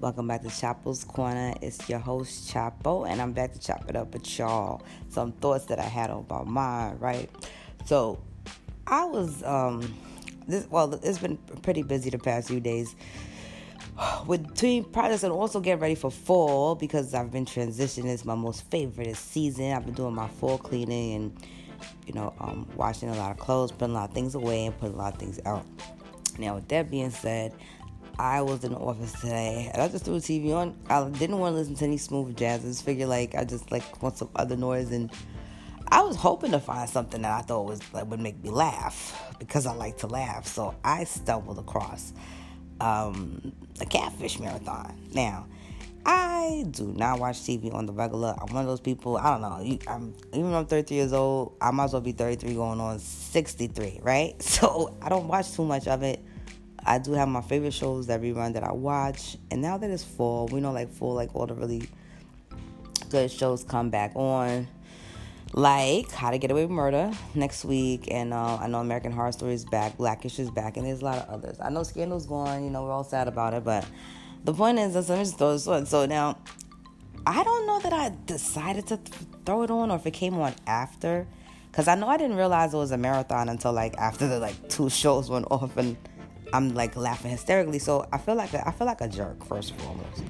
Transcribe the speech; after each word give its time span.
Welcome 0.00 0.28
back 0.28 0.42
to 0.42 0.48
Chapo's 0.48 1.02
Corner. 1.02 1.54
It's 1.60 1.88
your 1.88 1.98
host 1.98 2.54
Chapo, 2.54 3.10
and 3.10 3.20
I'm 3.20 3.32
back 3.32 3.52
to 3.54 3.58
chop 3.58 3.84
it 3.90 3.96
up 3.96 4.12
with 4.12 4.38
y'all. 4.38 4.80
Some 5.08 5.32
thoughts 5.32 5.64
that 5.64 5.80
I 5.80 5.86
had 5.86 6.08
about 6.10 6.46
my 6.46 6.88
mind, 6.90 7.00
right? 7.00 7.28
So, 7.84 8.22
I 8.86 9.04
was 9.06 9.42
um, 9.42 9.92
this 10.46 10.68
well, 10.70 10.94
it's 11.02 11.18
been 11.18 11.36
pretty 11.62 11.82
busy 11.82 12.10
the 12.10 12.18
past 12.18 12.46
few 12.46 12.60
days 12.60 12.94
with 14.28 14.46
between 14.46 14.84
projects 14.84 15.24
and 15.24 15.32
also 15.32 15.58
getting 15.58 15.80
ready 15.80 15.96
for 15.96 16.12
fall 16.12 16.76
because 16.76 17.12
I've 17.12 17.32
been 17.32 17.44
transitioning. 17.44 18.06
It's 18.06 18.24
my 18.24 18.36
most 18.36 18.70
favorite 18.70 19.16
season. 19.16 19.72
I've 19.72 19.84
been 19.84 19.94
doing 19.94 20.14
my 20.14 20.28
fall 20.28 20.58
cleaning 20.58 21.14
and 21.14 21.44
you 22.06 22.14
know 22.14 22.34
um, 22.38 22.68
washing 22.76 23.08
a 23.08 23.16
lot 23.16 23.32
of 23.32 23.38
clothes, 23.38 23.72
putting 23.72 23.96
a 23.96 23.98
lot 23.98 24.10
of 24.10 24.14
things 24.14 24.36
away, 24.36 24.66
and 24.66 24.78
putting 24.78 24.94
a 24.94 24.98
lot 24.98 25.14
of 25.14 25.18
things 25.18 25.40
out. 25.44 25.66
Now, 26.38 26.54
with 26.54 26.68
that 26.68 26.88
being 26.88 27.10
said, 27.10 27.52
I 28.18 28.42
was 28.42 28.64
in 28.64 28.72
the 28.72 28.78
office 28.78 29.12
today 29.20 29.70
and 29.72 29.80
I 29.80 29.88
just 29.88 30.04
threw 30.04 30.18
the 30.18 30.20
TV 30.20 30.54
on. 30.54 30.76
I 30.90 31.08
didn't 31.08 31.38
want 31.38 31.52
to 31.54 31.58
listen 31.58 31.74
to 31.76 31.84
any 31.84 31.98
smooth 31.98 32.36
jazz. 32.36 32.64
I 32.64 32.68
just 32.68 32.84
figured 32.84 33.08
like 33.08 33.34
I 33.34 33.44
just 33.44 33.70
like 33.70 34.02
want 34.02 34.18
some 34.18 34.30
other 34.34 34.56
noise 34.56 34.90
and 34.90 35.10
I 35.90 36.02
was 36.02 36.16
hoping 36.16 36.50
to 36.50 36.60
find 36.60 36.88
something 36.88 37.22
that 37.22 37.32
I 37.32 37.42
thought 37.42 37.64
was 37.64 37.80
like 37.94 38.10
would 38.10 38.20
make 38.20 38.42
me 38.42 38.50
laugh 38.50 39.34
because 39.38 39.66
I 39.66 39.72
like 39.72 39.98
to 39.98 40.06
laugh. 40.06 40.46
So 40.46 40.74
I 40.84 41.04
stumbled 41.04 41.58
across 41.58 42.12
um, 42.80 43.52
a 43.80 43.86
catfish 43.86 44.38
marathon. 44.38 44.98
Now, 45.12 45.46
I 46.04 46.64
do 46.70 46.92
not 46.96 47.20
watch 47.20 47.36
TV 47.36 47.72
on 47.72 47.86
the 47.86 47.92
regular. 47.92 48.34
I'm 48.40 48.52
one 48.52 48.62
of 48.62 48.68
those 48.68 48.80
people. 48.80 49.16
I 49.16 49.30
don't 49.32 49.42
know. 49.42 49.60
You, 49.62 49.78
I'm 49.86 50.14
even 50.32 50.50
though 50.50 50.58
I'm 50.58 50.66
33 50.66 50.96
years 50.96 51.12
old. 51.12 51.56
I 51.60 51.70
might 51.70 51.84
as 51.84 51.92
well 51.92 52.02
be 52.02 52.12
33 52.12 52.54
going 52.54 52.80
on 52.80 52.98
63, 52.98 54.00
right? 54.02 54.34
So 54.42 54.96
I 55.00 55.08
don't 55.08 55.28
watch 55.28 55.52
too 55.52 55.64
much 55.64 55.86
of 55.86 56.02
it. 56.02 56.24
I 56.88 56.96
do 56.96 57.12
have 57.12 57.28
my 57.28 57.42
favorite 57.42 57.74
shows 57.74 58.06
that 58.06 58.22
rerun 58.22 58.54
that 58.54 58.64
I 58.64 58.72
watch. 58.72 59.36
And 59.50 59.60
now 59.60 59.76
that 59.76 59.90
it's 59.90 60.02
fall, 60.02 60.48
we 60.50 60.60
know 60.60 60.72
like 60.72 60.90
fall, 60.90 61.12
like 61.12 61.34
all 61.34 61.46
the 61.46 61.54
really 61.54 61.82
good 63.10 63.30
shows 63.30 63.62
come 63.62 63.90
back 63.90 64.12
on. 64.14 64.66
Like 65.52 66.10
How 66.10 66.30
to 66.30 66.38
Get 66.38 66.50
Away 66.50 66.62
with 66.62 66.70
Murder 66.70 67.10
next 67.34 67.64
week, 67.64 68.08
and 68.10 68.34
uh, 68.34 68.56
I 68.56 68.66
know 68.68 68.80
American 68.80 69.12
Horror 69.12 69.32
Story 69.32 69.54
is 69.54 69.64
back, 69.64 69.96
Blackish 69.96 70.38
is 70.38 70.50
back, 70.50 70.76
and 70.76 70.86
there's 70.86 71.00
a 71.00 71.04
lot 71.04 71.18
of 71.18 71.28
others. 71.28 71.56
I 71.58 71.70
know 71.70 71.82
Scandal's 71.84 72.26
gone, 72.26 72.64
you 72.64 72.70
know, 72.70 72.84
we're 72.84 72.92
all 72.92 73.04
sad 73.04 73.28
about 73.28 73.54
it, 73.54 73.64
but 73.64 73.86
the 74.44 74.52
point 74.52 74.78
is, 74.78 74.94
let 74.94 75.08
me 75.08 75.24
just 75.24 75.38
throw 75.38 75.52
this 75.52 75.66
one. 75.66 75.86
So 75.86 76.04
now, 76.04 76.36
I 77.26 77.42
don't 77.42 77.66
know 77.66 77.80
that 77.80 77.94
I 77.94 78.12
decided 78.26 78.86
to 78.88 78.98
th- 78.98 79.18
throw 79.46 79.62
it 79.62 79.70
on 79.70 79.90
or 79.90 79.96
if 79.96 80.06
it 80.06 80.10
came 80.10 80.34
on 80.38 80.54
after, 80.66 81.26
because 81.70 81.88
I 81.88 81.94
know 81.94 82.08
I 82.08 82.18
didn't 82.18 82.36
realize 82.36 82.74
it 82.74 82.76
was 82.76 82.92
a 82.92 82.98
marathon 82.98 83.48
until 83.48 83.72
like 83.72 83.96
after 83.96 84.28
the 84.28 84.38
like 84.38 84.68
two 84.68 84.90
shows 84.90 85.30
went 85.30 85.46
off, 85.50 85.78
and 85.78 85.96
I'm 86.52 86.74
like 86.74 86.96
laughing 86.96 87.30
hysterically. 87.30 87.78
So 87.78 88.06
I 88.12 88.18
feel 88.18 88.34
like 88.34 88.52
a, 88.54 88.66
I 88.66 88.72
feel 88.72 88.86
like 88.86 89.00
a 89.00 89.08
jerk 89.08 89.44
first 89.44 89.70
and 89.72 89.80
foremost, 89.80 90.22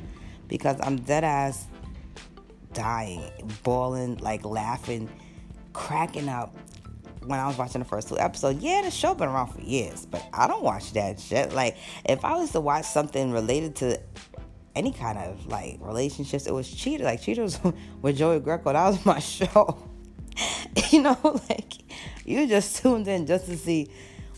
because 0.48 0.77
I'm 0.83 0.97
dead 0.97 1.24
ass 1.24 1.66
dying, 2.72 3.22
bawling, 3.62 4.16
like 4.19 4.44
laughing, 4.44 5.08
cracking 5.72 6.28
up 6.28 6.56
when 7.24 7.39
I 7.39 7.46
was 7.46 7.58
watching 7.58 7.80
the 7.80 7.84
first 7.84 8.08
two 8.08 8.19
episodes. 8.19 8.62
Yeah, 8.62 8.83
the 8.83 8.91
show 8.91 9.14
been 9.14 9.28
around 9.28 9.48
for 9.48 9.61
years, 9.61 10.06
but 10.06 10.24
I 10.33 10.46
don't 10.46 10.62
watch 10.62 10.92
that 10.92 11.20
shit. 11.20 11.52
Like, 11.52 11.77
if 12.05 12.24
I 12.24 12.36
was 12.36 12.52
to 12.52 12.61
watch 12.61 12.84
something 12.84 13.33
related 13.33 13.77
to 13.77 14.00
any 14.74 14.92
kind 14.92 15.19
of 15.19 15.46
like 15.46 15.78
relationships, 15.80 16.46
it 16.46 16.55
was 16.55 16.70
Cheater. 16.70 17.05
Like 17.05 17.20
Cheaters 17.20 17.58
with 18.02 18.16
Joey 18.16 18.41
Greco. 18.41 18.72
That 18.72 18.89
was 18.89 19.05
my 19.05 19.19
show. 19.20 19.78
you 20.91 21.02
know, 21.02 21.19
like 21.48 21.72
you 22.24 22.46
just 22.46 22.77
tuned 22.77 23.08
in 23.08 23.27
just 23.27 23.46
to 23.46 23.56
see 23.56 23.91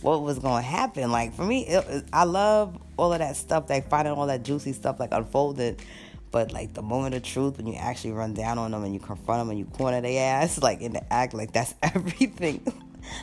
what 0.03 0.23
was 0.23 0.39
to 0.39 0.61
happen. 0.61 1.11
Like 1.13 1.35
for 1.35 1.45
me, 1.45 1.67
it, 1.67 2.05
I 2.13 2.25
love 2.25 2.79
all 2.97 3.13
of 3.13 3.19
that 3.19 3.37
stuff, 3.37 3.69
like 3.69 3.89
finding 3.89 4.15
all 4.15 4.27
that 4.27 4.43
juicy 4.43 4.73
stuff 4.73 5.01
like 5.01 5.13
unfolded. 5.13 5.83
But 6.31 6.53
like 6.53 6.75
the 6.75 6.83
moment 6.83 7.15
of 7.15 7.23
truth, 7.23 7.57
when 7.57 7.67
you 7.67 7.75
actually 7.75 8.13
run 8.13 8.35
down 8.35 8.59
on 8.59 8.71
them 8.71 8.85
and 8.85 8.95
you 8.95 9.01
confront 9.01 9.41
them 9.41 9.51
and 9.51 9.59
you 9.59 9.65
corner 9.65 10.01
their 10.01 10.43
ass, 10.43 10.59
like 10.63 10.81
in 10.81 10.93
the 10.93 11.13
act, 11.13 11.35
like 11.35 11.53
that's 11.53 11.75
everything. 11.83 12.63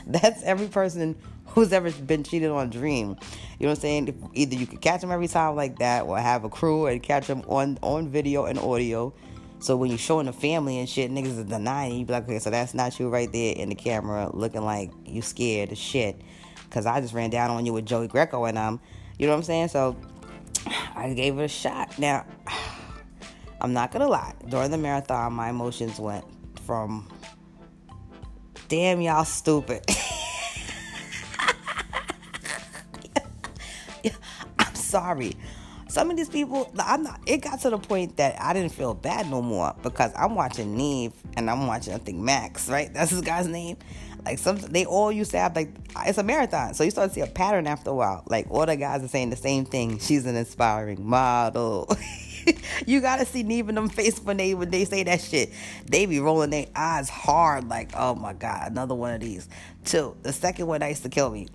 that's 0.06 0.42
every 0.42 0.68
person 0.68 1.16
who's 1.46 1.72
ever 1.72 1.90
been 1.90 2.22
cheated 2.22 2.50
on 2.50 2.70
dream. 2.70 3.16
You 3.58 3.66
know 3.66 3.70
what 3.70 3.78
I'm 3.78 3.80
saying? 3.80 4.30
Either 4.34 4.54
you 4.54 4.66
could 4.66 4.80
catch 4.80 5.00
them 5.00 5.10
every 5.10 5.28
time 5.28 5.56
like 5.56 5.78
that, 5.78 6.04
or 6.04 6.18
have 6.18 6.44
a 6.44 6.48
crew 6.48 6.86
and 6.86 7.02
catch 7.02 7.26
them 7.26 7.42
on 7.48 7.78
on 7.82 8.08
video 8.08 8.44
and 8.44 8.58
audio. 8.58 9.12
So 9.60 9.76
when 9.76 9.90
you're 9.90 9.98
showing 9.98 10.26
the 10.26 10.32
family 10.32 10.78
and 10.78 10.88
shit, 10.88 11.10
niggas 11.10 11.38
is 11.38 11.44
denying. 11.44 11.98
You 11.98 12.06
be 12.06 12.12
like, 12.12 12.24
okay, 12.24 12.38
so 12.38 12.50
that's 12.50 12.74
not 12.74 13.00
you 13.00 13.08
right 13.08 13.30
there 13.32 13.54
in 13.56 13.70
the 13.70 13.74
camera, 13.74 14.30
looking 14.32 14.64
like 14.64 14.92
you 15.04 15.20
scared 15.20 15.72
as 15.72 15.78
shit. 15.78 16.20
Cause 16.70 16.86
I 16.86 17.00
just 17.00 17.14
ran 17.14 17.30
down 17.30 17.50
on 17.50 17.64
you 17.66 17.72
with 17.72 17.86
Joey 17.86 18.08
Greco 18.08 18.44
and 18.44 18.58
um, 18.58 18.80
you 19.18 19.26
know 19.26 19.32
what 19.32 19.38
I'm 19.38 19.44
saying? 19.44 19.68
So 19.68 19.96
I 20.94 21.12
gave 21.14 21.38
it 21.38 21.44
a 21.44 21.48
shot. 21.48 21.98
Now 21.98 22.26
I'm 23.60 23.72
not 23.72 23.90
gonna 23.90 24.08
lie. 24.08 24.34
During 24.48 24.70
the 24.70 24.78
marathon, 24.78 25.32
my 25.32 25.50
emotions 25.50 25.98
went 25.98 26.24
from 26.64 27.08
damn 28.68 29.00
y'all 29.00 29.24
stupid. 29.24 29.84
I'm 34.58 34.74
sorry. 34.74 35.36
Some 35.88 36.10
of 36.10 36.16
these 36.16 36.28
people, 36.28 36.70
I'm 36.78 37.02
not. 37.02 37.20
It 37.26 37.38
got 37.38 37.60
to 37.62 37.70
the 37.70 37.78
point 37.78 38.18
that 38.18 38.40
I 38.40 38.52
didn't 38.52 38.72
feel 38.72 38.92
bad 38.92 39.30
no 39.30 39.40
more 39.40 39.74
because 39.82 40.12
I'm 40.14 40.34
watching 40.34 40.76
Nev 40.76 41.14
and 41.36 41.50
I'm 41.50 41.66
watching 41.66 41.94
I 41.94 41.98
think 41.98 42.18
Max, 42.18 42.68
right? 42.68 42.92
That's 42.92 43.10
his 43.10 43.22
guy's 43.22 43.48
name. 43.48 43.78
Like 44.28 44.38
some, 44.38 44.58
they 44.58 44.84
all 44.84 45.10
used 45.10 45.30
to 45.30 45.38
have 45.38 45.56
like 45.56 45.70
it's 46.04 46.18
a 46.18 46.22
marathon, 46.22 46.74
so 46.74 46.84
you 46.84 46.90
start 46.90 47.08
to 47.08 47.14
see 47.14 47.22
a 47.22 47.26
pattern 47.26 47.66
after 47.66 47.88
a 47.88 47.94
while. 47.94 48.24
Like 48.26 48.46
all 48.50 48.66
the 48.66 48.76
guys 48.76 49.02
are 49.02 49.08
saying 49.08 49.30
the 49.30 49.36
same 49.36 49.64
thing. 49.64 49.98
She's 49.98 50.26
an 50.26 50.36
inspiring 50.36 51.08
model. 51.08 51.90
you 52.86 53.00
gotta 53.00 53.24
see 53.24 53.42
Nev 53.42 53.68
them 53.68 53.88
face 53.88 54.20
when 54.20 54.36
they 54.36 54.52
when 54.52 54.68
they 54.68 54.84
say 54.84 55.02
that 55.04 55.22
shit. 55.22 55.50
They 55.86 56.04
be 56.04 56.20
rolling 56.20 56.50
their 56.50 56.66
eyes 56.76 57.08
hard, 57.08 57.70
like, 57.70 57.92
oh 57.96 58.16
my 58.16 58.34
god, 58.34 58.70
another 58.70 58.94
one 58.94 59.14
of 59.14 59.22
these. 59.22 59.48
Two, 59.86 60.14
the 60.22 60.34
second 60.34 60.66
one 60.66 60.80
that 60.80 60.88
used 60.88 61.04
to 61.04 61.08
kill 61.08 61.30
me. 61.30 61.48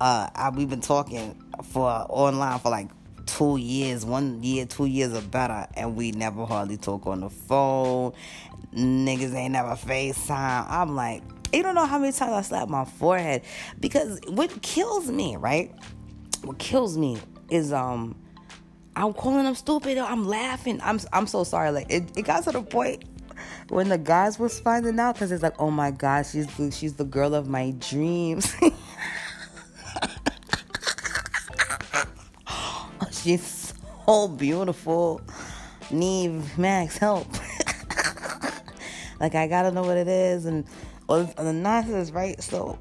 Uh, 0.00 0.30
I, 0.32 0.50
we've 0.50 0.70
been 0.70 0.80
talking 0.80 1.42
for 1.72 1.90
online 1.90 2.60
for 2.60 2.70
like 2.70 2.88
two 3.26 3.56
years, 3.56 4.04
one 4.04 4.44
year, 4.44 4.64
two 4.64 4.86
years 4.86 5.12
or 5.12 5.22
better, 5.22 5.66
and 5.74 5.96
we 5.96 6.12
never 6.12 6.46
hardly 6.46 6.76
talk 6.76 7.04
on 7.08 7.18
the 7.18 7.30
phone. 7.30 8.12
Niggas 8.72 9.34
ain't 9.34 9.54
never 9.54 9.70
FaceTime. 9.70 10.70
I'm 10.70 10.94
like, 10.94 11.24
you 11.52 11.62
don't 11.62 11.74
know 11.74 11.86
how 11.86 11.98
many 11.98 12.12
times 12.12 12.32
I 12.32 12.42
slap 12.42 12.68
my 12.68 12.84
forehead 12.84 13.42
because 13.80 14.20
what 14.28 14.62
kills 14.62 15.10
me, 15.10 15.36
right? 15.36 15.72
What 16.44 16.58
kills 16.58 16.96
me 16.96 17.18
is 17.50 17.72
um 17.72 18.16
I'm 18.94 19.12
calling 19.14 19.44
them 19.44 19.54
stupid. 19.54 19.96
I'm 19.98 20.26
laughing. 20.26 20.80
I'm 20.82 21.00
I'm 21.12 21.26
so 21.26 21.44
sorry. 21.44 21.70
Like 21.70 21.90
it, 21.90 22.16
it 22.16 22.22
got 22.22 22.44
to 22.44 22.52
the 22.52 22.62
point 22.62 23.04
when 23.68 23.88
the 23.88 23.98
guys 23.98 24.38
was 24.38 24.60
finding 24.60 25.00
out 25.00 25.14
because 25.14 25.32
it's 25.32 25.42
like, 25.42 25.58
oh 25.58 25.70
my 25.70 25.90
god, 25.90 26.26
she's 26.26 26.46
the, 26.56 26.70
she's 26.70 26.94
the 26.94 27.04
girl 27.04 27.34
of 27.34 27.48
my 27.48 27.70
dreams. 27.78 28.54
she's 33.10 33.72
so 34.06 34.28
beautiful. 34.28 35.20
Nev, 35.90 36.58
Max, 36.58 36.98
help. 36.98 37.26
like 39.20 39.34
I 39.34 39.46
gotta 39.46 39.70
know 39.70 39.82
what 39.82 39.96
it 39.96 40.08
is 40.08 40.46
and 40.46 40.66
all 41.08 41.24
the 41.24 41.52
nonsense, 41.52 42.10
right? 42.10 42.42
So 42.42 42.78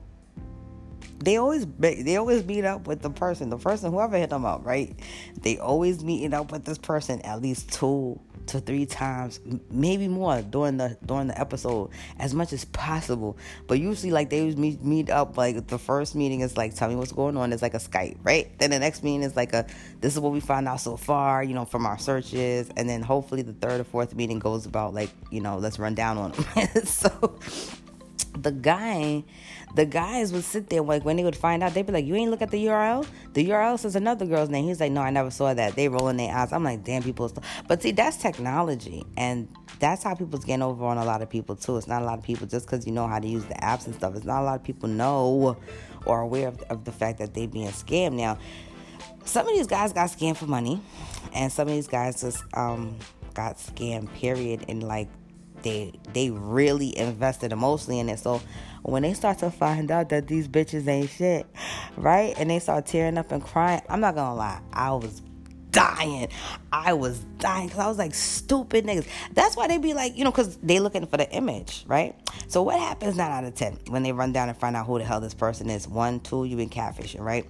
they 1.24 1.38
always 1.38 1.66
they 1.80 2.18
always 2.18 2.44
meet 2.46 2.66
up 2.66 2.88
with 2.88 3.02
the 3.02 3.09
person, 3.09 3.50
the 3.50 3.58
person 3.58 3.92
whoever 3.92 4.18
hit 4.18 4.30
them 4.30 4.46
up, 4.46 4.66
right? 4.66 4.96
They 5.42 5.58
always 5.58 6.04
meeting 6.04 6.34
up 6.34 6.52
with 6.52 6.66
this 6.66 6.78
person 6.78 7.22
at 7.22 7.42
least 7.42 7.72
two 7.72 8.20
to 8.48 8.59
three 8.59 8.88
times, 8.88 9.40
maybe 9.70 10.08
more 10.08 10.42
during 10.42 10.78
the 10.78 10.98
during 11.06 11.28
the 11.28 11.40
episode, 11.40 11.92
as 12.18 12.34
much 12.34 12.54
as 12.54 12.66
possible. 12.66 13.38
But 13.68 13.80
usually, 13.80 14.12
like 14.12 14.30
they 14.30 14.53
meet 14.56 14.84
meet 14.84 15.09
up. 15.09 15.38
Like 15.38 15.68
the 15.68 15.78
first 15.78 16.16
meeting 16.16 16.42
is 16.42 16.58
like, 16.58 16.76
tell 16.76 16.90
me 16.90 16.96
what's 16.96 17.12
going 17.12 17.38
on. 17.38 17.53
It's 17.53 17.62
like 17.62 17.76
a 17.76 17.80
Skype, 17.80 18.18
right? 18.24 18.58
Then 18.58 18.72
the 18.72 18.80
next 18.80 19.03
meeting 19.03 19.24
is 19.24 19.36
like 19.36 19.53
a, 19.53 19.68
this 20.00 20.14
is 20.14 20.20
what 20.20 20.32
we 20.32 20.40
found 20.40 20.68
out 20.68 20.80
so 20.80 20.98
far, 20.98 21.44
you 21.44 21.53
know, 21.53 21.66
from 21.66 21.85
our 21.85 22.00
searches. 22.00 22.70
And 22.76 22.90
then 22.90 23.02
hopefully 23.02 23.44
the 23.44 23.53
third 23.53 23.79
or 23.79 23.84
fourth 23.84 24.16
meeting 24.16 24.40
goes 24.40 24.66
about 24.66 24.94
like, 24.94 25.09
you 25.29 25.41
know, 25.41 25.58
let's 25.58 25.78
run 25.78 25.94
down 25.94 26.18
on 26.18 26.32
them. 26.32 26.68
so 26.85 27.40
the 28.38 28.52
guy, 28.52 29.24
the 29.76 29.86
guys 29.86 30.32
would 30.34 30.44
sit 30.44 30.70
there 30.70 30.82
like 30.82 31.06
when 31.06 31.18
they 31.18 31.24
would 31.24 31.36
find 31.36 31.64
out, 31.64 31.74
they'd 31.74 31.86
be 31.86 31.94
like, 31.94 32.06
"You 32.06 32.16
ain't 32.16 32.32
look 32.32 32.42
at 32.42 32.52
the 32.52 32.66
URL. 32.66 33.06
The 33.34 33.50
URL 33.50 33.78
says 33.78 33.96
another 33.96 34.26
girl's 34.26 34.50
name." 34.50 34.66
He's 34.66 34.80
like, 34.80 34.92
"No, 34.92 35.02
I 35.02 35.10
never 35.10 35.32
saw 35.32 35.54
that." 35.54 35.76
They 35.76 35.90
rolling 35.90 36.18
their 36.18 36.34
eyes. 36.34 36.52
I'm 36.52 36.64
like, 36.64 36.84
"Damn, 36.84 37.04
people." 37.04 37.32
But 37.68 37.82
see, 37.82 37.92
that's 37.92 38.18
technology, 38.18 39.06
and 39.18 39.48
that's 39.80 40.04
how 40.04 40.16
people's 40.16 40.46
getting 40.46 40.64
over 40.64 40.86
on 40.86 40.98
a 40.98 41.06
lot 41.06 41.22
of 41.22 41.30
people 41.30 41.56
too. 41.56 41.78
It's 41.78 41.88
not 41.88 42.02
a 42.02 42.06
lot 42.06 42.18
of 42.18 42.24
people 42.24 42.48
just 42.48 42.66
because 42.66 42.86
you 42.86 42.94
know 42.94 43.08
how 43.08 43.20
to 43.20 43.28
use 43.28 43.46
the 43.46 43.56
apps 43.56 43.86
and 43.86 43.96
stuff. 43.96 44.16
It's 44.16 44.26
not 44.26 44.42
a 44.42 44.46
lot 44.46 44.56
of 44.56 44.64
people 44.64 44.90
know 44.90 45.58
or 46.06 46.22
aware 46.22 46.48
of, 46.48 46.62
of 46.64 46.86
the 46.86 46.92
fact 46.92 47.20
that 47.20 47.34
they 47.34 47.48
being 47.48 47.70
scammed. 47.70 48.14
Now, 48.14 48.38
some 49.26 49.48
of 49.48 49.54
these 49.54 49.68
guys 49.68 49.94
got 49.94 50.10
scammed 50.10 50.38
for 50.38 50.48
money, 50.48 50.82
and 51.34 51.52
some 51.52 51.68
of 51.68 51.74
these 51.74 51.88
guys 51.88 52.22
just 52.22 52.44
um, 52.54 52.98
got 53.34 53.58
scammed. 53.58 54.14
Period. 54.14 54.66
In 54.68 54.82
like 54.82 55.10
they 55.63 55.93
they 56.13 56.29
really 56.29 56.97
invested 56.97 57.52
emotionally 57.52 57.99
in 57.99 58.09
it. 58.09 58.19
So 58.19 58.41
when 58.84 59.03
they 59.03 59.13
start 59.13 59.40
to 59.40 59.52
find 59.52 59.91
out 59.91 60.09
that 60.09 60.28
these 60.28 60.47
bitches 60.47 60.87
ain't 60.87 61.09
shit, 61.09 61.46
right? 61.97 62.34
And 62.37 62.49
they 62.49 62.59
start 62.59 62.85
tearing 62.85 63.17
up 63.17 63.31
and 63.31 63.43
crying, 63.43 63.81
I'm 63.90 63.99
not 63.99 64.16
gonna 64.16 64.35
lie, 64.35 64.61
I 64.73 64.91
was 64.91 65.22
dying. 65.72 66.28
I 66.72 66.93
was 66.93 67.19
dying 67.37 67.67
because 67.67 67.79
I 67.79 67.87
was 67.87 67.97
like, 67.97 68.13
stupid 68.13 68.85
niggas. 68.85 69.08
That's 69.34 69.55
why 69.55 69.67
they 69.67 69.78
be 69.78 69.93
like, 69.93 70.17
you 70.17 70.23
know, 70.23 70.31
because 70.31 70.58
they 70.58 70.79
looking 70.79 71.05
for 71.05 71.17
the 71.17 71.29
image, 71.31 71.85
right? 71.87 72.16
So 72.47 72.61
what 72.61 72.79
happens 72.79 73.17
nine 73.17 73.31
out 73.31 73.43
of 73.43 73.55
ten 73.55 73.78
when 73.87 74.03
they 74.03 74.11
run 74.11 74.34
down 74.34 74.49
and 74.49 74.58
find 74.58 74.75
out 74.75 74.85
who 74.85 74.99
the 74.99 75.05
hell 75.05 75.22
this 75.22 75.34
person 75.34 75.69
is? 75.69 75.87
One, 75.87 76.19
two, 76.19 76.46
you've 76.46 76.58
been 76.58 76.69
catfishing, 76.69 77.22
right? 77.22 77.46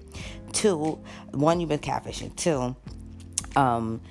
Two, 0.54 1.00
one, 1.32 1.60
you've 1.60 1.70
been 1.70 1.80
catfishing. 1.80 2.36
Two, 2.36 2.76
um, 3.56 4.02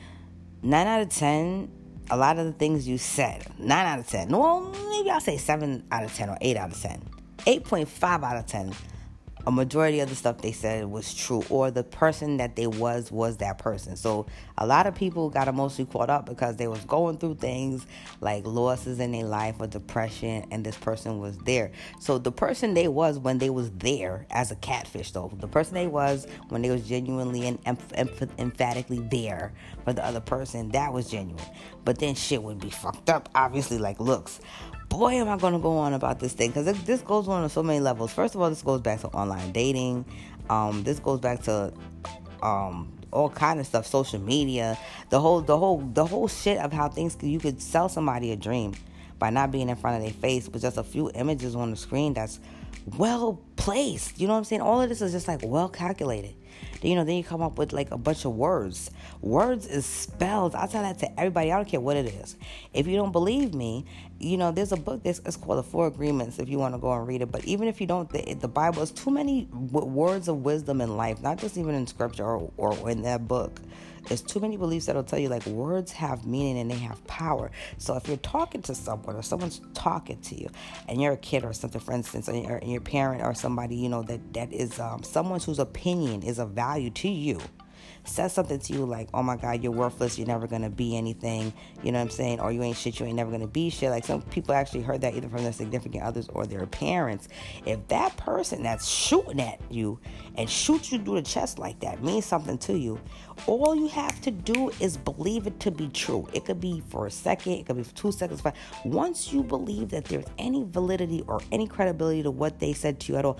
nine 0.62 0.86
out 0.86 1.02
of 1.02 1.08
ten, 1.10 1.70
a 2.10 2.16
lot 2.16 2.38
of 2.38 2.46
the 2.46 2.52
things 2.52 2.86
you 2.88 2.98
said, 2.98 3.46
nine 3.58 3.86
out 3.86 3.98
of 3.98 4.06
ten. 4.08 4.28
Well, 4.28 4.72
maybe 4.90 5.10
I'll 5.10 5.20
say 5.20 5.36
seven 5.36 5.84
out 5.90 6.04
of 6.04 6.14
ten 6.14 6.28
or 6.28 6.38
eight 6.40 6.56
out 6.56 6.72
of 6.72 6.80
ten. 6.80 7.00
8.5 7.46 8.22
out 8.22 8.36
of 8.36 8.46
10 8.46 8.74
a 9.46 9.50
majority 9.50 10.00
of 10.00 10.08
the 10.08 10.14
stuff 10.14 10.38
they 10.38 10.52
said 10.52 10.86
was 10.86 11.14
true 11.14 11.42
or 11.48 11.70
the 11.70 11.82
person 11.82 12.36
that 12.38 12.56
they 12.56 12.66
was 12.66 13.10
was 13.10 13.38
that 13.38 13.58
person. 13.58 13.96
So 13.96 14.26
a 14.58 14.66
lot 14.66 14.86
of 14.86 14.94
people 14.94 15.30
got 15.30 15.48
emotionally 15.48 15.90
caught 15.90 16.10
up 16.10 16.26
because 16.26 16.56
they 16.56 16.68
was 16.68 16.84
going 16.84 17.18
through 17.18 17.36
things 17.36 17.86
like 18.20 18.46
losses 18.46 19.00
in 19.00 19.12
their 19.12 19.24
life 19.24 19.56
or 19.58 19.66
depression 19.66 20.46
and 20.50 20.64
this 20.64 20.76
person 20.76 21.18
was 21.20 21.38
there. 21.38 21.72
So 22.00 22.18
the 22.18 22.32
person 22.32 22.74
they 22.74 22.88
was 22.88 23.18
when 23.18 23.38
they 23.38 23.50
was 23.50 23.70
there 23.72 24.26
as 24.30 24.50
a 24.50 24.56
catfish 24.56 25.12
though. 25.12 25.32
The 25.40 25.48
person 25.48 25.74
they 25.74 25.86
was 25.86 26.26
when 26.48 26.62
they 26.62 26.70
was 26.70 26.86
genuinely 26.86 27.46
and 27.46 27.58
emphatically 28.38 29.00
there 29.10 29.52
for 29.84 29.92
the 29.92 30.04
other 30.04 30.20
person 30.20 30.70
that 30.72 30.92
was 30.92 31.10
genuine. 31.10 31.44
But 31.84 31.98
then 31.98 32.14
shit 32.14 32.42
would 32.42 32.60
be 32.60 32.70
fucked 32.70 33.08
up 33.08 33.28
obviously 33.34 33.78
like 33.78 33.98
looks 34.00 34.40
boy, 34.90 35.14
am 35.14 35.28
I 35.28 35.38
going 35.38 35.54
to 35.54 35.58
go 35.58 35.78
on 35.78 35.94
about 35.94 36.18
this 36.18 36.34
thing 36.34 36.50
because 36.50 36.66
this 36.82 37.00
goes 37.00 37.28
on 37.28 37.42
on 37.42 37.48
so 37.48 37.62
many 37.62 37.80
levels. 37.80 38.12
First 38.12 38.34
of 38.34 38.42
all, 38.42 38.50
this 38.50 38.60
goes 38.60 38.82
back 38.82 39.00
to 39.00 39.08
online 39.08 39.52
dating. 39.52 40.04
Um, 40.50 40.82
this 40.82 40.98
goes 40.98 41.20
back 41.20 41.42
to 41.44 41.72
um, 42.42 42.92
all 43.12 43.30
kind 43.30 43.60
of 43.60 43.66
stuff, 43.66 43.86
social 43.86 44.18
media, 44.18 44.76
the 45.08 45.20
whole, 45.20 45.40
the 45.40 45.56
whole, 45.56 45.78
the 45.78 46.04
whole 46.04 46.28
shit 46.28 46.58
of 46.58 46.72
how 46.72 46.88
things 46.88 47.16
you 47.22 47.38
could 47.38 47.62
sell 47.62 47.88
somebody 47.88 48.32
a 48.32 48.36
dream 48.36 48.74
by 49.18 49.30
not 49.30 49.52
being 49.52 49.68
in 49.68 49.76
front 49.76 49.96
of 49.96 50.02
their 50.02 50.12
face 50.12 50.48
with 50.48 50.62
just 50.62 50.76
a 50.76 50.82
few 50.82 51.10
images 51.14 51.54
on 51.54 51.70
the 51.70 51.76
screen. 51.76 52.12
That's 52.12 52.40
well 52.98 53.40
placed. 53.60 54.18
You 54.18 54.26
know 54.26 54.32
what 54.32 54.38
I'm 54.38 54.44
saying? 54.44 54.62
All 54.62 54.80
of 54.80 54.88
this 54.88 55.02
is 55.02 55.12
just 55.12 55.28
like 55.28 55.40
well 55.44 55.68
calculated. 55.68 56.34
Then, 56.80 56.90
you 56.90 56.96
know, 56.96 57.04
then 57.04 57.16
you 57.16 57.24
come 57.24 57.42
up 57.42 57.58
with 57.58 57.72
like 57.72 57.90
a 57.90 57.98
bunch 57.98 58.24
of 58.24 58.34
words. 58.34 58.90
Words 59.20 59.66
is 59.66 59.84
spells. 59.84 60.54
I 60.54 60.66
tell 60.66 60.82
that 60.82 60.98
to 61.00 61.20
everybody. 61.20 61.52
I 61.52 61.56
don't 61.56 61.68
care 61.68 61.80
what 61.80 61.96
it 61.96 62.06
is. 62.06 62.36
If 62.72 62.86
you 62.86 62.96
don't 62.96 63.12
believe 63.12 63.54
me, 63.54 63.84
you 64.18 64.38
know, 64.38 64.50
there's 64.50 64.72
a 64.72 64.76
book 64.76 65.02
that's 65.02 65.20
it's 65.20 65.36
called 65.36 65.58
The 65.58 65.62
Four 65.62 65.86
Agreements 65.86 66.38
if 66.38 66.48
you 66.48 66.58
want 66.58 66.74
to 66.74 66.78
go 66.78 66.90
and 66.92 67.06
read 67.06 67.20
it. 67.20 67.30
But 67.30 67.44
even 67.44 67.68
if 67.68 67.80
you 67.80 67.86
don't, 67.86 68.10
the, 68.10 68.34
the 68.34 68.48
Bible 68.48 68.82
is 68.82 68.90
too 68.90 69.10
many 69.10 69.46
words 69.52 70.28
of 70.28 70.38
wisdom 70.38 70.80
in 70.80 70.96
life, 70.96 71.22
not 71.22 71.38
just 71.38 71.58
even 71.58 71.74
in 71.74 71.86
scripture 71.86 72.24
or, 72.24 72.50
or 72.56 72.90
in 72.90 73.02
that 73.02 73.28
book. 73.28 73.60
There's 74.08 74.22
too 74.22 74.40
many 74.40 74.56
beliefs 74.56 74.86
that'll 74.86 75.04
tell 75.04 75.18
you 75.18 75.28
like 75.28 75.44
words 75.46 75.92
have 75.92 76.26
meaning 76.26 76.58
and 76.58 76.70
they 76.70 76.76
have 76.76 77.06
power. 77.06 77.50
So 77.78 77.96
if 77.96 78.08
you're 78.08 78.16
talking 78.16 78.62
to 78.62 78.74
someone 78.74 79.16
or 79.16 79.22
someone's 79.22 79.60
talking 79.74 80.20
to 80.22 80.40
you, 80.40 80.48
and 80.88 81.00
you're 81.00 81.12
a 81.12 81.18
kid 81.18 81.44
or 81.44 81.52
something, 81.52 81.80
for 81.80 81.92
instance, 81.92 82.28
or 82.28 82.60
your 82.64 82.80
parent 82.80 83.22
or 83.22 83.34
somebody 83.50 83.74
you 83.74 83.88
know 83.88 84.04
that 84.04 84.32
that 84.32 84.52
is 84.52 84.78
um, 84.78 85.02
someone 85.02 85.40
whose 85.40 85.58
opinion 85.58 86.22
is 86.22 86.38
of 86.38 86.50
value 86.50 86.88
to 86.88 87.08
you 87.08 87.40
says 88.04 88.32
something 88.32 88.58
to 88.58 88.72
you 88.72 88.84
like, 88.84 89.08
oh 89.14 89.22
my 89.22 89.36
God, 89.36 89.62
you're 89.62 89.72
worthless, 89.72 90.18
you're 90.18 90.26
never 90.26 90.46
gonna 90.46 90.70
be 90.70 90.96
anything, 90.96 91.52
you 91.82 91.92
know 91.92 91.98
what 91.98 92.04
I'm 92.04 92.10
saying? 92.10 92.40
Or 92.40 92.52
you 92.52 92.62
ain't 92.62 92.76
shit, 92.76 93.00
you 93.00 93.06
ain't 93.06 93.16
never 93.16 93.30
gonna 93.30 93.46
be 93.46 93.70
shit. 93.70 93.90
Like 93.90 94.04
some 94.04 94.22
people 94.22 94.54
actually 94.54 94.82
heard 94.82 95.00
that 95.02 95.14
either 95.14 95.28
from 95.28 95.42
their 95.42 95.52
significant 95.52 96.04
others 96.04 96.28
or 96.32 96.46
their 96.46 96.66
parents. 96.66 97.28
If 97.66 97.86
that 97.88 98.16
person 98.16 98.62
that's 98.62 98.88
shooting 98.88 99.40
at 99.40 99.60
you 99.70 99.98
and 100.36 100.48
shoots 100.48 100.92
you 100.92 100.98
through 100.98 101.16
the 101.16 101.22
chest 101.22 101.58
like 101.58 101.80
that 101.80 102.02
means 102.02 102.24
something 102.24 102.58
to 102.58 102.76
you, 102.76 103.00
all 103.46 103.74
you 103.74 103.88
have 103.88 104.20
to 104.22 104.30
do 104.30 104.70
is 104.80 104.96
believe 104.96 105.46
it 105.46 105.58
to 105.60 105.70
be 105.70 105.88
true. 105.88 106.26
It 106.32 106.44
could 106.44 106.60
be 106.60 106.82
for 106.88 107.06
a 107.06 107.10
second, 107.10 107.52
it 107.52 107.66
could 107.66 107.76
be 107.76 107.82
for 107.82 107.94
two 107.94 108.12
seconds. 108.12 108.40
But 108.40 108.56
once 108.84 109.32
you 109.32 109.42
believe 109.42 109.90
that 109.90 110.04
there's 110.04 110.26
any 110.38 110.64
validity 110.64 111.22
or 111.26 111.40
any 111.52 111.66
credibility 111.66 112.22
to 112.22 112.30
what 112.30 112.58
they 112.58 112.72
said 112.72 113.00
to 113.00 113.12
you 113.12 113.18
at 113.18 113.24
all, 113.24 113.38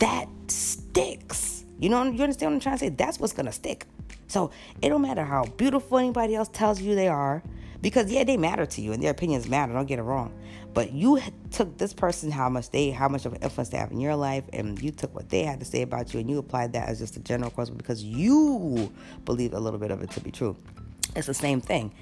that 0.00 0.28
sticks. 0.48 1.64
You 1.78 1.88
know, 1.88 2.02
you 2.04 2.22
understand 2.22 2.52
what 2.52 2.54
I'm 2.54 2.60
trying 2.60 2.76
to 2.76 2.78
say? 2.78 2.88
That's 2.90 3.18
what's 3.18 3.32
gonna 3.32 3.52
stick. 3.52 3.86
So 4.34 4.50
it 4.82 4.88
don't 4.88 5.00
matter 5.00 5.24
how 5.24 5.44
beautiful 5.44 5.96
anybody 5.96 6.34
else 6.34 6.48
tells 6.48 6.80
you 6.80 6.96
they 6.96 7.06
are, 7.06 7.40
because 7.80 8.10
yeah, 8.10 8.24
they 8.24 8.36
matter 8.36 8.66
to 8.66 8.80
you 8.82 8.92
and 8.92 9.00
their 9.00 9.12
opinions 9.12 9.48
matter. 9.48 9.72
Don't 9.72 9.86
get 9.86 10.00
it 10.00 10.02
wrong. 10.02 10.34
But 10.72 10.90
you 10.90 11.20
took 11.52 11.78
this 11.78 11.92
person 11.92 12.32
how 12.32 12.48
much 12.48 12.70
they, 12.70 12.90
how 12.90 13.08
much 13.08 13.26
of 13.26 13.34
an 13.34 13.42
influence 13.42 13.68
they 13.68 13.78
have 13.78 13.92
in 13.92 14.00
your 14.00 14.16
life, 14.16 14.42
and 14.52 14.82
you 14.82 14.90
took 14.90 15.14
what 15.14 15.28
they 15.28 15.44
had 15.44 15.60
to 15.60 15.64
say 15.64 15.82
about 15.82 16.12
you, 16.12 16.18
and 16.18 16.28
you 16.28 16.38
applied 16.38 16.72
that 16.72 16.88
as 16.88 16.98
just 16.98 17.16
a 17.16 17.20
general 17.20 17.52
question 17.52 17.76
because 17.76 18.02
you 18.02 18.92
believe 19.24 19.54
a 19.54 19.60
little 19.60 19.78
bit 19.78 19.92
of 19.92 20.02
it 20.02 20.10
to 20.10 20.20
be 20.20 20.32
true. 20.32 20.56
It's 21.14 21.28
the 21.28 21.34
same 21.34 21.60
thing. 21.60 21.94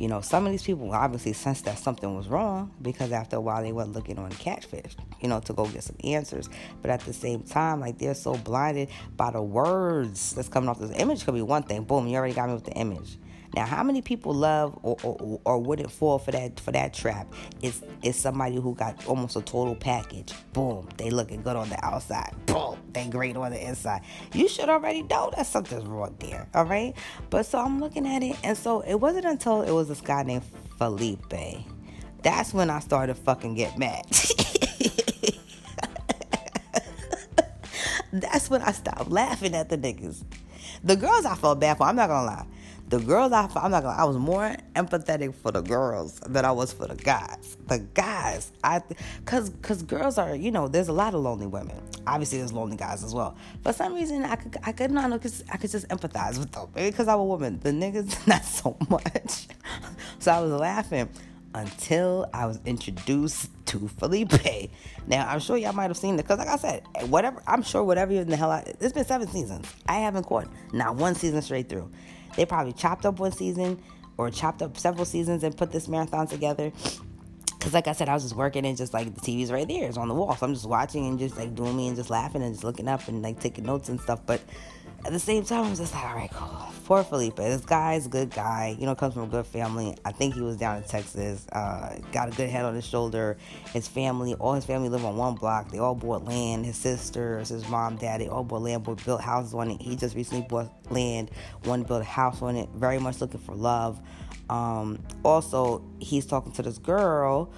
You 0.00 0.08
know, 0.08 0.22
some 0.22 0.46
of 0.46 0.50
these 0.50 0.62
people 0.62 0.90
obviously 0.92 1.34
sensed 1.34 1.66
that 1.66 1.78
something 1.78 2.16
was 2.16 2.26
wrong 2.26 2.70
because 2.80 3.12
after 3.12 3.36
a 3.36 3.40
while 3.40 3.62
they 3.62 3.70
went 3.70 3.92
looking 3.92 4.18
on 4.18 4.30
catfish, 4.30 4.96
you 5.20 5.28
know, 5.28 5.40
to 5.40 5.52
go 5.52 5.66
get 5.66 5.84
some 5.84 5.96
answers. 6.02 6.48
But 6.80 6.90
at 6.90 7.00
the 7.00 7.12
same 7.12 7.42
time, 7.42 7.80
like 7.80 7.98
they're 7.98 8.14
so 8.14 8.32
blinded 8.32 8.88
by 9.18 9.30
the 9.30 9.42
words 9.42 10.32
that's 10.32 10.48
coming 10.48 10.70
off 10.70 10.78
this 10.78 10.90
image 10.98 11.26
could 11.26 11.34
be 11.34 11.42
one 11.42 11.64
thing. 11.64 11.84
Boom, 11.84 12.06
you 12.08 12.16
already 12.16 12.32
got 12.32 12.48
me 12.48 12.54
with 12.54 12.64
the 12.64 12.72
image. 12.72 13.18
Now, 13.54 13.66
how 13.66 13.82
many 13.82 14.00
people 14.00 14.32
love 14.32 14.78
or, 14.82 14.96
or, 15.02 15.40
or 15.44 15.58
wouldn't 15.58 15.90
fall 15.90 16.18
for 16.20 16.30
that 16.30 16.60
for 16.60 16.70
that 16.70 16.94
trap? 16.94 17.26
Is 17.62 17.82
is 18.02 18.14
somebody 18.16 18.56
who 18.56 18.74
got 18.74 19.04
almost 19.06 19.34
a 19.36 19.42
total 19.42 19.74
package. 19.74 20.32
Boom, 20.52 20.88
they 20.96 21.10
looking 21.10 21.42
good 21.42 21.56
on 21.56 21.68
the 21.68 21.84
outside. 21.84 22.32
Boom, 22.46 22.78
they 22.92 23.08
great 23.08 23.36
on 23.36 23.50
the 23.50 23.60
inside. 23.68 24.02
You 24.34 24.48
should 24.48 24.68
already 24.68 25.02
know 25.02 25.32
that 25.36 25.46
something's 25.46 25.84
wrong 25.84 26.14
there. 26.20 26.46
All 26.54 26.64
right, 26.64 26.94
but 27.30 27.44
so 27.44 27.58
I'm 27.58 27.80
looking 27.80 28.06
at 28.06 28.22
it, 28.22 28.36
and 28.44 28.56
so 28.56 28.82
it 28.82 28.94
wasn't 28.94 29.24
until 29.24 29.62
it 29.62 29.72
was 29.72 29.88
this 29.88 30.00
guy 30.00 30.22
named 30.22 30.44
Felipe. 30.78 31.34
That's 32.22 32.54
when 32.54 32.70
I 32.70 32.78
started 32.80 33.14
fucking 33.14 33.54
get 33.54 33.76
mad. 33.78 34.04
That's 38.12 38.50
when 38.50 38.60
I 38.60 38.72
stopped 38.72 39.08
laughing 39.08 39.54
at 39.54 39.68
the 39.68 39.78
niggas. 39.78 40.24
The 40.82 40.96
girls 40.96 41.24
I 41.24 41.34
felt 41.36 41.60
bad 41.60 41.76
for, 41.78 41.84
I'm 41.84 41.96
not 41.96 42.08
gonna 42.08 42.26
lie 42.26 42.44
the 42.90 42.98
girls 42.98 43.30
I, 43.30 43.48
I'm 43.54 43.70
not 43.70 43.84
gonna, 43.84 43.96
I 43.96 44.04
was 44.04 44.16
more 44.16 44.56
empathetic 44.74 45.32
for 45.36 45.52
the 45.52 45.60
girls 45.60 46.18
than 46.26 46.44
I 46.44 46.50
was 46.50 46.72
for 46.72 46.88
the 46.88 46.96
guys. 46.96 47.56
The 47.68 47.78
guys, 47.78 48.50
I, 48.64 48.82
cause, 49.24 49.52
cause 49.62 49.84
girls 49.84 50.18
are, 50.18 50.34
you 50.34 50.50
know, 50.50 50.66
there's 50.66 50.88
a 50.88 50.92
lot 50.92 51.14
of 51.14 51.20
lonely 51.20 51.46
women. 51.46 51.80
Obviously, 52.08 52.38
there's 52.38 52.52
lonely 52.52 52.76
guys 52.76 53.04
as 53.04 53.14
well. 53.14 53.36
For 53.62 53.72
some 53.72 53.94
reason, 53.94 54.24
I 54.24 54.34
could, 54.34 54.56
I 54.64 54.72
could 54.72 54.90
not 54.90 55.08
cause 55.22 55.44
I 55.52 55.56
could 55.56 55.70
just 55.70 55.88
empathize 55.88 56.36
with 56.36 56.50
them. 56.50 56.66
Maybe 56.74 56.90
because 56.90 57.06
I'm 57.06 57.20
a 57.20 57.24
woman. 57.24 57.60
The 57.60 57.70
niggas, 57.70 58.26
not 58.26 58.44
so 58.44 58.76
much. 58.88 59.46
so 60.18 60.32
I 60.32 60.40
was 60.40 60.50
laughing 60.50 61.08
until 61.54 62.28
I 62.34 62.46
was 62.46 62.58
introduced 62.64 63.50
to 63.66 63.86
Felipe. 63.86 64.32
Now, 65.06 65.28
I'm 65.28 65.38
sure 65.38 65.56
y'all 65.56 65.72
might 65.74 65.84
have 65.84 65.96
seen 65.96 66.14
it 66.14 66.22
because, 66.22 66.38
like 66.38 66.48
I 66.48 66.56
said, 66.56 66.82
whatever, 67.08 67.40
I'm 67.46 67.62
sure 67.62 67.84
whatever 67.84 68.12
in 68.14 68.28
the 68.28 68.36
hell 68.36 68.50
I, 68.50 68.64
it's 68.80 68.92
been 68.92 69.04
seven 69.04 69.28
seasons. 69.28 69.72
I 69.86 69.98
haven't 69.98 70.24
caught 70.24 70.48
not 70.72 70.96
one 70.96 71.14
season 71.14 71.40
straight 71.42 71.68
through. 71.68 71.88
They 72.36 72.46
probably 72.46 72.72
chopped 72.72 73.06
up 73.06 73.18
one 73.18 73.32
season 73.32 73.80
or 74.16 74.30
chopped 74.30 74.62
up 74.62 74.76
several 74.76 75.04
seasons 75.04 75.42
and 75.44 75.56
put 75.56 75.72
this 75.72 75.88
marathon 75.88 76.26
together. 76.26 76.72
Cause 77.60 77.74
like 77.74 77.88
I 77.88 77.92
said, 77.92 78.08
I 78.08 78.14
was 78.14 78.22
just 78.22 78.36
working 78.36 78.64
and 78.64 78.76
just 78.76 78.94
like 78.94 79.14
the 79.14 79.20
TV's 79.20 79.52
right 79.52 79.68
there, 79.68 79.86
it's 79.86 79.98
on 79.98 80.08
the 80.08 80.14
wall. 80.14 80.34
So 80.34 80.46
I'm 80.46 80.54
just 80.54 80.66
watching 80.66 81.06
and 81.06 81.18
just 81.18 81.36
like 81.36 81.54
doing 81.54 81.76
me 81.76 81.88
and 81.88 81.96
just 81.96 82.08
laughing 82.08 82.42
and 82.42 82.54
just 82.54 82.64
looking 82.64 82.88
up 82.88 83.06
and 83.08 83.20
like 83.22 83.38
taking 83.38 83.64
notes 83.64 83.90
and 83.90 84.00
stuff. 84.00 84.20
But 84.24 84.40
at 85.04 85.12
the 85.12 85.18
same 85.18 85.44
time, 85.44 85.64
I 85.64 85.70
was 85.70 85.78
just 85.78 85.94
like, 85.94 86.04
all 86.04 86.14
right, 86.14 86.30
cool. 86.32 86.66
Poor 86.84 87.04
Felipe. 87.04 87.36
This 87.36 87.64
guy's 87.64 88.06
a 88.06 88.08
good 88.08 88.30
guy. 88.30 88.76
You 88.78 88.84
know, 88.84 88.94
comes 88.94 89.14
from 89.14 89.22
a 89.22 89.26
good 89.28 89.46
family. 89.46 89.96
I 90.04 90.12
think 90.12 90.34
he 90.34 90.40
was 90.40 90.56
down 90.56 90.78
in 90.78 90.82
Texas. 90.82 91.46
Uh, 91.52 91.96
got 92.10 92.28
a 92.28 92.32
good 92.32 92.50
head 92.50 92.64
on 92.64 92.74
his 92.74 92.84
shoulder. 92.84 93.36
His 93.72 93.86
family, 93.86 94.34
all 94.34 94.54
his 94.54 94.64
family 94.64 94.88
live 94.88 95.04
on 95.04 95.16
one 95.16 95.36
block. 95.36 95.70
They 95.70 95.78
all 95.78 95.94
bought 95.94 96.24
land. 96.24 96.66
His 96.66 96.76
sisters, 96.76 97.50
his 97.50 97.68
mom, 97.68 97.96
dad, 97.96 98.20
they 98.20 98.28
all 98.28 98.42
bought 98.42 98.62
land, 98.62 98.84
built 99.04 99.20
houses 99.20 99.54
on 99.54 99.70
it. 99.70 99.80
He 99.80 99.94
just 99.94 100.16
recently 100.16 100.46
bought 100.48 100.70
land, 100.90 101.30
wanted 101.64 101.84
to 101.84 101.88
build 101.88 102.02
a 102.02 102.04
house 102.04 102.42
on 102.42 102.56
it. 102.56 102.68
Very 102.74 102.98
much 102.98 103.20
looking 103.20 103.40
for 103.40 103.54
love. 103.54 104.00
Um, 104.48 104.98
also, 105.24 105.84
he's 106.00 106.26
talking 106.26 106.50
to 106.52 106.62
this 106.62 106.78
girl 106.78 107.52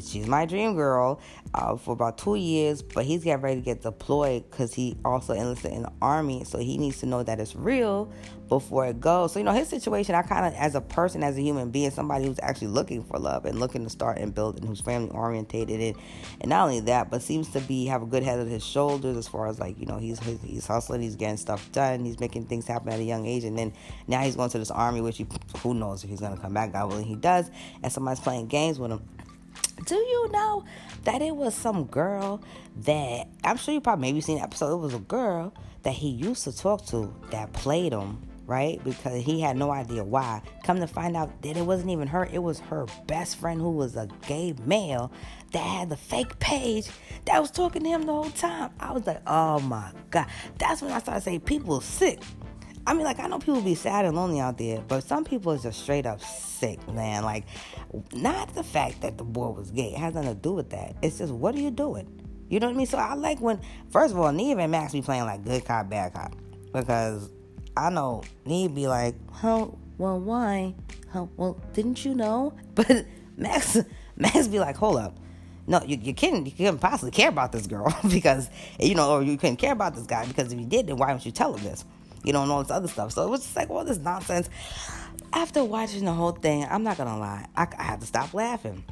she's 0.00 0.26
my 0.26 0.46
dream 0.46 0.74
girl 0.74 1.20
uh, 1.54 1.76
for 1.76 1.92
about 1.92 2.18
two 2.18 2.36
years, 2.36 2.82
but 2.82 3.04
he's 3.04 3.24
getting 3.24 3.42
ready 3.42 3.60
to 3.60 3.64
get 3.64 3.82
deployed 3.82 4.50
because 4.50 4.72
he 4.72 4.96
also 5.04 5.34
enlisted 5.34 5.72
in 5.72 5.82
the 5.82 5.92
army. 6.00 6.44
So 6.44 6.58
he 6.58 6.78
needs 6.78 7.00
to 7.00 7.06
know 7.06 7.22
that 7.22 7.40
it's 7.40 7.54
real 7.54 8.12
before 8.48 8.84
it 8.86 9.00
goes. 9.00 9.32
So, 9.32 9.38
you 9.38 9.44
know, 9.44 9.52
his 9.52 9.68
situation, 9.68 10.14
I 10.14 10.20
kind 10.20 10.44
of, 10.44 10.52
as 10.54 10.74
a 10.74 10.80
person, 10.80 11.22
as 11.22 11.38
a 11.38 11.40
human 11.40 11.70
being, 11.70 11.90
somebody 11.90 12.26
who's 12.26 12.38
actually 12.42 12.68
looking 12.68 13.02
for 13.02 13.18
love 13.18 13.46
and 13.46 13.58
looking 13.58 13.82
to 13.84 13.90
start 13.90 14.18
and 14.18 14.34
build 14.34 14.58
and 14.58 14.68
who's 14.68 14.80
family 14.82 15.10
orientated. 15.10 15.80
And, 15.80 15.96
and 16.42 16.50
not 16.50 16.64
only 16.64 16.80
that, 16.80 17.10
but 17.10 17.22
seems 17.22 17.48
to 17.52 17.60
be, 17.60 17.86
have 17.86 18.02
a 18.02 18.06
good 18.06 18.22
head 18.22 18.38
on 18.38 18.46
his 18.46 18.64
shoulders 18.64 19.16
as 19.16 19.26
far 19.26 19.46
as 19.46 19.58
like, 19.58 19.78
you 19.78 19.86
know, 19.86 19.96
he's, 19.96 20.20
he's 20.42 20.66
hustling, 20.66 21.00
he's 21.00 21.16
getting 21.16 21.38
stuff 21.38 21.72
done, 21.72 22.04
he's 22.04 22.20
making 22.20 22.44
things 22.44 22.66
happen 22.66 22.92
at 22.92 23.00
a 23.00 23.04
young 23.04 23.24
age. 23.24 23.44
And 23.44 23.58
then 23.58 23.72
now 24.06 24.20
he's 24.20 24.36
going 24.36 24.50
to 24.50 24.58
this 24.58 24.70
army, 24.70 25.00
which 25.00 25.16
he, 25.16 25.26
who 25.58 25.72
knows 25.72 26.04
if 26.04 26.10
he's 26.10 26.20
going 26.20 26.34
to 26.34 26.40
come 26.40 26.52
back. 26.52 26.72
God 26.72 26.88
willing, 26.88 27.06
he 27.06 27.16
does. 27.16 27.50
And 27.82 27.90
somebody's 27.90 28.20
playing 28.20 28.48
games 28.48 28.78
with 28.78 28.90
him 28.90 29.02
do 29.84 29.96
you 29.96 30.30
know 30.30 30.64
that 31.04 31.22
it 31.22 31.34
was 31.34 31.54
some 31.54 31.84
girl 31.84 32.42
that 32.82 33.28
I'm 33.44 33.56
sure 33.56 33.74
you 33.74 33.80
probably 33.80 34.02
maybe 34.02 34.20
seen 34.20 34.38
the 34.38 34.44
episode. 34.44 34.74
It 34.74 34.80
was 34.80 34.94
a 34.94 35.00
girl 35.00 35.52
that 35.82 35.94
he 35.94 36.08
used 36.08 36.44
to 36.44 36.56
talk 36.56 36.86
to 36.86 37.12
that 37.30 37.52
played 37.52 37.92
him 37.92 38.18
right? 38.46 38.82
Because 38.84 39.22
he 39.24 39.40
had 39.40 39.56
no 39.56 39.70
idea 39.70 40.04
why. 40.04 40.42
Come 40.64 40.80
to 40.80 40.86
find 40.86 41.16
out 41.16 41.42
that 41.42 41.56
it 41.56 41.64
wasn't 41.64 41.90
even 41.90 42.08
her, 42.08 42.28
it 42.30 42.42
was 42.42 42.60
her 42.60 42.86
best 43.06 43.36
friend 43.36 43.60
who 43.60 43.70
was 43.70 43.96
a 43.96 44.08
gay 44.26 44.54
male 44.66 45.12
that 45.52 45.60
had 45.62 45.88
the 45.88 45.96
fake 45.96 46.38
page 46.38 46.88
that 47.24 47.40
was 47.40 47.50
talking 47.50 47.82
to 47.84 47.88
him 47.88 48.02
the 48.02 48.12
whole 48.12 48.30
time. 48.30 48.70
I 48.80 48.92
was 48.92 49.06
like, 49.06 49.22
oh 49.26 49.60
my 49.60 49.92
God. 50.10 50.26
That's 50.58 50.82
when 50.82 50.92
I 50.92 50.98
started 50.98 51.22
saying 51.22 51.40
people 51.40 51.80
sick. 51.80 52.20
I 52.86 52.94
mean, 52.94 53.04
like, 53.04 53.20
I 53.20 53.28
know 53.28 53.38
people 53.38 53.60
be 53.60 53.74
sad 53.74 54.04
and 54.04 54.16
lonely 54.16 54.40
out 54.40 54.58
there, 54.58 54.80
but 54.88 55.04
some 55.04 55.24
people 55.24 55.52
is 55.52 55.62
just 55.62 55.82
straight 55.82 56.04
up 56.04 56.20
sick, 56.20 56.86
man. 56.88 57.24
Like, 57.24 57.44
not 58.12 58.54
the 58.54 58.64
fact 58.64 59.02
that 59.02 59.18
the 59.18 59.24
boy 59.24 59.50
was 59.50 59.70
gay. 59.70 59.92
It 59.92 59.98
has 59.98 60.14
nothing 60.14 60.34
to 60.34 60.40
do 60.40 60.52
with 60.52 60.70
that. 60.70 60.96
It's 61.00 61.18
just, 61.18 61.32
what 61.32 61.54
are 61.54 61.60
you 61.60 61.70
doing? 61.70 62.08
You 62.48 62.60
know 62.60 62.66
what 62.66 62.74
I 62.74 62.76
mean? 62.76 62.86
So 62.86 62.98
I 62.98 63.14
like 63.14 63.40
when, 63.40 63.60
first 63.90 64.12
of 64.12 64.20
all, 64.20 64.32
Nev 64.32 64.58
and 64.58 64.72
Max 64.72 64.92
be 64.92 65.00
playing 65.00 65.24
like 65.24 65.44
good 65.44 65.64
cop, 65.64 65.88
bad 65.88 66.12
cop. 66.12 66.34
Because 66.72 67.30
I 67.76 67.90
know 67.90 68.24
Nev 68.44 68.74
be 68.74 68.88
like, 68.88 69.14
"How? 69.32 69.78
well, 70.02 70.18
why? 70.18 70.74
How, 71.12 71.28
well, 71.36 71.60
didn't 71.72 72.04
you 72.04 72.14
know? 72.14 72.52
But 72.74 73.06
Max, 73.36 73.78
Max 74.16 74.48
be 74.48 74.58
like, 74.58 74.76
hold 74.76 74.96
up. 74.96 75.16
No, 75.66 75.80
you, 75.86 75.96
you 75.96 76.12
couldn't, 76.14 76.46
you 76.46 76.52
couldn't 76.52 76.78
possibly 76.78 77.12
care 77.12 77.28
about 77.28 77.52
this 77.52 77.66
girl 77.66 77.96
because, 78.10 78.50
you 78.80 78.94
know, 78.94 79.12
or 79.12 79.22
you 79.22 79.36
couldn't 79.36 79.56
care 79.56 79.72
about 79.72 79.94
this 79.94 80.06
guy 80.06 80.26
because 80.26 80.52
if 80.52 80.58
you 80.58 80.66
did, 80.66 80.88
then 80.88 80.96
why 80.96 81.08
don't 81.08 81.24
you 81.24 81.30
tell 81.30 81.54
him 81.54 81.62
this? 81.62 81.84
You 82.24 82.32
know, 82.32 82.42
and 82.42 82.52
all 82.52 82.62
this 82.62 82.70
other 82.70 82.88
stuff. 82.88 83.12
So 83.12 83.24
it 83.24 83.30
was 83.30 83.42
just 83.42 83.56
like 83.56 83.70
all 83.70 83.84
this 83.84 83.98
nonsense. 83.98 84.48
After 85.32 85.64
watching 85.64 86.04
the 86.04 86.12
whole 86.12 86.32
thing, 86.32 86.66
I'm 86.68 86.82
not 86.82 86.96
gonna 86.96 87.18
lie, 87.18 87.46
I, 87.56 87.66
I 87.78 87.82
had 87.82 88.00
to 88.00 88.06
stop 88.06 88.34
laughing 88.34 88.84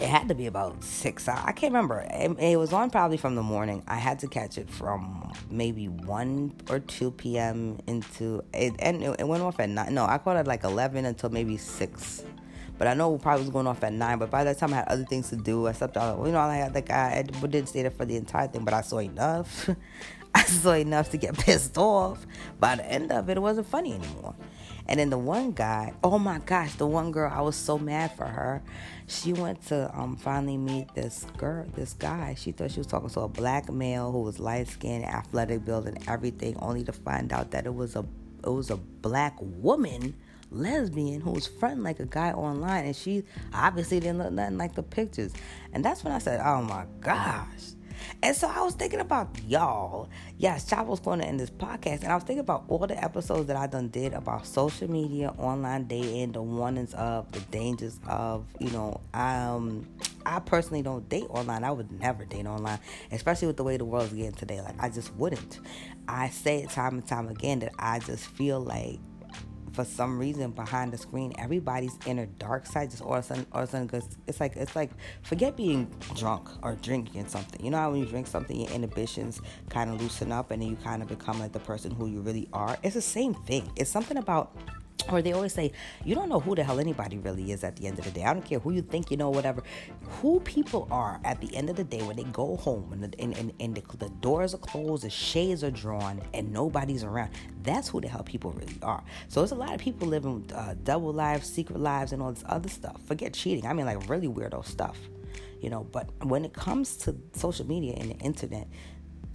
it 0.00 0.08
had 0.08 0.28
to 0.28 0.34
be 0.34 0.46
about 0.46 0.82
six 0.84 1.28
hours. 1.28 1.42
I 1.44 1.52
can't 1.52 1.72
remember. 1.72 2.06
It, 2.10 2.38
it, 2.38 2.56
was 2.56 2.72
on 2.72 2.90
probably 2.90 3.16
from 3.16 3.34
the 3.34 3.42
morning. 3.42 3.82
I 3.88 3.96
had 3.96 4.20
to 4.20 4.28
catch 4.28 4.56
it 4.56 4.70
from 4.70 5.32
maybe 5.50 5.88
one 5.88 6.54
or 6.70 6.78
two 6.78 7.10
p.m. 7.10 7.78
into 7.86 8.44
it, 8.52 8.74
and 8.78 9.02
it, 9.02 9.26
went 9.26 9.42
off 9.42 9.58
at 9.58 9.68
nine. 9.68 9.94
No, 9.94 10.04
I 10.04 10.18
caught 10.18 10.36
it 10.36 10.46
like 10.46 10.64
eleven 10.64 11.04
until 11.04 11.30
maybe 11.30 11.56
six. 11.56 12.22
But 12.76 12.86
I 12.86 12.94
know 12.94 13.12
it 13.16 13.22
probably 13.22 13.42
was 13.42 13.50
going 13.50 13.66
off 13.66 13.82
at 13.82 13.92
nine. 13.92 14.18
But 14.20 14.30
by 14.30 14.44
that 14.44 14.58
time, 14.58 14.72
I 14.72 14.76
had 14.76 14.88
other 14.88 15.04
things 15.04 15.30
to 15.30 15.36
do. 15.36 15.66
I 15.66 15.72
slept 15.72 15.96
out. 15.96 16.24
You 16.24 16.30
know, 16.30 16.38
I 16.38 16.56
had 16.56 16.74
like 16.74 16.90
I, 16.90 17.22
didn't 17.22 17.66
stay 17.66 17.82
there 17.82 17.90
for 17.90 18.04
the 18.04 18.16
entire 18.16 18.46
thing, 18.46 18.64
but 18.64 18.74
I 18.74 18.82
saw 18.82 18.98
enough. 18.98 19.68
I 20.34 20.42
saw 20.44 20.72
enough 20.72 21.10
to 21.10 21.16
get 21.16 21.34
pissed 21.38 21.78
off. 21.78 22.26
By 22.58 22.76
the 22.76 22.86
end 22.86 23.12
of 23.12 23.28
it, 23.28 23.36
it 23.36 23.40
wasn't 23.40 23.66
funny 23.66 23.94
anymore. 23.94 24.34
And 24.86 24.98
then 24.98 25.10
the 25.10 25.18
one 25.18 25.52
guy, 25.52 25.92
oh 26.02 26.18
my 26.18 26.38
gosh, 26.38 26.74
the 26.74 26.86
one 26.86 27.12
girl, 27.12 27.30
I 27.32 27.42
was 27.42 27.56
so 27.56 27.78
mad 27.78 28.16
for 28.16 28.24
her. 28.24 28.62
She 29.06 29.34
went 29.34 29.66
to 29.66 29.90
um, 29.94 30.16
finally 30.16 30.56
meet 30.56 30.94
this 30.94 31.26
girl, 31.36 31.66
this 31.74 31.92
guy. 31.92 32.34
She 32.38 32.52
thought 32.52 32.70
she 32.70 32.80
was 32.80 32.86
talking 32.86 33.10
to 33.10 33.20
a 33.20 33.28
black 33.28 33.70
male 33.70 34.10
who 34.10 34.22
was 34.22 34.38
light 34.38 34.68
skinned, 34.68 35.04
athletic 35.04 35.66
build, 35.66 35.86
and 35.86 36.08
everything, 36.08 36.56
only 36.60 36.84
to 36.84 36.92
find 36.92 37.32
out 37.34 37.50
that 37.50 37.66
it 37.66 37.74
was 37.74 37.96
a 37.96 38.04
it 38.44 38.50
was 38.50 38.70
a 38.70 38.76
black 38.76 39.36
woman 39.40 40.14
lesbian 40.50 41.20
who 41.20 41.32
was 41.32 41.46
fronting 41.46 41.82
like 41.82 42.00
a 42.00 42.06
guy 42.06 42.32
online 42.32 42.86
and 42.86 42.96
she 42.96 43.22
obviously 43.52 44.00
didn't 44.00 44.18
look 44.18 44.32
nothing 44.32 44.56
like 44.56 44.74
the 44.74 44.82
pictures 44.82 45.32
and 45.74 45.84
that's 45.84 46.02
when 46.02 46.12
i 46.12 46.18
said 46.18 46.40
oh 46.42 46.62
my 46.62 46.86
gosh 47.00 47.74
and 48.22 48.36
so 48.36 48.48
I 48.48 48.62
was 48.62 48.74
thinking 48.74 49.00
about 49.00 49.28
y'all. 49.46 50.08
Yes, 50.36 50.68
Chapo's 50.68 51.00
going 51.00 51.20
to 51.20 51.26
end 51.26 51.40
this 51.40 51.50
podcast. 51.50 52.02
And 52.02 52.12
I 52.12 52.14
was 52.14 52.24
thinking 52.24 52.40
about 52.40 52.64
all 52.68 52.86
the 52.86 53.02
episodes 53.02 53.46
that 53.46 53.56
I 53.56 53.66
done 53.66 53.88
did 53.88 54.12
about 54.12 54.46
social 54.46 54.90
media, 54.90 55.32
online 55.38 55.84
dating, 55.84 56.32
the 56.32 56.42
warnings 56.42 56.94
of, 56.94 57.30
the 57.32 57.40
dangers 57.40 57.98
of, 58.08 58.46
you 58.58 58.70
know, 58.70 59.00
um, 59.14 59.86
I 60.26 60.40
personally 60.40 60.82
don't 60.82 61.08
date 61.08 61.26
online. 61.30 61.64
I 61.64 61.70
would 61.70 61.90
never 62.00 62.24
date 62.24 62.46
online, 62.46 62.78
especially 63.12 63.46
with 63.46 63.56
the 63.56 63.64
way 63.64 63.76
the 63.76 63.84
world's 63.84 64.12
getting 64.12 64.32
today. 64.32 64.60
Like, 64.60 64.80
I 64.82 64.88
just 64.90 65.14
wouldn't. 65.16 65.60
I 66.06 66.28
say 66.28 66.62
it 66.62 66.70
time 66.70 66.94
and 66.94 67.06
time 67.06 67.28
again 67.28 67.60
that 67.60 67.72
I 67.78 67.98
just 68.00 68.26
feel 68.26 68.60
like 68.60 68.98
for 69.72 69.84
some 69.84 70.18
reason 70.18 70.50
behind 70.50 70.92
the 70.92 70.98
screen, 70.98 71.32
everybody's 71.38 71.98
inner 72.06 72.26
dark 72.26 72.66
side 72.66 72.90
just 72.90 73.02
all 73.02 73.14
of 73.14 73.20
a 73.20 73.22
sudden, 73.22 73.46
all 73.52 73.62
of 73.62 73.68
a 73.68 73.72
sudden, 73.72 73.88
cause 73.88 74.08
it's 74.26 74.40
like 74.40 74.56
it's 74.56 74.76
like 74.76 74.90
forget 75.22 75.56
being 75.56 75.90
drunk 76.14 76.48
or 76.62 76.74
drinking 76.76 77.26
something. 77.28 77.64
You 77.64 77.70
know 77.70 77.78
how 77.78 77.90
when 77.90 78.00
you 78.00 78.06
drink 78.06 78.26
something, 78.26 78.60
your 78.60 78.70
inhibitions 78.70 79.40
kind 79.70 79.90
of 79.90 80.00
loosen 80.00 80.32
up, 80.32 80.50
and 80.50 80.62
then 80.62 80.70
you 80.70 80.76
kind 80.76 81.02
of 81.02 81.08
become 81.08 81.38
like 81.38 81.52
the 81.52 81.60
person 81.60 81.90
who 81.90 82.06
you 82.06 82.20
really 82.20 82.48
are. 82.52 82.76
It's 82.82 82.94
the 82.94 83.02
same 83.02 83.34
thing. 83.34 83.70
It's 83.76 83.90
something 83.90 84.16
about 84.16 84.56
or 85.10 85.22
they 85.22 85.32
always 85.32 85.52
say, 85.52 85.72
you 86.04 86.14
don't 86.14 86.28
know 86.28 86.40
who 86.40 86.54
the 86.54 86.64
hell 86.64 86.80
anybody 86.80 87.18
really 87.18 87.52
is 87.52 87.64
at 87.64 87.76
the 87.76 87.86
end 87.86 87.98
of 87.98 88.04
the 88.04 88.10
day. 88.10 88.24
I 88.24 88.32
don't 88.32 88.44
care 88.44 88.58
who 88.58 88.72
you 88.72 88.82
think 88.82 89.10
you 89.10 89.16
know, 89.16 89.30
whatever. 89.30 89.62
Who 90.20 90.40
people 90.40 90.88
are 90.90 91.20
at 91.24 91.40
the 91.40 91.54
end 91.56 91.70
of 91.70 91.76
the 91.76 91.84
day 91.84 92.02
when 92.02 92.16
they 92.16 92.24
go 92.24 92.56
home 92.56 92.92
and, 92.92 93.02
the, 93.02 93.20
and, 93.20 93.36
and, 93.36 93.52
and 93.60 93.74
the, 93.74 93.96
the 93.96 94.10
doors 94.20 94.54
are 94.54 94.58
closed, 94.58 95.04
the 95.04 95.10
shades 95.10 95.64
are 95.64 95.70
drawn, 95.70 96.20
and 96.34 96.52
nobody's 96.52 97.04
around. 97.04 97.30
That's 97.62 97.88
who 97.88 98.00
the 98.00 98.08
hell 98.08 98.22
people 98.22 98.52
really 98.52 98.78
are. 98.82 99.02
So 99.28 99.40
there's 99.40 99.52
a 99.52 99.56
lot 99.56 99.74
of 99.74 99.80
people 99.80 100.08
living 100.08 100.50
uh, 100.54 100.74
double 100.82 101.12
lives, 101.12 101.48
secret 101.48 101.80
lives, 101.80 102.12
and 102.12 102.22
all 102.22 102.32
this 102.32 102.44
other 102.46 102.68
stuff. 102.68 103.00
Forget 103.06 103.34
cheating. 103.34 103.66
I 103.66 103.72
mean, 103.72 103.86
like 103.86 104.08
really 104.08 104.28
weirdo 104.28 104.64
stuff. 104.64 104.98
You 105.60 105.70
know, 105.70 105.84
but 105.90 106.08
when 106.22 106.44
it 106.44 106.52
comes 106.52 106.96
to 106.98 107.16
social 107.32 107.66
media 107.66 107.94
and 107.98 108.10
the 108.10 108.16
internet, 108.18 108.68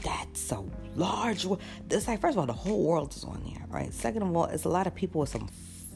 that's 0.03 0.51
a 0.51 0.63
large 0.95 1.45
it's 1.89 2.07
like 2.07 2.19
first 2.19 2.35
of 2.35 2.39
all 2.39 2.45
the 2.45 2.53
whole 2.53 2.83
world 2.83 3.13
is 3.15 3.23
on 3.23 3.41
there 3.43 3.65
right? 3.69 3.93
Second 3.93 4.23
of 4.23 4.35
all 4.35 4.45
it's 4.45 4.65
a 4.65 4.69
lot 4.69 4.85
of 4.85 4.93
people 4.93 5.21
with 5.21 5.29
some 5.29 5.47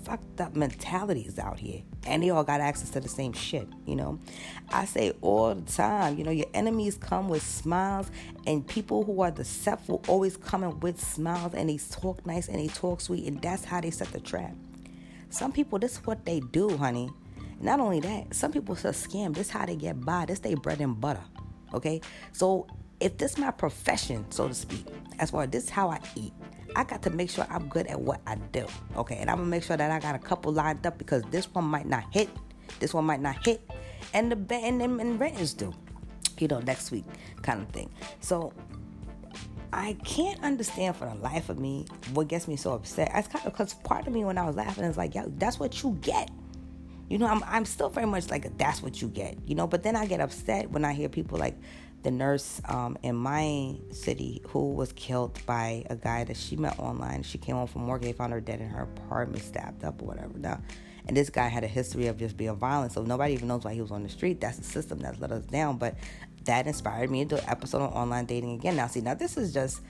fucked 0.03 0.39
up 0.39 0.55
mentalities 0.55 1.37
out 1.37 1.59
here 1.59 1.81
and 2.05 2.23
they 2.23 2.29
all 2.29 2.43
got 2.43 2.61
access 2.61 2.89
to 2.89 2.99
the 2.99 3.09
same 3.09 3.33
shit 3.33 3.67
you 3.85 3.95
know? 3.95 4.19
I 4.69 4.85
say 4.85 5.11
all 5.21 5.53
the 5.53 5.69
time 5.71 6.17
you 6.17 6.23
know 6.23 6.31
your 6.31 6.47
enemies 6.53 6.97
come 6.97 7.27
with 7.27 7.43
smiles 7.43 8.09
and 8.45 8.65
people 8.65 9.03
who 9.03 9.21
are 9.21 9.31
deceitful 9.31 10.01
always 10.07 10.37
coming 10.37 10.79
with 10.79 10.99
smiles 11.01 11.53
and 11.53 11.69
they 11.69 11.77
talk 11.77 12.25
nice 12.25 12.47
and 12.47 12.59
they 12.59 12.67
talk 12.67 13.01
sweet 13.01 13.27
and 13.27 13.41
that's 13.41 13.65
how 13.65 13.81
they 13.81 13.91
set 13.91 14.11
the 14.13 14.19
trap. 14.19 14.55
Some 15.29 15.51
people 15.51 15.77
this 15.79 15.93
is 15.93 16.05
what 16.05 16.25
they 16.25 16.39
do 16.39 16.77
honey. 16.77 17.09
Not 17.59 17.79
only 17.79 17.99
that 17.99 18.33
some 18.33 18.53
people 18.53 18.75
are 18.75 18.93
scam 18.93 19.35
this 19.35 19.47
is 19.47 19.51
how 19.51 19.65
they 19.65 19.75
get 19.75 19.99
by. 19.99 20.25
This 20.25 20.39
they 20.39 20.55
bread 20.55 20.79
and 20.79 20.99
butter 20.99 21.23
okay? 21.73 22.01
So 22.31 22.67
if 23.00 23.18
this 23.18 23.34
is 23.34 23.38
my 23.38 23.51
profession, 23.51 24.25
so 24.32 24.48
to 24.48 24.54
speak, 24.54 24.86
as 25.20 25.32
far 25.32 25.44
as 25.44 25.50
this 25.50 25.66
is 25.66 25.70
how 25.70 25.89
I 25.89 26.00
eat, 26.16 26.34
I 26.75 26.84
got 26.84 27.01
to 27.04 27.10
make 27.10 27.30
sure 27.30 27.46
I'm 27.50 27.68
good 27.70 27.88
at 27.88 28.00
what 28.00 28.22
I 28.27 28.36
do. 28.36 28.66
Okay, 28.96 29.18
and 29.18 29.30
I'm 29.30 29.38
gonna 29.38 29.50
make 29.50 29.63
sure 29.63 29.77
that 29.77 29.92
I 29.92 30.00
got 30.00 30.16
a 30.16 30.20
couple 30.20 30.51
lined 30.51 30.86
up 30.86 30.98
because 30.98 31.24
this 31.32 31.54
one 31.54 31.66
might 31.66 31.88
not 31.88 32.04
hit, 32.12 32.30
this 32.80 32.94
one 32.94 33.06
might 33.06 33.22
not 33.22 33.46
hit, 33.46 33.62
and 34.13 34.32
the 34.32 34.56
and, 34.56 34.82
and, 34.82 35.00
and 35.00 35.20
renters 35.20 35.54
do, 35.54 35.74
you 36.39 36.48
know, 36.48 36.60
next 36.60 36.92
week 36.92 37.06
kind 37.42 37.62
of 37.62 37.70
thing. 37.70 37.89
So 38.20 38.54
I 39.74 39.94
can't 40.06 40.42
understand 40.44 40.96
for 40.96 41.06
the 41.06 41.16
life 41.16 41.50
of 41.50 41.60
me 41.60 41.86
what 42.13 42.27
gets 42.27 42.48
me 42.48 42.56
so 42.56 42.74
upset. 42.74 43.12
It's 43.13 43.27
kind 43.27 43.46
of 43.46 43.54
because 43.54 43.74
part 43.74 44.08
of 44.08 44.13
me 44.13 44.24
when 44.24 44.38
I 44.38 44.46
was 44.46 44.56
laughing 44.56 44.86
is 44.86 44.98
like, 44.98 45.13
yo, 45.16 45.32
that's 45.38 45.60
what 45.60 45.84
you 45.84 45.98
get. 46.01 46.30
You 47.10 47.18
know, 47.18 47.27
I'm 47.27 47.44
I'm 47.46 47.66
still 47.66 47.89
very 47.89 48.08
much 48.08 48.30
like 48.30 48.58
that's 48.58 48.82
what 48.82 49.01
you 49.01 49.08
get. 49.08 49.38
You 49.46 49.56
know, 49.56 49.68
but 49.68 49.84
then 49.84 49.96
I 49.96 50.06
get 50.06 50.20
upset 50.20 50.70
when 50.72 50.84
I 50.84 50.94
hear 50.94 51.10
people 51.10 51.38
like 51.38 51.56
the 52.04 52.12
nurse 52.12 52.62
um, 52.66 52.98
in 53.04 53.16
my 53.16 53.75
city 53.92 54.42
who 54.48 54.74
was 54.74 54.94
killed 54.94 55.39
by 55.46 55.84
a 55.89 55.96
guy 55.96 56.24
that 56.24 56.38
she 56.38 56.56
met 56.56 56.77
online. 56.80 57.24
She 57.24 57.38
came 57.38 57.56
home 57.56 57.68
from 57.68 57.88
work, 57.88 58.01
they 58.01 58.13
found 58.13 58.34
her 58.34 58.42
dead 58.42 58.62
in 58.62 58.70
her 58.70 58.84
apartment, 58.84 59.44
stabbed 59.44 59.84
up 59.84 60.01
or 60.01 60.06
whatever. 60.06 60.38
Now, 60.38 60.62
and 61.08 61.16
this 61.16 61.30
guy 61.30 61.48
had 61.48 61.63
a 61.63 61.68
history 61.68 62.08
of 62.08 62.18
just 62.18 62.36
being 62.36 62.56
violent, 62.56 62.92
so 62.92 63.04
nobody 63.04 63.34
even 63.34 63.48
knows 63.48 63.63
why 63.63 63.74
he 63.74 63.82
was 63.82 63.92
on 63.92 64.04
the 64.04 64.10
street. 64.10 64.42
That's 64.42 64.58
the 64.58 64.63
system 64.63 65.00
that's 65.00 65.20
let 65.20 65.32
us 65.32 65.46
down. 65.46 65.77
But 65.77 65.96
that 66.44 66.68
inspired 66.68 67.10
me 67.10 67.24
to 67.24 67.36
do 67.36 67.42
an 67.42 67.50
episode 67.50 67.82
on 67.82 67.94
online 67.94 68.25
dating 68.25 68.54
again. 68.56 68.75
Now, 68.75 68.88
see, 68.88 69.01
now 69.01 69.13
this 69.13 69.38
is 69.38 69.54
just 69.54 69.82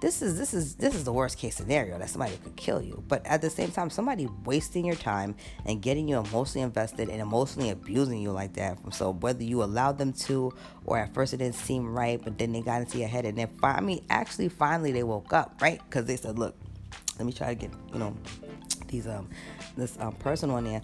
this 0.00 0.22
is 0.22 0.38
this 0.38 0.52
is 0.52 0.74
this 0.74 0.94
is 0.94 1.04
the 1.04 1.12
worst 1.12 1.38
case 1.38 1.56
scenario 1.56 1.98
that 1.98 2.10
somebody 2.10 2.36
could 2.42 2.56
kill 2.56 2.82
you. 2.82 3.02
But 3.08 3.24
at 3.26 3.40
the 3.40 3.50
same 3.50 3.70
time 3.70 3.90
somebody 3.90 4.28
wasting 4.44 4.84
your 4.84 4.96
time 4.96 5.34
and 5.64 5.80
getting 5.80 6.08
you 6.08 6.18
emotionally 6.18 6.62
invested 6.62 7.08
and 7.08 7.20
emotionally 7.20 7.70
abusing 7.70 8.20
you 8.20 8.32
like 8.32 8.54
that. 8.54 8.78
So 8.92 9.12
whether 9.12 9.42
you 9.42 9.62
allowed 9.62 9.98
them 9.98 10.12
to 10.12 10.52
or 10.84 10.98
at 10.98 11.14
first 11.14 11.34
it 11.34 11.38
didn't 11.38 11.54
seem 11.54 11.86
right 11.86 12.20
but 12.22 12.38
then 12.38 12.52
they 12.52 12.60
got 12.60 12.80
into 12.82 12.98
your 12.98 13.08
head 13.08 13.24
and 13.24 13.38
then 13.38 13.48
fi- 13.60 13.76
i 13.76 13.80
mean 13.80 14.04
actually 14.10 14.48
finally 14.48 14.92
they 14.92 15.02
woke 15.02 15.32
up 15.32 15.60
right? 15.60 15.80
Because 15.88 16.04
they 16.06 16.16
said 16.16 16.38
look 16.38 16.54
let 17.18 17.26
me 17.26 17.32
try 17.32 17.48
to 17.48 17.54
get 17.54 17.70
you 17.92 17.98
know 17.98 18.14
these 18.88 19.06
um 19.06 19.28
this 19.76 19.96
um 20.00 20.12
person 20.14 20.50
on 20.50 20.64
there 20.64 20.82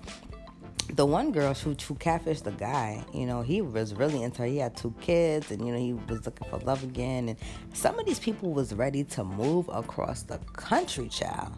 the 0.95 1.07
one 1.07 1.33
girl 1.33 1.55
who, 1.55 1.71
who 1.71 1.95
catfished 1.95 2.45
the 2.45 2.53
guy, 2.53 3.05
you 3.13 3.27
know, 3.27 3.43
he 3.43 3.61
was 3.63 3.95
really 3.95 4.23
into 4.23 4.43
her. 4.43 4.49
He 4.49 4.59
had 4.59 4.77
two 4.77 4.95
kids 5.01 5.51
and, 5.51 5.65
you 5.65 5.73
know, 5.73 5.79
he 5.79 5.93
was 5.93 6.25
looking 6.25 6.49
for 6.49 6.59
love 6.59 6.83
again. 6.83 7.29
And 7.29 7.39
some 7.73 7.99
of 7.99 8.07
these 8.07 8.19
people 8.19 8.53
was 8.53 8.75
ready 8.75 9.05
to 9.05 9.25
move 9.25 9.69
across 9.69 10.23
the 10.23 10.39
country, 10.55 11.09
child. 11.09 11.53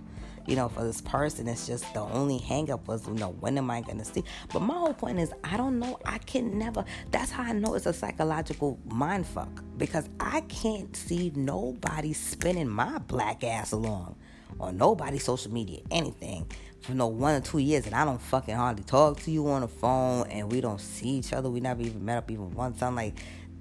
You 0.46 0.56
know, 0.56 0.68
for 0.68 0.82
this 0.82 1.00
person, 1.00 1.46
it's 1.46 1.68
just 1.68 1.94
the 1.94 2.00
only 2.00 2.40
hangup 2.40 2.88
was, 2.88 3.06
you 3.06 3.14
know, 3.14 3.30
when 3.38 3.56
am 3.58 3.70
I 3.70 3.80
going 3.80 3.98
to 3.98 4.04
see? 4.04 4.24
But 4.52 4.60
my 4.60 4.74
whole 4.74 4.92
point 4.92 5.20
is, 5.20 5.32
I 5.44 5.56
don't 5.56 5.78
know. 5.78 6.00
I 6.04 6.18
can 6.18 6.58
never. 6.58 6.84
That's 7.12 7.30
how 7.30 7.44
I 7.44 7.52
know 7.52 7.74
it's 7.74 7.86
a 7.86 7.92
psychological 7.92 8.76
mind 8.86 9.24
fuck 9.24 9.62
because 9.78 10.08
I 10.18 10.40
can't 10.42 10.96
see 10.96 11.32
nobody 11.36 12.12
spinning 12.12 12.68
my 12.68 12.98
black 12.98 13.44
ass 13.44 13.70
along 13.70 14.16
or 14.58 14.72
nobody 14.72 15.18
social 15.18 15.52
media 15.52 15.80
anything 15.90 16.46
for 16.82 16.94
no 16.94 17.06
one 17.06 17.34
or 17.34 17.40
two 17.40 17.58
years 17.58 17.86
and 17.86 17.94
I 17.94 18.04
don't 18.04 18.20
fucking 18.20 18.54
hardly 18.54 18.82
talk 18.84 19.20
to 19.20 19.30
you 19.30 19.48
on 19.48 19.62
the 19.62 19.68
phone 19.68 20.28
and 20.28 20.50
we 20.50 20.60
don't 20.60 20.80
see 20.80 21.08
each 21.08 21.32
other. 21.32 21.48
We 21.48 21.60
never 21.60 21.82
even 21.82 22.04
met 22.04 22.18
up 22.18 22.30
even 22.30 22.52
once. 22.54 22.82
I'm 22.82 22.96
like, 22.96 23.14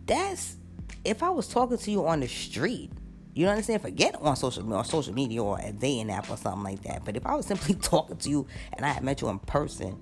that's 0.05 0.57
if 1.05 1.23
I 1.23 1.29
was 1.29 1.47
talking 1.47 1.77
to 1.77 1.91
you 1.91 2.07
on 2.07 2.19
the 2.19 2.27
street, 2.27 2.91
You 3.33 3.45
know 3.45 3.51
what 3.51 3.59
I'm 3.59 3.63
saying? 3.63 3.79
Forget 3.79 4.15
on 4.21 4.35
social 4.35 4.73
or 4.73 4.83
social 4.83 5.13
media 5.13 5.41
or 5.41 5.57
a 5.59 5.71
dating 5.71 6.11
app 6.11 6.29
or 6.29 6.37
something 6.37 6.63
like 6.63 6.83
that. 6.83 7.05
But 7.05 7.15
if 7.15 7.25
I 7.25 7.35
was 7.35 7.45
simply 7.45 7.75
talking 7.81 8.17
to 8.17 8.29
you 8.29 8.47
and 8.73 8.85
I 8.85 8.89
had 8.89 9.03
met 9.03 9.21
you 9.21 9.29
in 9.29 9.39
person, 9.39 9.97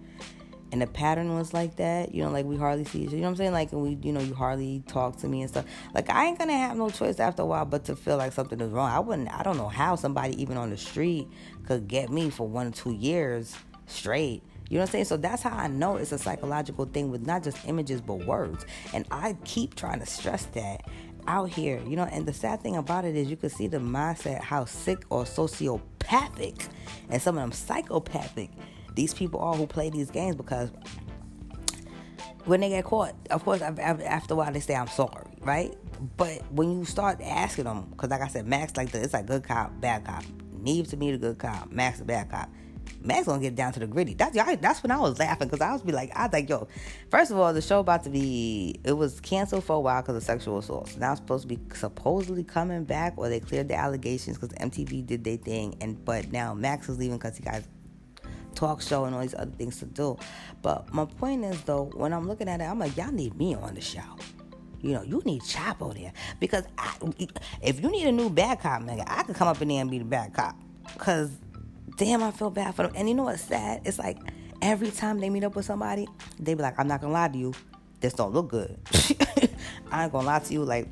and 0.71 0.81
the 0.81 0.87
pattern 0.87 1.35
was 1.35 1.53
like 1.53 1.77
that, 1.77 2.13
you 2.13 2.23
know, 2.23 2.29
like 2.29 2.45
we 2.45 2.55
hardly 2.55 2.85
see 2.85 2.99
each 3.01 3.07
other. 3.07 3.17
You 3.17 3.21
know 3.21 3.27
what 3.27 3.31
I'm 3.31 3.37
saying? 3.37 3.51
Like 3.53 3.71
we, 3.71 3.97
you 4.03 4.13
know, 4.13 4.19
you 4.19 4.35
hardly 4.35 4.83
talk 4.87 5.17
to 5.17 5.27
me 5.27 5.41
and 5.41 5.49
stuff. 5.49 5.65
Like 5.93 6.09
I 6.09 6.25
ain't 6.25 6.37
gonna 6.37 6.57
have 6.57 6.77
no 6.77 6.89
choice 6.89 7.19
after 7.19 7.41
a 7.41 7.45
while 7.45 7.65
but 7.65 7.85
to 7.85 7.95
feel 7.95 8.17
like 8.17 8.33
something 8.33 8.59
is 8.59 8.71
wrong. 8.71 8.89
I 8.91 8.99
wouldn't. 8.99 9.31
I 9.33 9.43
don't 9.43 9.57
know 9.57 9.69
how 9.69 9.95
somebody 9.95 10.39
even 10.41 10.57
on 10.57 10.69
the 10.69 10.77
street 10.77 11.27
could 11.65 11.87
get 11.87 12.09
me 12.09 12.29
for 12.29 12.47
one 12.47 12.67
or 12.67 12.71
two 12.71 12.93
years 12.93 13.55
straight. 13.87 14.43
You 14.69 14.75
know 14.75 14.81
what 14.81 14.89
I'm 14.89 14.91
saying? 14.91 15.05
So 15.05 15.17
that's 15.17 15.41
how 15.41 15.57
I 15.57 15.67
know 15.67 15.95
it's 15.95 16.11
a 16.11 16.19
psychological 16.19 16.85
thing 16.85 17.09
with 17.09 17.25
not 17.25 17.43
just 17.43 17.67
images 17.67 18.01
but 18.01 18.25
words. 18.25 18.65
And 18.93 19.05
I 19.09 19.35
keep 19.43 19.73
trying 19.73 19.99
to 19.99 20.05
stress 20.05 20.45
that 20.47 20.85
out 21.27 21.49
here, 21.49 21.81
you 21.87 21.95
know. 21.95 22.03
And 22.03 22.27
the 22.27 22.33
sad 22.33 22.61
thing 22.61 22.75
about 22.75 23.05
it 23.05 23.15
is 23.15 23.29
you 23.29 23.37
can 23.37 23.49
see 23.49 23.65
the 23.65 23.79
mindset 23.79 24.41
how 24.41 24.65
sick 24.65 25.03
or 25.09 25.23
sociopathic 25.23 26.67
and 27.09 27.19
some 27.19 27.37
of 27.37 27.41
them 27.41 27.51
psychopathic 27.51 28.51
these 28.99 29.13
people 29.13 29.39
are 29.39 29.55
who 29.55 29.65
play 29.65 29.89
these 29.89 30.11
games 30.11 30.35
because 30.35 30.71
when 32.43 32.59
they 32.59 32.67
get 32.67 32.83
caught, 32.83 33.15
of 33.31 33.45
course, 33.45 33.61
after 33.61 34.33
a 34.33 34.37
while 34.37 34.51
they 34.51 34.59
say 34.59 34.75
I'm 34.75 34.87
sorry, 34.87 35.25
right? 35.39 35.73
But 36.17 36.41
when 36.51 36.77
you 36.77 36.83
start 36.83 37.21
asking 37.21 37.63
them, 37.63 37.87
because 37.91 38.09
like 38.09 38.19
I 38.19 38.27
said, 38.27 38.45
Max 38.45 38.75
like 38.75 38.91
the, 38.91 39.01
it's 39.01 39.13
like 39.13 39.25
good 39.25 39.45
cop, 39.45 39.79
bad 39.79 40.03
cop. 40.03 40.25
Nev 40.51 40.87
to 40.89 40.97
me 40.97 41.13
the 41.13 41.17
good 41.17 41.37
cop, 41.37 41.71
Max 41.71 41.99
the 41.99 42.05
bad 42.05 42.29
cop. 42.29 42.49
Max 43.01 43.27
gonna 43.27 43.41
get 43.41 43.55
down 43.55 43.71
to 43.71 43.79
the 43.79 43.87
gritty. 43.87 44.15
That's 44.15 44.35
that's 44.59 44.83
when 44.83 44.91
I 44.91 44.97
was 44.97 45.17
laughing 45.17 45.47
because 45.47 45.61
I 45.61 45.71
was 45.71 45.81
be 45.81 45.93
like, 45.93 46.11
I 46.13 46.23
was 46.23 46.33
like, 46.33 46.49
yo, 46.49 46.67
first 47.09 47.31
of 47.31 47.37
all, 47.37 47.53
the 47.53 47.61
show 47.61 47.79
about 47.79 48.03
to 48.03 48.09
be 48.09 48.81
it 48.83 48.91
was 48.91 49.21
canceled 49.21 49.63
for 49.63 49.77
a 49.77 49.79
while 49.79 50.01
because 50.01 50.17
of 50.17 50.23
sexual 50.23 50.57
assault. 50.57 50.97
Now 50.97 51.13
it's 51.13 51.21
supposed 51.21 51.47
to 51.47 51.55
be 51.55 51.59
supposedly 51.73 52.43
coming 52.43 52.83
back, 52.83 53.13
or 53.15 53.29
they 53.29 53.39
cleared 53.39 53.69
the 53.69 53.75
allegations 53.75 54.37
because 54.37 54.53
MTV 54.57 55.05
did 55.05 55.23
their 55.23 55.37
thing, 55.37 55.77
and 55.79 56.03
but 56.03 56.33
now 56.33 56.53
Max 56.53 56.89
is 56.89 56.97
leaving 56.97 57.17
because 57.17 57.37
he 57.37 57.43
got 57.43 57.61
talk 58.59 58.81
show 58.81 59.05
and 59.05 59.15
all 59.15 59.21
these 59.21 59.33
other 59.33 59.51
things 59.51 59.79
to 59.79 59.85
do. 59.85 60.17
But 60.61 60.93
my 60.93 61.05
point 61.05 61.45
is 61.45 61.61
though, 61.63 61.85
when 61.93 62.13
I'm 62.13 62.27
looking 62.27 62.49
at 62.49 62.59
it, 62.59 62.65
I'm 62.65 62.79
like, 62.79 62.95
y'all 62.97 63.11
need 63.11 63.35
me 63.35 63.55
on 63.55 63.73
the 63.75 63.81
show. 63.81 64.17
You 64.81 64.93
know, 64.93 65.01
you 65.01 65.21
need 65.25 65.41
Chapo 65.41 65.93
there 65.93 66.13
because 66.39 66.65
I, 66.77 66.93
if 67.61 67.81
you 67.81 67.89
need 67.89 68.07
a 68.07 68.11
new 68.11 68.29
bad 68.29 68.61
cop, 68.61 68.81
nigga, 68.83 69.03
I 69.07 69.23
could 69.23 69.35
come 69.35 69.47
up 69.47 69.61
in 69.61 69.67
there 69.69 69.81
and 69.81 69.89
be 69.89 69.99
the 69.99 70.05
bad 70.05 70.33
cop. 70.33 70.55
Cause 70.97 71.31
damn, 71.97 72.23
I 72.23 72.31
feel 72.31 72.49
bad 72.49 72.75
for 72.75 72.83
them. 72.83 72.93
And 72.95 73.09
you 73.09 73.15
know 73.15 73.23
what's 73.23 73.43
sad? 73.43 73.81
It's 73.85 73.99
like 73.99 74.17
every 74.61 74.91
time 74.91 75.19
they 75.19 75.29
meet 75.29 75.43
up 75.43 75.55
with 75.55 75.65
somebody, 75.65 76.07
they 76.39 76.53
be 76.53 76.61
like, 76.61 76.79
I'm 76.79 76.87
not 76.87 77.01
gonna 77.01 77.13
lie 77.13 77.27
to 77.27 77.37
you, 77.37 77.53
this 77.99 78.13
don't 78.13 78.33
look 78.33 78.49
good. 78.49 78.77
I 79.91 80.03
ain't 80.03 80.11
gonna 80.11 80.27
lie 80.27 80.39
to 80.39 80.53
you, 80.53 80.63
like 80.63 80.87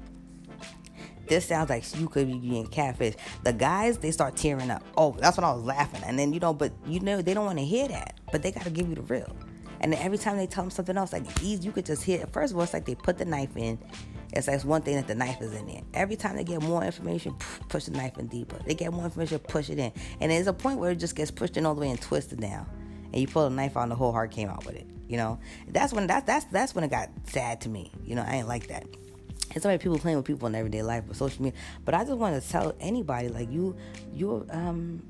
this 1.28 1.46
sounds 1.46 1.70
like 1.70 1.84
you 2.00 2.08
could 2.08 2.28
be 2.28 2.38
being 2.40 2.68
catfish. 2.68 3.16
The 3.44 3.54
guys, 3.54 3.98
they 3.98 4.12
start 4.12 4.36
tearing 4.36 4.72
up. 4.72 4.84
Oh, 4.98 5.16
that's 5.20 5.38
when 5.38 5.44
I 5.44 5.52
was 5.54 5.64
laughing. 5.64 6.04
And 6.06 6.18
then, 6.18 6.34
you 6.34 6.40
know, 6.40 6.54
but 6.54 6.72
you 6.86 7.00
know, 7.00 7.22
they 7.22 7.34
don't 7.34 7.46
want 7.46 7.60
to 7.60 7.66
hear 7.66 7.88
that. 7.88 8.20
But 8.32 8.44
they 8.44 8.52
got 8.52 8.64
to 8.64 8.70
give 8.70 8.90
you 8.90 8.96
the 8.96 9.02
real. 9.02 9.36
And 9.80 9.94
then 9.94 10.02
every 10.02 10.18
time 10.18 10.38
they 10.38 10.48
tell 10.48 10.64
them 10.64 10.72
something 10.72 10.98
else, 10.98 11.14
like 11.14 11.34
these, 11.36 11.66
you 11.66 11.72
could 11.72 11.86
just 11.86 12.04
hear. 12.04 12.26
First 12.28 12.52
of 12.52 12.58
all, 12.58 12.64
it's 12.64 12.74
like 12.74 12.86
they 12.86 12.96
put 12.96 13.18
the 13.18 13.26
knife 13.26 13.56
in. 13.56 13.78
It's 14.34 14.48
like 14.48 14.64
one 14.66 14.82
thing 14.82 14.96
that 14.96 15.08
the 15.08 15.16
knife 15.16 15.42
is 15.42 15.54
in 15.54 15.68
there. 15.68 15.82
Every 15.94 16.16
time 16.16 16.36
they 16.36 16.44
get 16.44 16.62
more 16.62 16.84
information, 16.84 17.36
push 17.70 17.86
the 17.86 17.92
knife 17.92 18.18
in 18.18 18.28
deeper. 18.28 18.58
They 18.66 18.74
get 18.74 18.92
more 18.92 19.06
information, 19.06 19.40
push 19.40 19.70
it 19.70 19.80
in. 19.80 19.92
And 20.20 20.32
there's 20.32 20.48
a 20.48 20.54
point 20.54 20.80
where 20.80 20.92
it 20.92 20.98
just 20.98 21.16
gets 21.16 21.32
pushed 21.32 21.58
in 21.58 21.66
all 21.66 21.76
the 21.76 21.82
way 21.82 21.90
and 21.90 22.02
twisted 22.02 22.42
down. 22.42 22.68
And 23.14 23.22
you 23.22 23.28
pull 23.28 23.50
the 23.50 23.56
knife 23.56 23.78
out, 23.78 23.84
and 23.84 23.92
the 23.92 23.96
whole 23.96 24.12
heart 24.12 24.32
came 24.32 24.50
out 24.50 24.66
with 24.66 24.76
it. 24.76 24.88
You 25.08 25.16
know, 25.16 25.40
that's 25.70 25.94
when 25.94 26.08
that's 26.08 26.26
that's 26.26 26.46
that's 26.46 26.76
when 26.76 26.84
it 26.84 26.90
got 26.90 27.10
sad 27.24 27.62
to 27.62 27.70
me. 27.70 27.92
You 28.04 28.16
know, 28.16 28.24
I 28.28 28.36
ain't 28.36 28.48
like 28.50 28.68
that 28.68 28.86
it's 29.56 29.66
alright 29.66 29.80
people 29.80 29.98
playing 29.98 30.18
with 30.18 30.26
people 30.26 30.48
in 30.48 30.56
everyday 30.56 30.82
life 30.82 31.06
with 31.08 31.18
social 31.18 31.44
media 31.44 31.60
but 31.86 31.94
i 31.94 32.04
just 32.04 32.18
want 32.18 32.42
to 32.42 32.50
tell 32.50 32.76
anybody 32.80 33.28
like 33.30 33.52
you 33.52 33.76
you 34.14 34.46
um 34.52 35.02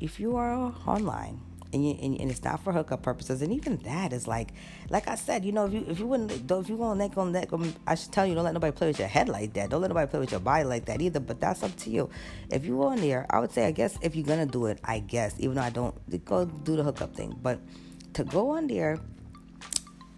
if 0.00 0.20
you 0.20 0.36
are 0.36 0.72
online 0.86 1.40
and, 1.72 1.86
you, 1.86 1.96
and, 2.02 2.20
and, 2.20 2.30
it's 2.30 2.44
not 2.44 2.62
for 2.62 2.72
hookup 2.72 3.02
purposes, 3.02 3.40
and 3.40 3.52
even 3.52 3.78
that 3.78 4.12
is 4.12 4.28
like, 4.28 4.50
like 4.90 5.08
I 5.08 5.14
said, 5.14 5.44
you 5.44 5.52
know, 5.52 5.66
if 5.66 5.72
you 5.72 5.84
if 5.88 5.98
you 5.98 6.06
wouldn't, 6.06 6.30
if 6.30 6.68
you 6.68 6.76
let 6.76 7.14
go, 7.14 7.24
let 7.24 7.50
I 7.86 7.94
should 7.94 8.12
tell 8.12 8.26
you, 8.26 8.34
don't 8.34 8.44
let 8.44 8.52
nobody 8.52 8.72
play 8.72 8.88
with 8.88 8.98
your 8.98 9.08
head 9.08 9.28
like 9.28 9.54
that. 9.54 9.70
Don't 9.70 9.80
let 9.80 9.88
nobody 9.88 10.10
play 10.10 10.20
with 10.20 10.30
your 10.30 10.40
body 10.40 10.64
like 10.64 10.84
that 10.86 11.00
either. 11.00 11.20
But 11.20 11.40
that's 11.40 11.62
up 11.62 11.74
to 11.76 11.90
you. 11.90 12.10
If 12.50 12.66
you 12.66 12.82
on 12.82 13.00
there, 13.00 13.26
I 13.30 13.40
would 13.40 13.52
say, 13.52 13.66
I 13.66 13.70
guess 13.70 13.98
if 14.02 14.14
you're 14.14 14.26
gonna 14.26 14.46
do 14.46 14.66
it, 14.66 14.80
I 14.84 14.98
guess, 14.98 15.34
even 15.38 15.56
though 15.56 15.62
I 15.62 15.70
don't, 15.70 15.94
go 16.26 16.44
do 16.44 16.76
the 16.76 16.82
hookup 16.82 17.16
thing, 17.16 17.38
but 17.42 17.58
to 18.14 18.24
go 18.24 18.50
on 18.50 18.66
there 18.66 18.98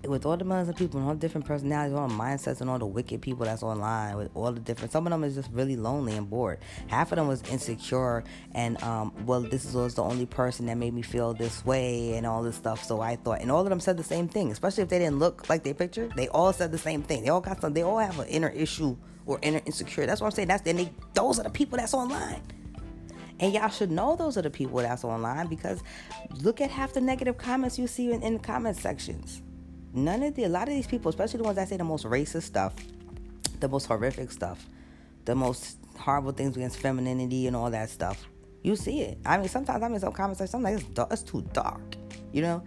with 0.08 0.26
all 0.26 0.36
the 0.36 0.44
millions 0.44 0.68
of 0.68 0.76
people 0.76 0.98
and 0.98 1.08
all 1.08 1.14
the 1.14 1.20
different 1.20 1.46
personalities, 1.46 1.94
all 1.96 2.08
the 2.08 2.14
mindsets, 2.14 2.60
and 2.60 2.70
all 2.70 2.78
the 2.78 2.86
wicked 2.86 3.20
people 3.20 3.44
that's 3.44 3.62
online, 3.62 4.16
with 4.16 4.30
all 4.34 4.52
the 4.52 4.60
different, 4.60 4.92
some 4.92 5.06
of 5.06 5.10
them 5.10 5.24
is 5.24 5.34
just 5.34 5.50
really 5.52 5.76
lonely 5.76 6.16
and 6.16 6.28
bored. 6.28 6.58
Half 6.88 7.12
of 7.12 7.16
them 7.16 7.28
was 7.28 7.42
insecure, 7.50 8.24
and 8.52 8.82
um, 8.82 9.12
well, 9.26 9.40
this 9.40 9.72
was 9.72 9.94
the 9.94 10.02
only 10.02 10.26
person 10.26 10.66
that 10.66 10.76
made 10.76 10.94
me 10.94 11.02
feel 11.02 11.34
this 11.34 11.64
way, 11.64 12.14
and 12.16 12.26
all 12.26 12.42
this 12.42 12.56
stuff. 12.56 12.84
So 12.84 13.00
I 13.00 13.16
thought, 13.16 13.40
and 13.40 13.50
all 13.50 13.62
of 13.62 13.68
them 13.68 13.80
said 13.80 13.96
the 13.96 14.04
same 14.04 14.28
thing, 14.28 14.50
especially 14.50 14.82
if 14.82 14.88
they 14.88 14.98
didn't 14.98 15.18
look 15.18 15.48
like 15.48 15.62
their 15.62 15.74
picture. 15.74 16.08
They 16.16 16.28
all 16.28 16.52
said 16.52 16.72
the 16.72 16.78
same 16.78 17.02
thing. 17.02 17.22
They 17.22 17.30
all 17.30 17.40
got 17.40 17.60
some. 17.60 17.74
They 17.74 17.82
all 17.82 17.98
have 17.98 18.18
an 18.18 18.28
inner 18.28 18.48
issue 18.50 18.96
or 19.26 19.38
inner 19.42 19.60
insecurity. 19.64 20.08
That's 20.08 20.20
what 20.20 20.28
I'm 20.28 20.32
saying. 20.32 20.48
That's 20.48 20.62
then 20.62 20.76
they, 20.76 20.92
those 21.14 21.38
are 21.38 21.44
the 21.44 21.50
people 21.50 21.78
that's 21.78 21.94
online. 21.94 22.42
And 23.40 23.52
y'all 23.52 23.68
should 23.68 23.90
know 23.90 24.16
those 24.16 24.36
are 24.38 24.42
the 24.42 24.50
people 24.50 24.78
that's 24.78 25.04
online 25.04 25.48
because 25.48 25.82
look 26.42 26.60
at 26.60 26.70
half 26.70 26.92
the 26.92 27.00
negative 27.00 27.36
comments 27.36 27.78
you 27.78 27.86
see 27.86 28.12
in, 28.12 28.22
in 28.22 28.34
the 28.34 28.38
comment 28.38 28.76
sections 28.76 29.42
none 29.94 30.22
of 30.22 30.34
the 30.34 30.44
a 30.44 30.48
lot 30.48 30.68
of 30.68 30.74
these 30.74 30.86
people, 30.86 31.08
especially 31.08 31.38
the 31.38 31.44
ones 31.44 31.56
that 31.56 31.68
say 31.68 31.76
the 31.76 31.84
most 31.84 32.04
racist 32.04 32.42
stuff, 32.42 32.74
the 33.60 33.68
most 33.68 33.86
horrific 33.86 34.30
stuff, 34.30 34.66
the 35.24 35.34
most 35.34 35.78
horrible 35.98 36.32
things 36.32 36.56
against 36.56 36.78
femininity 36.78 37.46
and 37.46 37.56
all 37.56 37.70
that 37.70 37.88
stuff. 37.88 38.26
You 38.62 38.76
see 38.76 39.02
it. 39.02 39.18
I 39.24 39.38
mean, 39.38 39.48
sometimes 39.48 39.82
I 39.82 39.88
mean 39.88 40.00
some 40.00 40.12
comments 40.12 40.40
like 40.40 40.48
something 40.48 40.74
like 40.74 40.84
it's, 40.84 41.12
it's 41.12 41.22
too 41.22 41.46
dark. 41.52 41.96
You 42.32 42.42
know, 42.42 42.64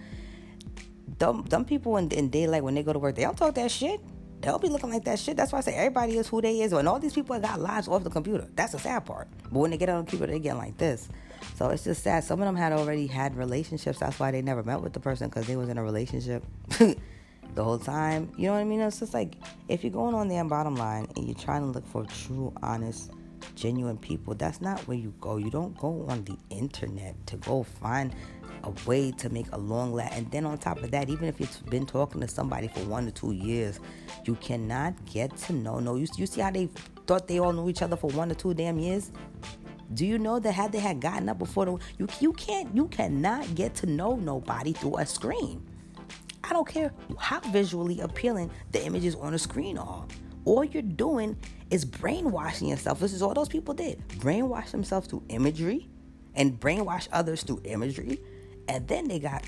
dumb 1.18 1.44
dumb 1.44 1.66
people 1.66 1.98
in, 1.98 2.10
in 2.12 2.30
daylight 2.30 2.63
when 2.63 2.76
they 2.76 2.84
go 2.84 2.94
to 2.94 3.00
work, 3.00 3.16
they 3.16 3.24
don't 3.24 3.38
talk 3.38 3.56
that 3.56 3.72
shit. 3.72 4.00
They'll 4.40 4.60
be 4.60 4.70
looking 4.70 4.92
like 4.92 5.04
that 5.06 5.18
shit. 5.18 5.36
That's 5.36 5.52
why 5.52 5.58
I 5.58 5.62
say 5.62 5.74
everybody 5.74 6.18
is 6.18 6.28
who 6.28 6.42
they 6.42 6.62
is. 6.62 6.72
And 6.72 6.88
all 6.88 7.00
these 7.00 7.13
people 7.13 7.38
got 7.40 7.60
lives 7.60 7.88
off 7.88 8.04
the 8.04 8.12
computer. 8.12 8.48
That's 8.56 8.74
the 8.74 8.80
sad 8.80 9.04
part. 9.04 9.28
But 9.52 9.60
when 9.60 9.72
they 9.72 9.78
get 9.78 9.90
on 9.90 10.06
the 10.06 10.10
computer, 10.10 10.32
they 10.32 10.40
get 10.40 10.58
like 10.58 10.78
this. 10.78 11.10
So 11.56 11.70
it's 11.70 11.84
just 11.84 12.04
sad. 12.04 12.24
Some 12.24 12.40
of 12.40 12.46
them 12.46 12.56
had 12.56 12.72
already 12.72 13.08
had 13.08 13.36
relationships. 13.36 13.98
That's 13.98 14.20
why 14.20 14.30
they 14.30 14.44
never 14.44 14.62
met 14.62 14.82
with 14.82 14.94
the 14.94 15.00
person 15.00 15.28
because 15.28 15.48
they 15.48 15.56
was 15.56 15.70
in 15.70 15.80
a 15.80 15.84
relationship. 15.84 16.44
the 17.55 17.63
whole 17.63 17.79
time. 17.79 18.31
You 18.38 18.47
know 18.47 18.53
what 18.53 18.60
I 18.60 18.63
mean? 18.63 18.81
It's 18.81 18.99
just 18.99 19.13
like 19.13 19.36
if 19.67 19.83
you're 19.83 19.93
going 19.93 20.15
on 20.15 20.27
there, 20.27 20.43
bottom 20.43 20.75
line, 20.75 21.07
and 21.15 21.25
you're 21.25 21.38
trying 21.38 21.62
to 21.62 21.67
look 21.67 21.88
for 21.88 22.05
true, 22.05 22.53
honest, 22.62 23.12
genuine 23.55 23.97
people, 23.97 24.36
that's 24.36 24.62
not 24.62 24.79
where 24.88 24.97
you 24.97 25.13
go. 25.19 25.38
You 25.38 25.49
don't 25.49 25.77
go 25.77 26.05
on 26.07 26.23
the 26.25 26.38
internet 26.49 27.15
to 27.27 27.38
go 27.38 27.63
find 27.63 28.13
a 28.63 28.71
way 28.88 29.12
to 29.12 29.29
make 29.29 29.47
a 29.51 29.57
long 29.57 29.93
last. 29.93 30.13
And 30.13 30.29
then 30.31 30.45
on 30.45 30.57
top 30.57 30.81
of 30.83 30.91
that, 30.91 31.10
even 31.10 31.27
if 31.27 31.39
you've 31.39 31.65
been 31.69 31.86
talking 31.86 32.21
to 32.21 32.27
somebody 32.27 32.67
for 32.67 32.81
one 32.81 33.05
to 33.05 33.12
two 33.12 33.31
years, 33.31 33.79
you 34.25 34.36
cannot 34.36 34.93
get 35.05 35.36
to 35.38 35.53
know. 35.53 35.79
No, 35.79 35.95
you, 35.95 36.07
you 36.17 36.25
see 36.25 36.41
how 36.41 36.51
they 36.51 36.69
thought 37.05 37.27
they 37.27 37.39
all 37.39 37.53
knew 37.53 37.69
each 37.69 37.81
other 37.81 37.95
for 37.95 38.10
one 38.12 38.29
to 38.29 38.36
two 38.36 38.53
damn 38.53 38.79
years. 38.79 39.12
Do 39.93 40.05
you 40.05 40.19
know 40.19 40.39
that 40.39 40.51
had 40.51 40.71
they 40.71 40.79
had 40.79 40.99
gotten 40.99 41.29
up 41.29 41.39
before 41.39 41.65
the 41.65 41.77
you 41.97 42.07
you 42.19 42.33
can't 42.33 42.75
you 42.75 42.88
cannot 42.89 43.55
get 43.55 43.73
to 43.75 43.86
know 43.86 44.17
nobody 44.17 44.73
through 44.73 44.97
a 44.97 45.05
screen. 45.05 45.65
I 46.49 46.53
don't 46.53 46.67
care 46.67 46.93
how 47.19 47.39
visually 47.41 47.99
appealing 47.99 48.51
the 48.71 48.83
images 48.86 49.15
on 49.15 49.33
the 49.33 49.39
screen 49.39 49.77
are. 49.77 50.05
All 50.45 50.63
you're 50.63 50.81
doing 50.81 51.36
is 51.69 51.83
brainwashing 51.83 52.69
yourself. 52.69 52.99
This 52.99 53.12
is 53.12 53.21
all 53.21 53.33
those 53.33 53.49
people 53.49 53.73
did. 53.73 54.07
Brainwash 54.07 54.71
themselves 54.71 55.07
through 55.07 55.23
imagery 55.27 55.89
and 56.36 56.57
brainwash 56.57 57.10
others 57.12 57.43
through 57.43 57.62
imagery. 57.65 58.19
And 58.69 58.88
then 58.88 59.07
they 59.07 59.19
got 59.19 59.43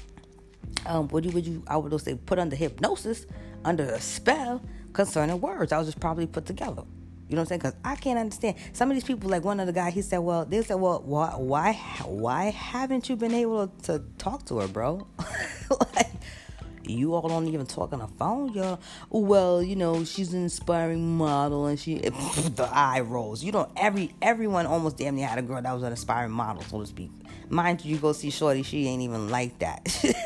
um 0.86 1.08
what 1.08 1.24
you 1.24 1.32
would 1.32 1.48
you 1.48 1.64
I 1.68 1.78
would 1.78 2.02
say 2.02 2.16
put 2.16 2.38
under 2.38 2.56
hypnosis, 2.56 3.26
under 3.64 3.86
a 3.86 4.02
spell 4.02 4.62
concerning 4.92 5.40
words. 5.40 5.72
I 5.72 5.78
was 5.78 5.88
just 5.88 6.00
probably 6.00 6.28
put 6.28 6.46
together. 6.46 6.84
You 7.30 7.36
know 7.36 7.44
what 7.44 7.52
I'm 7.52 7.60
saying? 7.60 7.60
Because 7.60 7.76
I 7.86 7.96
can't 7.96 8.18
understand 8.18 8.58
some 8.74 8.90
of 8.90 8.96
these 8.96 9.04
people. 9.04 9.30
Like 9.30 9.46
one 9.46 9.60
of 9.60 9.68
the 9.68 9.74
guys, 9.74 9.94
he 9.94 10.02
said, 10.02 10.18
"Well, 10.18 10.46
they 10.46 10.64
said, 10.64 10.76
well, 10.76 11.04
why, 11.06 11.30
why, 11.38 11.74
why 12.06 12.46
haven't 12.46 13.08
you 13.08 13.16
been 13.16 13.36
able 13.36 13.68
to 13.84 14.04
talk 14.18 14.46
to 14.46 14.58
her, 14.58 14.68
bro? 14.68 15.06
like, 15.96 16.09
you 16.90 17.14
all 17.14 17.28
don't 17.28 17.48
even 17.48 17.66
talk 17.66 17.94
on 17.94 18.00
the 18.00 18.08
phone, 18.08 18.54
y'all. 18.54 18.80
Well, 19.10 19.62
you 19.62 19.76
know, 19.76 20.04
she's 20.04 20.34
an 20.34 20.44
inspiring 20.44 21.18
model, 21.18 21.68
and 21.68 21.80
she 21.80 21.96
the 22.00 22.70
eye 22.72 23.02
rolls. 23.02 23.44
You 23.44 23.52
know, 23.52 23.72
every 23.78 24.14
everyone 24.22 24.66
almost 24.66 24.98
damn 24.98 25.16
near 25.16 25.28
had 25.28 25.40
a 25.40 25.44
girl 25.44 25.62
that 25.62 25.74
was 25.74 25.84
an 25.84 25.94
aspiring 25.94 26.32
model, 26.32 26.64
so 26.64 26.80
to 26.80 26.86
speak. 26.86 27.12
Mind 27.50 27.84
you, 27.84 27.96
you 27.96 28.02
go 28.02 28.14
see 28.14 28.30
Shorty, 28.30 28.64
she 28.64 28.88
ain't 28.88 29.02
even 29.02 29.30
like 29.30 29.58
that. 29.60 29.88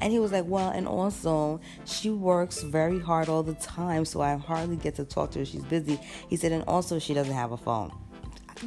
And 0.00 0.12
he 0.12 0.18
was 0.18 0.32
like, 0.32 0.44
Well, 0.46 0.70
and 0.70 0.86
also, 0.86 1.60
she 1.84 2.10
works 2.10 2.62
very 2.62 3.00
hard 3.00 3.28
all 3.28 3.42
the 3.42 3.54
time, 3.54 4.04
so 4.04 4.20
I 4.20 4.36
hardly 4.36 4.76
get 4.76 4.94
to 4.96 5.04
talk 5.04 5.32
to 5.32 5.40
her. 5.40 5.44
She's 5.44 5.64
busy. 5.64 5.98
He 6.28 6.36
said, 6.36 6.52
And 6.52 6.64
also, 6.64 6.98
she 6.98 7.14
doesn't 7.14 7.34
have 7.34 7.52
a 7.52 7.56
phone. 7.56 7.92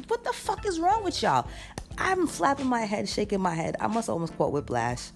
What 0.08 0.24
the 0.24 0.32
fuck 0.32 0.66
is 0.66 0.78
wrong 0.78 1.04
with 1.04 1.22
y'all? 1.22 1.46
I'm 1.98 2.26
flapping 2.26 2.66
my 2.66 2.82
head, 2.82 3.08
shaking 3.08 3.40
my 3.40 3.54
head. 3.54 3.76
I 3.80 3.86
must 3.86 4.08
almost 4.08 4.34
quote 4.36 4.52
Whiplash. 4.52 5.10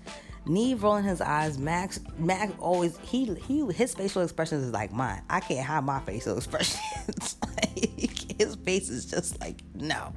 Nev 0.47 0.83
rolling 0.83 1.05
his 1.05 1.21
eyes. 1.21 1.59
Max, 1.59 2.01
Max 2.19 2.53
always 2.59 2.97
he 2.99 3.35
he 3.35 3.67
his 3.73 3.95
facial 3.95 4.23
expressions 4.23 4.65
is 4.65 4.73
like 4.73 4.93
mine. 4.93 5.23
I 5.29 5.41
can't 5.41 5.67
hide 5.67 5.85
my 5.85 6.01
facial 6.01 6.37
expressions. 6.37 7.37
his 8.39 8.55
face 8.57 8.89
is 8.89 9.07
just 9.07 9.41
like, 9.41 9.63
no. 9.75 10.13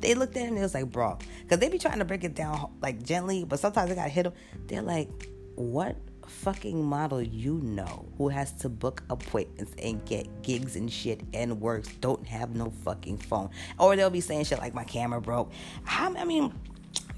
They 0.00 0.14
looked 0.14 0.36
at 0.36 0.42
him 0.42 0.50
and 0.50 0.58
it 0.58 0.62
was 0.62 0.74
like, 0.74 0.90
bro, 0.90 1.18
because 1.42 1.58
they 1.58 1.68
be 1.68 1.78
trying 1.78 1.98
to 1.98 2.04
break 2.04 2.22
it 2.24 2.34
down 2.34 2.72
like 2.80 3.02
gently, 3.02 3.44
but 3.44 3.58
sometimes 3.58 3.88
they 3.88 3.96
gotta 3.96 4.10
hit 4.10 4.26
him. 4.26 4.32
They're 4.66 4.82
like, 4.82 5.08
what 5.54 5.96
fucking 6.26 6.84
model 6.84 7.22
you 7.22 7.54
know 7.62 8.06
who 8.18 8.28
has 8.28 8.52
to 8.52 8.68
book 8.68 9.02
appointments 9.08 9.72
and 9.82 10.04
get 10.04 10.42
gigs 10.42 10.76
and 10.76 10.92
shit 10.92 11.22
and 11.32 11.60
works 11.60 11.88
don't 12.00 12.24
have 12.26 12.54
no 12.54 12.70
fucking 12.84 13.18
phone? 13.18 13.50
Or 13.78 13.96
they'll 13.96 14.10
be 14.10 14.20
saying 14.20 14.44
shit 14.44 14.58
like, 14.58 14.74
my 14.74 14.84
camera 14.84 15.20
broke. 15.20 15.50
I 15.86 16.24
mean, 16.24 16.52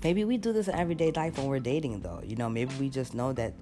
maybe 0.03 0.25
we 0.25 0.37
do 0.37 0.53
this 0.53 0.69
in 0.69 0.75
everyday 0.75 1.13
life 1.13 1.39
when 1.39 1.47
we're 1.47 1.61
dating, 1.61 2.01
though. 2.01 2.23
You 2.25 2.37
know, 2.37 2.49
maybe 2.49 2.75
we 2.79 2.89
just 2.89 3.15
know 3.15 3.33
that 3.35 3.55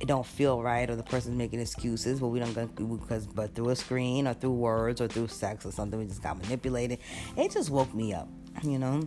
it 0.00 0.08
don't 0.08 0.24
feel 0.24 0.62
right 0.62 0.88
or 0.88 0.96
the 0.96 1.02
person's 1.02 1.36
making 1.36 1.60
excuses 1.60 2.18
but 2.18 2.28
we 2.28 2.38
don't 2.38 2.54
go 2.54 2.66
because 2.96 3.26
but 3.26 3.54
through 3.54 3.68
a 3.68 3.76
screen 3.76 4.26
or 4.26 4.32
through 4.32 4.52
words 4.52 5.02
or 5.02 5.06
through 5.06 5.28
sex 5.28 5.66
or 5.66 5.70
something 5.70 5.98
we 5.98 6.06
just 6.06 6.22
got 6.22 6.38
manipulated. 6.38 6.98
It 7.36 7.50
just 7.50 7.68
woke 7.68 7.92
me 7.94 8.14
up 8.14 8.26
you 8.62 8.78
know? 8.78 9.02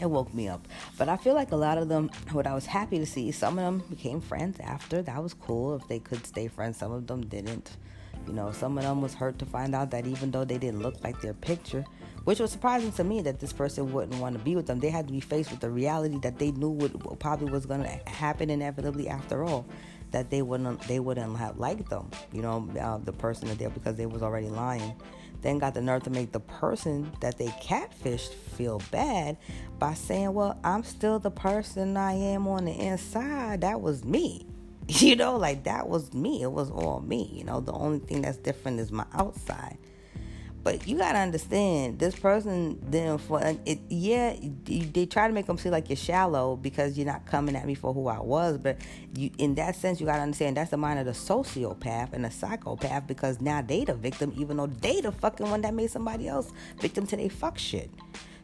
It 0.00 0.06
woke 0.06 0.32
me 0.34 0.48
up. 0.48 0.66
But 0.98 1.08
i 1.08 1.16
feel 1.16 1.34
like 1.34 1.52
a 1.52 1.56
lot 1.56 1.78
of 1.78 1.88
them 1.88 2.10
what 2.32 2.46
i 2.46 2.54
was 2.54 2.66
happy 2.66 2.98
to 2.98 3.06
see 3.06 3.30
some 3.30 3.58
of 3.58 3.64
them 3.64 3.88
became 3.88 4.20
friends 4.20 4.58
after. 4.60 5.02
That 5.02 5.22
was 5.22 5.34
cool 5.34 5.76
if 5.76 5.86
they 5.88 5.98
could 5.98 6.26
stay 6.26 6.48
friends. 6.48 6.78
Some 6.78 6.92
of 6.92 7.06
them 7.06 7.26
didn't. 7.26 7.76
You 8.26 8.32
know 8.32 8.52
some 8.52 8.78
of 8.78 8.84
them 8.84 9.02
was 9.02 9.14
hurt 9.14 9.38
to 9.40 9.46
find 9.46 9.74
out 9.74 9.90
that 9.90 10.06
even 10.06 10.30
though 10.30 10.44
they 10.44 10.58
didn't 10.58 10.82
look 10.82 11.02
like 11.04 11.20
their 11.20 11.34
picture 11.34 11.84
which 12.24 12.40
was 12.40 12.50
surprising 12.50 12.92
to 12.92 13.04
me 13.04 13.20
that 13.20 13.40
this 13.40 13.52
person 13.52 13.92
wouldn't 13.92 14.20
want 14.20 14.36
to 14.36 14.42
be 14.42 14.56
with 14.56 14.66
them 14.66 14.80
they 14.80 14.90
had 14.90 15.06
to 15.06 15.12
be 15.12 15.20
faced 15.20 15.50
with 15.50 15.60
the 15.60 15.70
reality 15.70 16.18
that 16.22 16.38
they 16.38 16.50
knew 16.52 16.70
what 16.70 17.18
probably 17.18 17.50
was 17.50 17.66
going 17.66 17.82
to 17.82 18.10
happen 18.10 18.50
inevitably 18.50 19.08
after 19.08 19.44
all 19.44 19.66
that 20.12 20.30
they 20.30 20.42
wouldn't 20.42 20.80
they 20.82 21.00
wouldn't 21.00 21.36
have 21.36 21.58
liked 21.58 21.90
them, 21.90 22.08
you 22.32 22.42
know, 22.42 22.68
uh, 22.80 22.98
the 22.98 23.12
person 23.12 23.48
that 23.48 23.58
they 23.58 23.66
because 23.66 23.96
they 23.96 24.06
was 24.06 24.22
already 24.22 24.48
lying. 24.48 24.94
Then 25.40 25.58
got 25.58 25.74
the 25.74 25.80
nerve 25.80 26.04
to 26.04 26.10
make 26.10 26.30
the 26.30 26.40
person 26.40 27.10
that 27.20 27.36
they 27.36 27.48
catfished 27.48 28.32
feel 28.32 28.80
bad 28.92 29.36
by 29.80 29.94
saying, 29.94 30.32
"Well, 30.32 30.56
I'm 30.62 30.84
still 30.84 31.18
the 31.18 31.32
person 31.32 31.96
I 31.96 32.12
am 32.12 32.46
on 32.46 32.66
the 32.66 32.72
inside. 32.72 33.62
That 33.62 33.80
was 33.80 34.04
me." 34.04 34.46
You 34.88 35.16
know, 35.16 35.36
like 35.36 35.64
that 35.64 35.88
was 35.88 36.12
me. 36.12 36.42
It 36.42 36.50
was 36.50 36.68
all 36.70 37.00
me. 37.00 37.30
You 37.32 37.44
know, 37.44 37.60
the 37.60 37.72
only 37.72 38.00
thing 38.00 38.22
that's 38.22 38.36
different 38.36 38.80
is 38.80 38.90
my 38.90 39.06
outside. 39.14 39.78
But 40.62 40.86
you 40.86 40.96
gotta 40.96 41.18
understand, 41.18 41.98
this 41.98 42.14
person 42.14 42.78
didn't 42.88 43.18
for 43.18 43.40
it. 43.42 43.80
Yeah, 43.88 44.36
they 44.64 45.06
try 45.06 45.26
to 45.26 45.34
make 45.34 45.46
them 45.46 45.56
feel 45.56 45.72
like 45.72 45.88
you're 45.88 45.96
shallow 45.96 46.54
because 46.54 46.96
you're 46.96 47.06
not 47.06 47.26
coming 47.26 47.56
at 47.56 47.66
me 47.66 47.74
for 47.74 47.92
who 47.92 48.06
I 48.06 48.20
was. 48.20 48.58
But 48.58 48.78
you, 49.16 49.30
in 49.38 49.56
that 49.56 49.74
sense, 49.74 50.00
you 50.00 50.06
gotta 50.06 50.22
understand 50.22 50.56
that's 50.56 50.70
the 50.70 50.76
mind 50.76 51.00
of 51.00 51.06
the 51.06 51.12
sociopath 51.12 52.12
and 52.12 52.24
the 52.24 52.30
psychopath 52.30 53.08
because 53.08 53.40
now 53.40 53.60
they 53.60 53.84
the 53.84 53.94
victim, 53.94 54.32
even 54.36 54.56
though 54.56 54.68
they 54.68 55.00
the 55.00 55.10
fucking 55.10 55.50
one 55.50 55.62
that 55.62 55.74
made 55.74 55.90
somebody 55.90 56.28
else 56.28 56.52
victim 56.78 57.06
to 57.08 57.16
their 57.16 57.28
fuck 57.30 57.58
shit. 57.58 57.90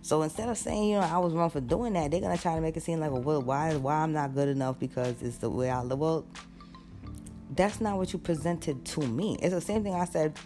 So 0.03 0.23
instead 0.23 0.49
of 0.49 0.59
saying, 0.59 0.91
you 0.91 0.97
know, 0.97 1.07
I 1.07 1.19
was 1.19 1.35
wrong 1.35 1.51
for 1.51 1.61
doing 1.61 1.93
that, 1.93 2.11
they're 2.11 2.21
gonna 2.21 2.39
try 2.39 2.57
to 2.57 2.61
make 2.61 2.77
it 2.77 2.83
seem 2.83 2.99
like, 2.99 3.13
well, 3.13 3.43
why, 3.43 3.77
why 3.77 3.95
I'm 3.95 4.13
not 4.13 4.35
good 4.35 4.49
enough 4.49 4.81
because 4.81 5.23
it's 5.23 5.37
the 5.37 5.51
way 5.51 5.71
I 5.71 5.83
live. 5.83 5.99
Well, 5.99 6.27
that's 7.55 7.81
not 7.81 7.97
what 7.97 8.13
you 8.13 8.19
presented 8.19 8.85
to 8.87 9.01
me. 9.03 9.39
It's 9.41 9.55
the 9.55 9.61
same 9.61 9.85
thing 9.85 9.95
I 9.95 10.05
said 10.05 10.37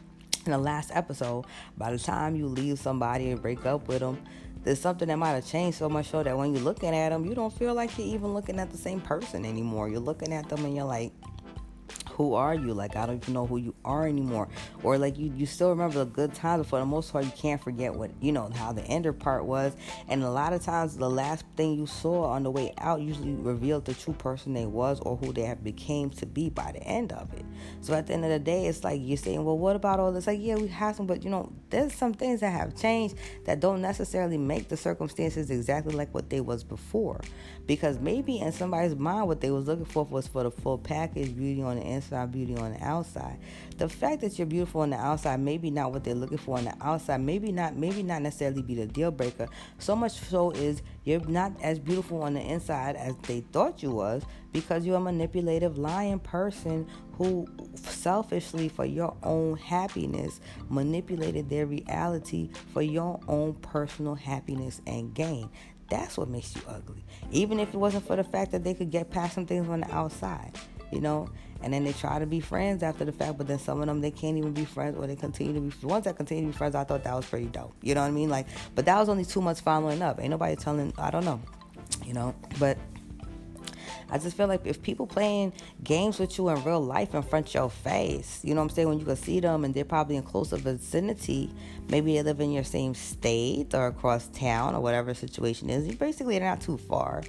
in 0.47 0.53
the 0.53 0.59
last 0.59 0.91
episode, 0.93 1.45
by 1.77 1.93
the 1.93 1.99
time 1.99 2.37
you 2.37 2.47
leave 2.47 2.79
somebody 2.79 3.31
and 3.31 3.41
break 3.41 3.65
up 3.67 3.89
with 3.89 4.01
them, 4.01 4.19
there's 4.65 4.81
something 4.81 5.09
that 5.09 5.17
might 5.17 5.33
have 5.33 5.47
changed 5.47 5.79
so 5.79 5.89
much 5.89 6.09
so 6.09 6.23
that 6.23 6.37
when 6.37 6.55
you're 6.55 6.63
looking 6.63 6.95
at 6.95 7.09
them, 7.09 7.25
you 7.25 7.35
don't 7.35 7.53
feel 7.53 7.75
like 7.75 7.97
you're 7.99 8.07
even 8.07 8.33
looking 8.33 8.61
at 8.61 8.71
the 8.71 8.79
same 8.79 9.01
person 9.01 9.45
anymore. 9.45 9.89
You're 9.89 10.01
looking 10.01 10.33
at 10.33 10.49
them 10.49 10.65
and 10.65 10.77
you're 10.77 10.85
like, 10.85 11.13
who 12.12 12.35
are 12.35 12.55
you? 12.55 12.75
Like 12.75 12.96
I 12.96 13.07
don't 13.07 13.22
even 13.22 13.35
know 13.35 13.46
who 13.46 13.57
you 13.57 13.75
are 13.85 14.07
anymore. 14.07 14.48
Or 14.83 14.98
like 14.98 15.18
you, 15.18 15.33
you 15.35 15.46
still 15.46 15.70
remember 15.70 15.98
the 15.98 16.05
good 16.05 16.35
times, 16.35 16.62
but 16.62 16.68
for 16.68 16.79
the 16.79 16.87
most 16.87 17.12
part, 17.12 17.25
you 17.25 17.31
can't 17.33 17.62
forget 17.62 17.94
what 17.94 18.11
you 18.20 18.33
know 18.33 18.51
how 18.55 18.72
the 18.72 18.83
ender 18.83 19.12
part 19.12 19.44
was. 19.44 19.75
And 20.09 20.22
a 20.22 20.31
lot 20.31 20.53
of 20.53 20.62
times, 20.62 20.96
the 20.96 21.09
last 21.09 21.44
thing 21.57 21.75
you 21.75 21.87
saw 21.87 22.25
on 22.25 22.42
the 22.42 22.51
way 22.51 22.75
out 22.79 23.01
usually 23.01 23.33
revealed 23.33 23.87
the 23.87 23.94
true 23.94 24.14
person 24.14 24.53
they 24.53 24.66
was 24.66 25.01
or 25.01 25.16
who 25.16 25.33
they 25.33 25.42
have 25.42 25.64
became 25.64 26.11
to 26.11 26.27
be 26.27 26.51
by 26.51 26.72
the 26.72 26.83
end 26.83 27.12
of 27.12 27.33
it. 27.33 27.44
So 27.81 27.94
at 27.94 28.07
the 28.07 28.14
end 28.14 28.25
of 28.25 28.31
the 28.31 28.38
day, 28.38 28.66
it's 28.66 28.85
like 28.85 29.01
you're 29.03 29.16
saying, 29.16 29.44
well, 29.44 29.59
what 29.59 29.77
about 29.77 29.98
all 29.98 30.12
this? 30.12 30.27
Like 30.27 30.40
yeah, 30.40 30.57
we 30.57 30.68
have 30.68 30.96
some, 30.96 31.07
but 31.07 31.25
you 31.25 31.31
know, 31.31 31.53
there's 31.70 31.94
some 31.94 32.12
things 32.12 32.40
that 32.40 32.51
have 32.51 32.77
changed 32.77 33.16
that 33.44 33.61
don't 33.61 33.81
necessarily 33.81 34.38
make 34.38 34.68
the 34.68 34.77
circumstances 34.77 35.51
exactly 35.51 35.94
like 35.94 36.12
what 36.12 36.29
they 36.29 36.40
was 36.40 36.62
before. 36.62 37.20
Because 37.66 37.98
maybe 37.98 38.38
in 38.38 38.53
somebody's 38.53 38.96
mind, 38.96 39.29
what 39.29 39.40
they 39.40 39.51
was 39.51 39.66
looking 39.66 39.85
for 39.85 40.05
was 40.05 40.27
for 40.27 40.42
the 40.42 40.51
full 40.51 40.79
package, 40.79 41.35
beauty 41.35 41.62
on 41.62 41.77
the 41.77 41.83
inside 41.83 42.02
inside, 42.03 42.33
beauty 42.33 42.57
on 42.57 42.75
the 42.75 42.85
outside. 42.85 43.38
The 43.79 43.88
fact 43.88 44.21
that 44.21 44.38
you're 44.38 44.47
beautiful 44.47 44.83
on 44.83 44.91
the 44.91 44.97
outside, 44.97 45.41
maybe 45.41 45.71
not 45.71 45.93
what 45.93 46.05
they're 46.05 46.15
looking 46.15 46.38
for 46.38 46.59
on 46.59 46.65
the 46.65 46.75
outside, 46.81 47.21
maybe 47.21 47.53
not, 47.53 47.77
maybe 47.77 48.03
not 48.03 48.23
necessarily 48.23 48.62
be 48.62 48.75
the 48.75 48.87
deal 48.87 49.11
breaker. 49.11 49.49
So 49.79 49.97
much 49.97 50.12
so 50.12 50.51
is 50.51 50.83
you're 51.05 51.21
not 51.21 51.53
as 51.62 51.79
beautiful 51.79 52.23
on 52.23 52.35
the 52.35 52.41
inside 52.41 52.97
as 52.97 53.17
they 53.27 53.41
thought 53.41 53.83
you 53.83 53.91
was 53.91 54.23
because 54.53 54.85
you're 54.85 54.97
a 54.97 55.01
manipulative, 55.01 55.79
lying 55.79 56.19
person 56.19 56.87
who 57.15 57.47
selfishly 57.75 58.69
for 58.69 58.85
your 58.85 59.17
own 59.23 59.57
happiness 59.57 60.41
manipulated 60.69 61.49
their 61.49 61.67
reality 61.67 62.51
for 62.73 62.83
your 62.83 63.21
own 63.29 63.55
personal 63.55 64.15
happiness 64.15 64.81
and 64.87 65.15
gain. 65.15 65.49
That's 65.93 66.17
what 66.17 66.29
makes 66.29 66.57
you 66.57 66.62
ugly. 66.69 67.05
Even 67.33 67.61
if 67.61 67.69
it 67.69 67.77
wasn't 67.77 68.07
for 68.07 68.17
the 68.17 68.25
fact 68.25 68.53
that 68.53 68.65
they 68.65 68.73
could 68.73 68.91
get 68.91 69.11
past 69.11 69.35
some 69.35 69.45
things 69.45 69.69
on 69.69 69.81
the 69.81 69.95
outside, 69.95 70.53
you 70.93 71.01
know 71.01 71.29
and 71.63 71.73
then 71.73 71.85
they 71.85 71.93
try 71.93 72.19
to 72.19 72.27
be 72.27 72.41
friends 72.41 72.83
after 72.83 73.05
the 73.05 73.13
fact, 73.13 73.39
but 73.39 73.47
then 73.47 73.59
some 73.59 73.81
of 73.81 73.87
them 73.87 74.01
they 74.01 74.11
can't 74.11 74.37
even 74.37 74.53
be 74.53 74.65
friends 74.65 74.97
or 74.97 75.07
they 75.07 75.17
continue 75.17 75.55
to 75.55 75.61
be 75.61 75.69
the 75.81 75.87
ones 75.87 76.05
that 76.05 76.17
continue 76.17 76.45
to 76.45 76.53
be 76.53 76.57
friends. 76.57 76.75
I 76.75 76.85
thought 76.85 77.05
that 77.05 77.15
was 77.15 77.27
pretty 77.27 77.47
dope. 77.47 77.73
You 77.83 77.95
know 77.95 78.03
what 78.03 78.09
I 78.09 78.11
mean? 78.11 78.29
Like, 78.29 78.47
but 78.75 78.85
that 78.87 78.99
was 78.99 79.09
only 79.09 79.25
two 79.25 79.41
months 79.41 79.61
following 79.61 80.03
up. 80.03 80.21
Ain't 80.21 80.31
nobody 80.31 80.57
telling. 80.57 80.93
I 80.99 81.11
don't 81.11 81.25
know. 81.25 81.41
You 82.05 82.15
know, 82.15 82.35
but 82.59 82.79
I 84.11 84.19
just 84.19 84.37
feel 84.37 84.49
like 84.49 84.67
if 84.67 84.83
people 84.83 85.07
playing 85.07 85.53
games 85.85 86.19
with 86.19 86.37
you 86.37 86.49
in 86.49 86.63
real 86.65 86.81
life 86.81 87.15
in 87.15 87.23
front 87.23 87.49
of 87.49 87.55
your 87.55 87.71
face, 87.71 88.41
you 88.43 88.55
know 88.55 88.61
what 88.61 88.71
I'm 88.71 88.75
saying, 88.75 88.89
when 88.89 88.99
you 88.99 89.07
can 89.07 89.17
see 89.17 89.41
them 89.41 89.65
and 89.65 89.73
they're 89.73 89.85
probably 89.85 90.17
in 90.17 90.23
closer 90.23 90.57
vicinity, 90.57 91.51
maybe 91.89 92.15
they 92.15 92.23
live 92.23 92.41
in 92.41 92.53
your 92.53 92.65
same 92.65 92.95
state 92.95 93.73
or 93.73 93.87
across 93.87 94.27
town 94.29 94.75
or 94.75 94.81
whatever 94.81 95.15
situation 95.15 95.71
is, 95.71 95.87
you 95.87 95.97
basically 95.97 96.39
they're 96.39 96.49
not 96.49 96.61
too 96.61 96.77
far. 96.77 97.23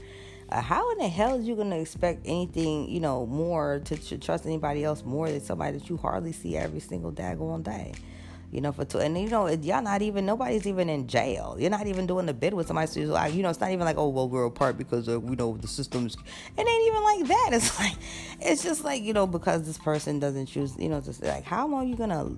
Uh, 0.50 0.62
how 0.62 0.92
in 0.92 0.98
the 1.00 1.08
hell 1.08 1.40
is 1.40 1.48
you 1.48 1.56
gonna 1.56 1.78
expect 1.78 2.22
anything, 2.26 2.90
you 2.90 3.00
know, 3.00 3.26
more 3.26 3.82
to, 3.86 3.98
to, 3.98 4.18
trust 4.18 4.46
anybody 4.46 4.84
else 4.84 5.04
more 5.04 5.30
than 5.30 5.42
somebody 5.42 5.78
that 5.78 5.90
you 5.90 5.98
hardly 5.98 6.32
see 6.32 6.58
every 6.58 6.80
single 6.80 7.12
daggone 7.12 7.64
day? 7.64 7.94
You 8.52 8.62
know, 8.62 8.72
for 8.72 8.86
two, 8.86 9.00
and 9.00 9.20
you 9.20 9.30
know, 9.30 9.48
y'all 9.48 9.82
not 9.82 10.04
even 10.04 10.28
nobody's 10.28 10.68
even 10.68 10.88
in 10.88 11.08
jail. 11.08 11.56
You're 11.58 11.72
not 11.72 11.88
even 11.88 12.06
doing 12.06 12.28
the 12.28 12.36
bid 12.36 12.54
with 12.54 12.68
somebody. 12.68 12.86
So 12.86 13.00
you 13.00 13.42
know, 13.42 13.50
it's 13.50 13.60
not 13.60 13.72
even 13.72 13.84
like, 13.84 13.98
oh 13.98 14.10
well, 14.10 14.30
we're 14.30 14.46
apart 14.46 14.78
because 14.78 15.10
uh, 15.10 15.20
we 15.20 15.36
know 15.36 15.58
the 15.58 15.68
systems. 15.68 16.16
It 16.56 16.68
ain't 16.68 16.88
even 16.88 17.04
like 17.04 17.28
that. 17.30 17.50
It's 17.54 17.80
like, 17.80 17.96
it's 18.40 18.62
just 18.62 18.84
like 18.84 19.02
you 19.02 19.14
know, 19.14 19.26
because 19.26 19.64
this 19.64 19.80
person 19.80 20.20
doesn't 20.20 20.46
choose. 20.46 20.76
You 20.78 20.90
know, 20.90 21.02
just 21.02 21.24
like 21.24 21.46
how 21.46 21.68
long 21.68 21.86
are 21.86 21.88
you 21.88 21.96
gonna 21.96 22.30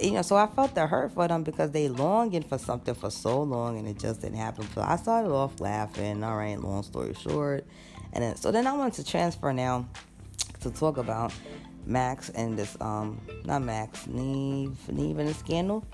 you 0.00 0.12
know, 0.12 0.22
so 0.22 0.36
I 0.36 0.46
felt 0.46 0.74
the 0.74 0.86
hurt 0.86 1.12
for 1.12 1.28
them 1.28 1.42
because 1.42 1.70
they 1.70 1.88
longing 1.88 2.42
for 2.42 2.58
something 2.58 2.94
for 2.94 3.10
so 3.10 3.42
long 3.42 3.78
and 3.78 3.86
it 3.86 3.98
just 3.98 4.22
didn't 4.22 4.38
happen. 4.38 4.66
So 4.74 4.80
I 4.80 4.96
started 4.96 5.30
off 5.30 5.60
laughing. 5.60 6.24
All 6.24 6.36
right, 6.36 6.58
long 6.58 6.82
story 6.82 7.14
short, 7.14 7.66
and 8.12 8.24
then 8.24 8.36
so 8.36 8.50
then 8.50 8.66
I 8.66 8.72
wanted 8.72 8.94
to 8.94 9.04
transfer 9.04 9.52
now 9.52 9.86
to 10.60 10.70
talk 10.70 10.96
about 10.96 11.32
Max 11.84 12.30
and 12.30 12.58
this 12.58 12.76
um 12.80 13.20
not 13.44 13.62
Max 13.62 14.06
Nev 14.06 14.88
Nev 14.88 15.18
and 15.18 15.28
the 15.28 15.34
scandal 15.34 15.84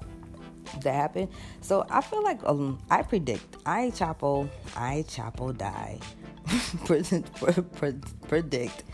that 0.82 0.94
happened. 0.94 1.28
So 1.60 1.86
I 1.90 2.00
feel 2.00 2.22
like 2.22 2.40
um 2.44 2.78
I 2.90 3.02
predict 3.02 3.56
I 3.66 3.90
Chapo 3.90 4.48
I 4.76 5.04
Chapo 5.08 5.56
die 5.56 5.98
predict 8.28 8.84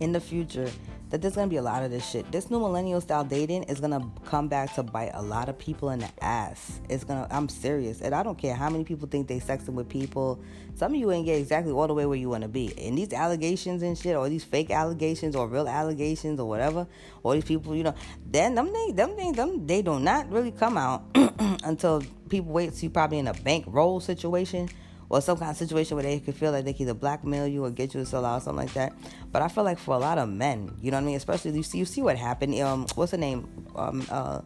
in 0.00 0.12
the 0.12 0.20
future 0.20 0.70
that 1.14 1.22
there's 1.22 1.36
gonna 1.36 1.46
be 1.46 1.58
a 1.58 1.62
lot 1.62 1.84
of 1.84 1.92
this 1.92 2.04
shit. 2.04 2.32
This 2.32 2.50
new 2.50 2.58
millennial 2.58 3.00
style 3.00 3.22
dating 3.22 3.62
is 3.64 3.78
gonna 3.78 4.04
come 4.24 4.48
back 4.48 4.74
to 4.74 4.82
bite 4.82 5.12
a 5.14 5.22
lot 5.22 5.48
of 5.48 5.56
people 5.56 5.90
in 5.90 6.00
the 6.00 6.08
ass. 6.20 6.80
It's 6.88 7.04
gonna. 7.04 7.28
I'm 7.30 7.48
serious, 7.48 8.00
and 8.00 8.12
I 8.12 8.24
don't 8.24 8.36
care 8.36 8.52
how 8.52 8.68
many 8.68 8.82
people 8.82 9.06
think 9.06 9.28
they 9.28 9.38
sexing 9.38 9.74
with 9.74 9.88
people. 9.88 10.40
Some 10.74 10.92
of 10.92 10.98
you 10.98 11.12
ain't 11.12 11.24
get 11.24 11.38
exactly 11.38 11.70
all 11.70 11.86
the 11.86 11.94
way 11.94 12.04
where 12.04 12.18
you 12.18 12.30
want 12.30 12.42
to 12.42 12.48
be. 12.48 12.74
And 12.76 12.98
these 12.98 13.12
allegations 13.12 13.84
and 13.84 13.96
shit, 13.96 14.16
or 14.16 14.28
these 14.28 14.42
fake 14.42 14.72
allegations, 14.72 15.36
or 15.36 15.46
real 15.46 15.68
allegations, 15.68 16.40
or 16.40 16.48
whatever, 16.48 16.84
all 17.22 17.30
these 17.30 17.44
people, 17.44 17.76
you 17.76 17.84
know, 17.84 17.94
then 18.26 18.56
them 18.56 18.72
things, 18.72 18.94
them 18.94 19.14
things, 19.14 19.36
them 19.36 19.64
they 19.68 19.82
do 19.82 20.00
not 20.00 20.28
really 20.32 20.50
come 20.50 20.76
out 20.76 21.04
until 21.62 22.02
people 22.28 22.50
wait 22.50 22.70
to 22.70 22.76
see 22.76 22.88
probably 22.88 23.20
in 23.20 23.28
a 23.28 23.34
bankroll 23.34 24.00
situation 24.00 24.68
or 25.14 25.20
some 25.20 25.38
kind 25.38 25.50
of 25.50 25.56
situation 25.56 25.96
where 25.96 26.02
they 26.02 26.18
could 26.18 26.34
feel 26.34 26.50
like 26.50 26.64
they 26.64 26.72
can 26.72 26.82
either 26.82 26.94
blackmail 26.94 27.46
you 27.46 27.64
or 27.64 27.70
get 27.70 27.94
you 27.94 28.00
to 28.00 28.06
sell 28.06 28.24
out, 28.24 28.38
or 28.38 28.40
something 28.40 28.66
like 28.66 28.74
that. 28.74 28.92
But 29.30 29.42
I 29.42 29.48
feel 29.48 29.62
like 29.62 29.78
for 29.78 29.94
a 29.94 29.98
lot 29.98 30.18
of 30.18 30.28
men, 30.28 30.74
you 30.82 30.90
know 30.90 30.96
what 30.96 31.04
I 31.04 31.06
mean? 31.06 31.16
Especially 31.16 31.52
you 31.52 31.62
see, 31.62 31.78
you 31.78 31.84
see 31.84 32.02
what 32.02 32.18
happened. 32.18 32.58
Um, 32.60 32.86
what's 32.96 33.12
her 33.12 33.18
name? 33.18 33.48
Um, 33.76 34.04
uh, 34.10 34.40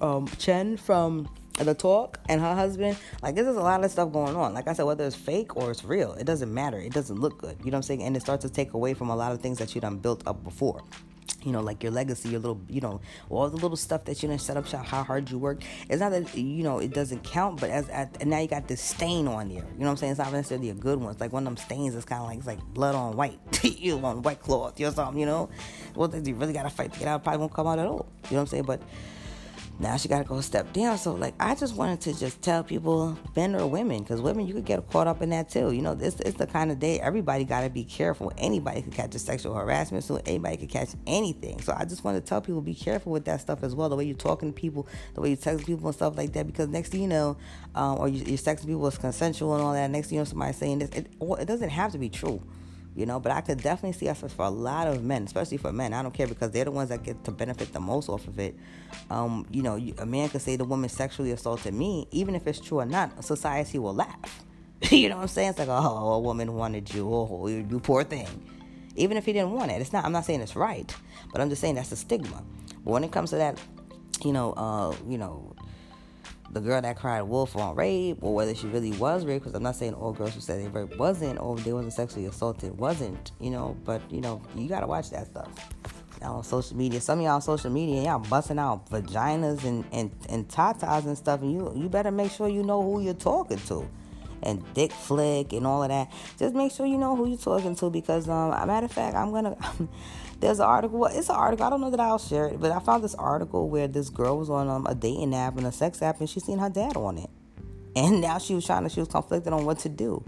um, 0.00 0.28
Chen 0.38 0.76
from 0.76 1.28
the 1.58 1.74
talk 1.74 2.20
and 2.28 2.40
her 2.40 2.54
husband. 2.54 2.96
Like, 3.20 3.34
this 3.34 3.48
is 3.48 3.56
a 3.56 3.60
lot 3.60 3.82
of 3.82 3.90
stuff 3.90 4.12
going 4.12 4.36
on. 4.36 4.54
Like 4.54 4.68
I 4.68 4.74
said, 4.74 4.84
whether 4.84 5.04
it's 5.04 5.16
fake 5.16 5.56
or 5.56 5.72
it's 5.72 5.84
real, 5.84 6.12
it 6.12 6.24
doesn't 6.24 6.52
matter. 6.54 6.78
It 6.78 6.92
doesn't 6.92 7.18
look 7.18 7.38
good. 7.38 7.56
You 7.60 7.72
know 7.72 7.76
what 7.76 7.78
I'm 7.78 7.82
saying? 7.82 8.02
And 8.04 8.16
it 8.16 8.20
starts 8.20 8.44
to 8.44 8.50
take 8.50 8.74
away 8.74 8.94
from 8.94 9.10
a 9.10 9.16
lot 9.16 9.32
of 9.32 9.40
things 9.40 9.58
that 9.58 9.74
you 9.74 9.80
done 9.80 9.98
built 9.98 10.22
up 10.28 10.44
before. 10.44 10.84
You 11.46 11.52
know, 11.52 11.60
like 11.60 11.82
your 11.82 11.92
legacy, 11.92 12.30
your 12.30 12.40
little, 12.40 12.60
you 12.68 12.80
know, 12.80 13.00
all 13.30 13.48
the 13.48 13.56
little 13.56 13.76
stuff 13.76 14.04
that 14.06 14.20
you 14.20 14.28
didn't 14.28 14.40
set 14.40 14.56
up, 14.56 14.66
shop, 14.66 14.84
how 14.84 15.04
hard 15.04 15.30
you 15.30 15.38
work. 15.38 15.62
It's 15.88 16.00
not 16.00 16.10
that 16.10 16.36
you 16.36 16.64
know 16.64 16.80
it 16.80 16.92
doesn't 16.92 17.22
count, 17.22 17.60
but 17.60 17.70
as 17.70 17.88
at, 17.88 18.16
and 18.20 18.30
now 18.30 18.40
you 18.40 18.48
got 18.48 18.66
this 18.66 18.80
stain 18.80 19.28
on 19.28 19.48
there. 19.48 19.58
You 19.58 19.62
know 19.62 19.86
what 19.86 19.90
I'm 19.90 19.96
saying? 19.96 20.12
It's 20.12 20.18
not 20.18 20.32
necessarily 20.32 20.70
a 20.70 20.74
good 20.74 21.00
one. 21.00 21.12
It's 21.12 21.20
like 21.20 21.32
one 21.32 21.46
of 21.46 21.54
them 21.54 21.56
stains. 21.56 21.94
It's 21.94 22.04
kind 22.04 22.20
of 22.20 22.28
like 22.28 22.38
it's 22.38 22.46
like 22.48 22.62
blood 22.74 22.96
on 22.96 23.16
white, 23.16 23.38
you 23.62 23.98
on 24.04 24.22
white 24.22 24.40
cloth 24.40 24.80
or 24.80 24.90
something. 24.90 25.20
You 25.20 25.26
know, 25.26 25.48
well, 25.94 26.12
you 26.14 26.34
really 26.34 26.52
got 26.52 26.64
to 26.64 26.70
fight 26.70 26.92
to 26.92 26.98
get 26.98 27.06
out. 27.06 27.22
Probably 27.22 27.38
won't 27.38 27.54
come 27.54 27.68
out 27.68 27.78
at 27.78 27.86
all. 27.86 28.06
You 28.24 28.32
know 28.32 28.38
what 28.38 28.40
I'm 28.40 28.46
saying? 28.48 28.64
But 28.64 28.82
now 29.78 29.96
she 29.96 30.08
got 30.08 30.18
to 30.18 30.24
go 30.24 30.40
step 30.40 30.72
down. 30.72 30.96
So, 30.96 31.14
like, 31.14 31.34
I 31.38 31.54
just 31.54 31.76
wanted 31.76 32.00
to 32.02 32.18
just 32.18 32.40
tell 32.40 32.64
people, 32.64 33.18
men 33.34 33.54
or 33.54 33.66
women, 33.66 34.02
because 34.02 34.20
women, 34.20 34.46
you 34.46 34.54
could 34.54 34.64
get 34.64 34.88
caught 34.90 35.06
up 35.06 35.20
in 35.20 35.30
that 35.30 35.50
too. 35.50 35.72
You 35.72 35.82
know, 35.82 35.94
this 35.94 36.18
is 36.20 36.34
the 36.34 36.46
kind 36.46 36.70
of 36.70 36.78
day 36.78 36.98
everybody 37.00 37.44
got 37.44 37.62
to 37.62 37.70
be 37.70 37.84
careful. 37.84 38.32
Anybody 38.38 38.82
could 38.82 38.94
catch 38.94 39.14
a 39.14 39.18
sexual 39.18 39.54
harassment, 39.54 40.04
so 40.04 40.20
anybody 40.24 40.56
could 40.56 40.70
catch 40.70 40.90
anything. 41.06 41.60
So, 41.60 41.74
I 41.76 41.84
just 41.84 42.04
want 42.04 42.16
to 42.16 42.26
tell 42.26 42.40
people, 42.40 42.60
be 42.62 42.74
careful 42.74 43.12
with 43.12 43.24
that 43.26 43.40
stuff 43.40 43.62
as 43.62 43.74
well. 43.74 43.88
The 43.88 43.96
way 43.96 44.04
you're 44.04 44.16
talking 44.16 44.52
to 44.52 44.58
people, 44.58 44.88
the 45.14 45.20
way 45.20 45.30
you 45.30 45.36
text 45.36 45.66
people 45.66 45.86
and 45.86 45.94
stuff 45.94 46.16
like 46.16 46.32
that, 46.32 46.46
because 46.46 46.68
next 46.68 46.90
thing 46.90 47.02
you 47.02 47.08
know, 47.08 47.36
um, 47.74 47.98
or 47.98 48.08
you, 48.08 48.24
you're 48.24 48.38
texting 48.38 48.66
people 48.66 48.86
is 48.86 48.98
consensual 48.98 49.54
and 49.54 49.62
all 49.62 49.72
that. 49.72 49.90
Next 49.90 50.08
thing 50.08 50.16
you 50.16 50.20
know, 50.20 50.24
somebody 50.24 50.52
saying 50.52 50.78
this, 50.78 50.90
it, 50.90 51.06
it 51.20 51.46
doesn't 51.46 51.70
have 51.70 51.92
to 51.92 51.98
be 51.98 52.08
true 52.08 52.42
you 52.96 53.06
know. 53.06 53.20
But 53.20 53.32
I 53.32 53.40
could 53.40 53.62
definitely 53.62 53.92
see 53.92 54.08
us 54.08 54.20
for 54.20 54.44
a 54.44 54.50
lot 54.50 54.88
of 54.88 55.04
men, 55.04 55.24
especially 55.24 55.58
for 55.58 55.72
men. 55.72 55.92
I 55.92 56.02
don't 56.02 56.14
care 56.14 56.26
because 56.26 56.50
they're 56.50 56.64
the 56.64 56.70
ones 56.70 56.88
that 56.88 57.02
get 57.02 57.22
to 57.24 57.30
benefit 57.30 57.72
the 57.72 57.80
most 57.80 58.08
off 58.08 58.26
of 58.26 58.38
it. 58.38 58.56
Um, 59.10 59.46
you 59.50 59.62
know, 59.62 59.78
a 59.98 60.06
man 60.06 60.28
could 60.28 60.42
say 60.42 60.56
the 60.56 60.64
woman 60.64 60.88
sexually 60.88 61.30
assaulted 61.30 61.74
me, 61.74 62.08
even 62.10 62.34
if 62.34 62.46
it's 62.46 62.58
true 62.58 62.80
or 62.80 62.86
not. 62.86 63.24
Society 63.24 63.78
will 63.78 63.94
laugh. 63.94 64.44
you 64.90 65.08
know 65.08 65.16
what 65.16 65.22
I'm 65.22 65.28
saying? 65.28 65.50
It's 65.50 65.58
like, 65.58 65.68
oh, 65.68 66.12
a 66.12 66.20
woman 66.20 66.54
wanted 66.54 66.92
you. 66.92 67.08
Oh, 67.08 67.46
you 67.46 67.80
poor 67.80 68.04
thing. 68.04 68.28
Even 68.96 69.16
if 69.16 69.26
he 69.26 69.32
didn't 69.32 69.52
want 69.52 69.70
it, 69.70 69.80
it's 69.80 69.92
not. 69.92 70.04
I'm 70.04 70.12
not 70.12 70.24
saying 70.24 70.40
it's 70.40 70.56
right, 70.56 70.94
but 71.32 71.40
I'm 71.40 71.48
just 71.48 71.60
saying 71.60 71.74
that's 71.74 71.92
a 71.92 71.96
stigma. 71.96 72.42
But 72.84 72.90
when 72.90 73.04
it 73.04 73.12
comes 73.12 73.30
to 73.30 73.36
that, 73.36 73.60
you 74.24 74.32
know, 74.32 74.52
uh, 74.52 74.94
you 75.08 75.18
know, 75.18 75.55
the 76.56 76.62
girl 76.62 76.80
that 76.80 76.96
cried 76.96 77.20
wolf 77.20 77.54
on 77.54 77.74
rape 77.76 78.16
or 78.22 78.34
whether 78.34 78.54
she 78.54 78.66
really 78.68 78.92
was 78.92 79.26
raped 79.26 79.44
because 79.44 79.54
i'm 79.54 79.62
not 79.62 79.76
saying 79.76 79.92
all 79.92 80.12
girls 80.12 80.34
who 80.34 80.40
said 80.40 80.58
they 80.58 80.68
raped 80.68 80.98
wasn't 80.98 81.38
or 81.38 81.54
they 81.58 81.72
wasn't 81.72 81.92
sexually 81.92 82.24
assaulted 82.24 82.76
wasn't 82.78 83.32
you 83.40 83.50
know 83.50 83.76
but 83.84 84.00
you 84.10 84.22
know 84.22 84.40
you 84.54 84.66
gotta 84.68 84.86
watch 84.86 85.10
that 85.10 85.26
stuff. 85.26 85.48
Now 86.22 86.36
on 86.36 86.44
social 86.44 86.76
media 86.76 86.98
some 87.00 87.18
of 87.18 87.24
y'all 87.24 87.34
on 87.34 87.42
social 87.42 87.70
media 87.70 88.02
y'all 88.04 88.20
busting 88.20 88.58
out 88.58 88.88
vaginas 88.88 89.64
and, 89.64 89.84
and, 89.92 90.10
and 90.30 90.48
tatas 90.48 91.04
and 91.04 91.16
stuff 91.18 91.42
and 91.42 91.52
you 91.52 91.72
you 91.76 91.90
better 91.90 92.10
make 92.10 92.32
sure 92.32 92.48
you 92.48 92.62
know 92.62 92.82
who 92.82 93.02
you're 93.02 93.12
talking 93.12 93.58
to. 93.58 93.86
And 94.42 94.62
dick 94.74 94.92
flick 94.92 95.52
and 95.52 95.66
all 95.66 95.82
of 95.82 95.88
that. 95.88 96.12
Just 96.38 96.54
make 96.54 96.70
sure 96.70 96.86
you 96.86 96.98
know 96.98 97.16
who 97.16 97.26
you're 97.28 97.38
talking 97.38 97.74
to 97.76 97.90
because 97.90 98.28
um 98.28 98.50
matter 98.66 98.86
of 98.86 98.92
fact 98.92 99.14
i'm 99.14 99.30
gonna 99.30 99.56
there's 100.40 100.58
an 100.58 100.66
article. 100.66 101.06
It's 101.06 101.28
an 101.28 101.36
article. 101.36 101.66
I 101.66 101.70
don't 101.70 101.80
know 101.80 101.90
that 101.90 102.00
I'll 102.00 102.18
share 102.18 102.46
it, 102.46 102.60
but 102.60 102.70
I 102.70 102.78
found 102.78 103.02
this 103.02 103.14
article 103.14 103.68
where 103.68 103.88
this 103.88 104.10
girl 104.10 104.38
was 104.38 104.50
on 104.50 104.68
um, 104.68 104.86
a 104.86 104.94
dating 104.94 105.34
app 105.34 105.56
and 105.56 105.66
a 105.66 105.72
sex 105.72 106.02
app, 106.02 106.20
and 106.20 106.28
she 106.28 106.40
seen 106.40 106.58
her 106.58 106.68
dad 106.68 106.96
on 106.96 107.18
it, 107.18 107.30
and 107.96 108.20
now 108.20 108.38
she 108.38 108.54
was 108.54 108.66
trying 108.66 108.84
to. 108.84 108.88
She 108.88 109.00
was 109.00 109.08
conflicted 109.08 109.52
on 109.52 109.64
what 109.64 109.78
to 109.80 109.88
do, 109.88 110.24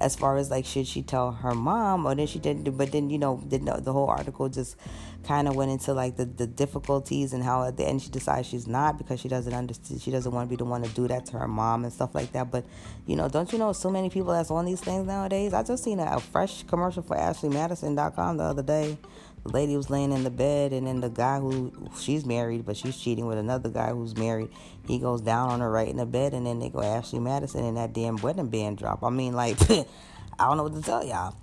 as 0.00 0.16
far 0.16 0.36
as 0.36 0.50
like 0.50 0.64
should 0.64 0.86
she 0.86 1.00
tell 1.00 1.30
her 1.30 1.54
mom 1.54 2.06
or 2.06 2.14
then 2.14 2.26
she 2.26 2.40
didn't. 2.40 2.76
But 2.76 2.90
then 2.90 3.08
you 3.08 3.18
know 3.18 3.40
the, 3.46 3.58
the 3.58 3.92
whole 3.92 4.08
article 4.08 4.48
just 4.48 4.76
kind 5.22 5.46
of 5.46 5.54
went 5.54 5.70
into 5.70 5.92
like 5.92 6.16
the, 6.16 6.24
the 6.24 6.48
difficulties 6.48 7.32
and 7.32 7.44
how 7.44 7.62
at 7.64 7.76
the 7.76 7.86
end 7.86 8.02
she 8.02 8.10
decides 8.10 8.48
she's 8.48 8.66
not 8.66 8.98
because 8.98 9.20
she 9.20 9.28
doesn't 9.28 9.54
understand. 9.54 10.00
She 10.00 10.10
doesn't 10.10 10.32
want 10.32 10.48
to 10.48 10.50
be 10.50 10.56
the 10.56 10.64
one 10.64 10.82
to 10.82 10.88
do 10.88 11.06
that 11.06 11.26
to 11.26 11.38
her 11.38 11.46
mom 11.46 11.84
and 11.84 11.92
stuff 11.92 12.16
like 12.16 12.32
that. 12.32 12.50
But 12.50 12.64
you 13.06 13.14
know, 13.14 13.28
don't 13.28 13.52
you 13.52 13.58
know 13.58 13.72
so 13.72 13.90
many 13.90 14.10
people 14.10 14.32
that's 14.32 14.50
on 14.50 14.64
these 14.64 14.80
things 14.80 15.06
nowadays? 15.06 15.54
I 15.54 15.62
just 15.62 15.84
seen 15.84 16.00
a, 16.00 16.16
a 16.16 16.20
fresh 16.20 16.64
commercial 16.64 17.02
for 17.04 17.16
AshleyMadison.com 17.16 18.38
the 18.38 18.44
other 18.44 18.62
day 18.62 18.98
lady 19.44 19.76
was 19.76 19.90
laying 19.90 20.12
in 20.12 20.24
the 20.24 20.30
bed, 20.30 20.72
and 20.72 20.86
then 20.86 21.00
the 21.00 21.08
guy 21.08 21.40
who 21.40 21.72
she's 21.98 22.24
married, 22.24 22.64
but 22.64 22.76
she's 22.76 22.96
cheating 22.96 23.26
with 23.26 23.38
another 23.38 23.68
guy 23.68 23.90
who's 23.90 24.16
married. 24.16 24.50
He 24.86 24.98
goes 24.98 25.20
down 25.20 25.50
on 25.50 25.60
her 25.60 25.70
right 25.70 25.88
in 25.88 25.96
the 25.96 26.06
bed, 26.06 26.34
and 26.34 26.46
then 26.46 26.58
they 26.58 26.68
go 26.68 26.82
Ashley 26.82 27.18
Madison, 27.18 27.64
and 27.64 27.76
that 27.76 27.92
damn 27.92 28.16
wedding 28.16 28.48
band 28.48 28.78
drop. 28.78 29.02
I 29.02 29.10
mean, 29.10 29.34
like, 29.34 29.60
I 29.70 29.84
don't 30.38 30.56
know 30.56 30.64
what 30.64 30.74
to 30.74 30.82
tell 30.82 31.04
y'all. 31.04 31.36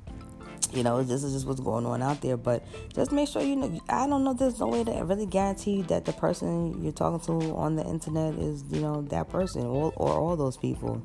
You 0.72 0.84
know, 0.84 1.02
this 1.02 1.24
is 1.24 1.34
just 1.34 1.48
what's 1.48 1.60
going 1.60 1.86
on 1.86 2.04
out 2.04 2.22
there. 2.22 2.38
But 2.38 2.64
just 2.94 3.12
make 3.12 3.28
sure 3.28 3.42
you 3.42 3.56
know. 3.56 3.82
I 3.90 4.08
don't 4.08 4.24
know. 4.24 4.34
There's 4.34 4.60
no 4.60 4.68
way 4.68 4.84
to 4.84 4.92
really 5.04 5.26
guarantee 5.26 5.82
that 5.84 6.06
the 6.06 6.14
person 6.14 6.84
you're 6.84 6.92
talking 6.92 7.20
to 7.22 7.56
on 7.56 7.76
the 7.76 7.84
internet 7.84 8.36
is, 8.36 8.64
you 8.70 8.82
know, 8.82 9.02
that 9.04 9.30
person 9.30 9.66
or, 9.66 9.92
or 9.96 10.12
all 10.12 10.36
those 10.36 10.58
people. 10.58 11.02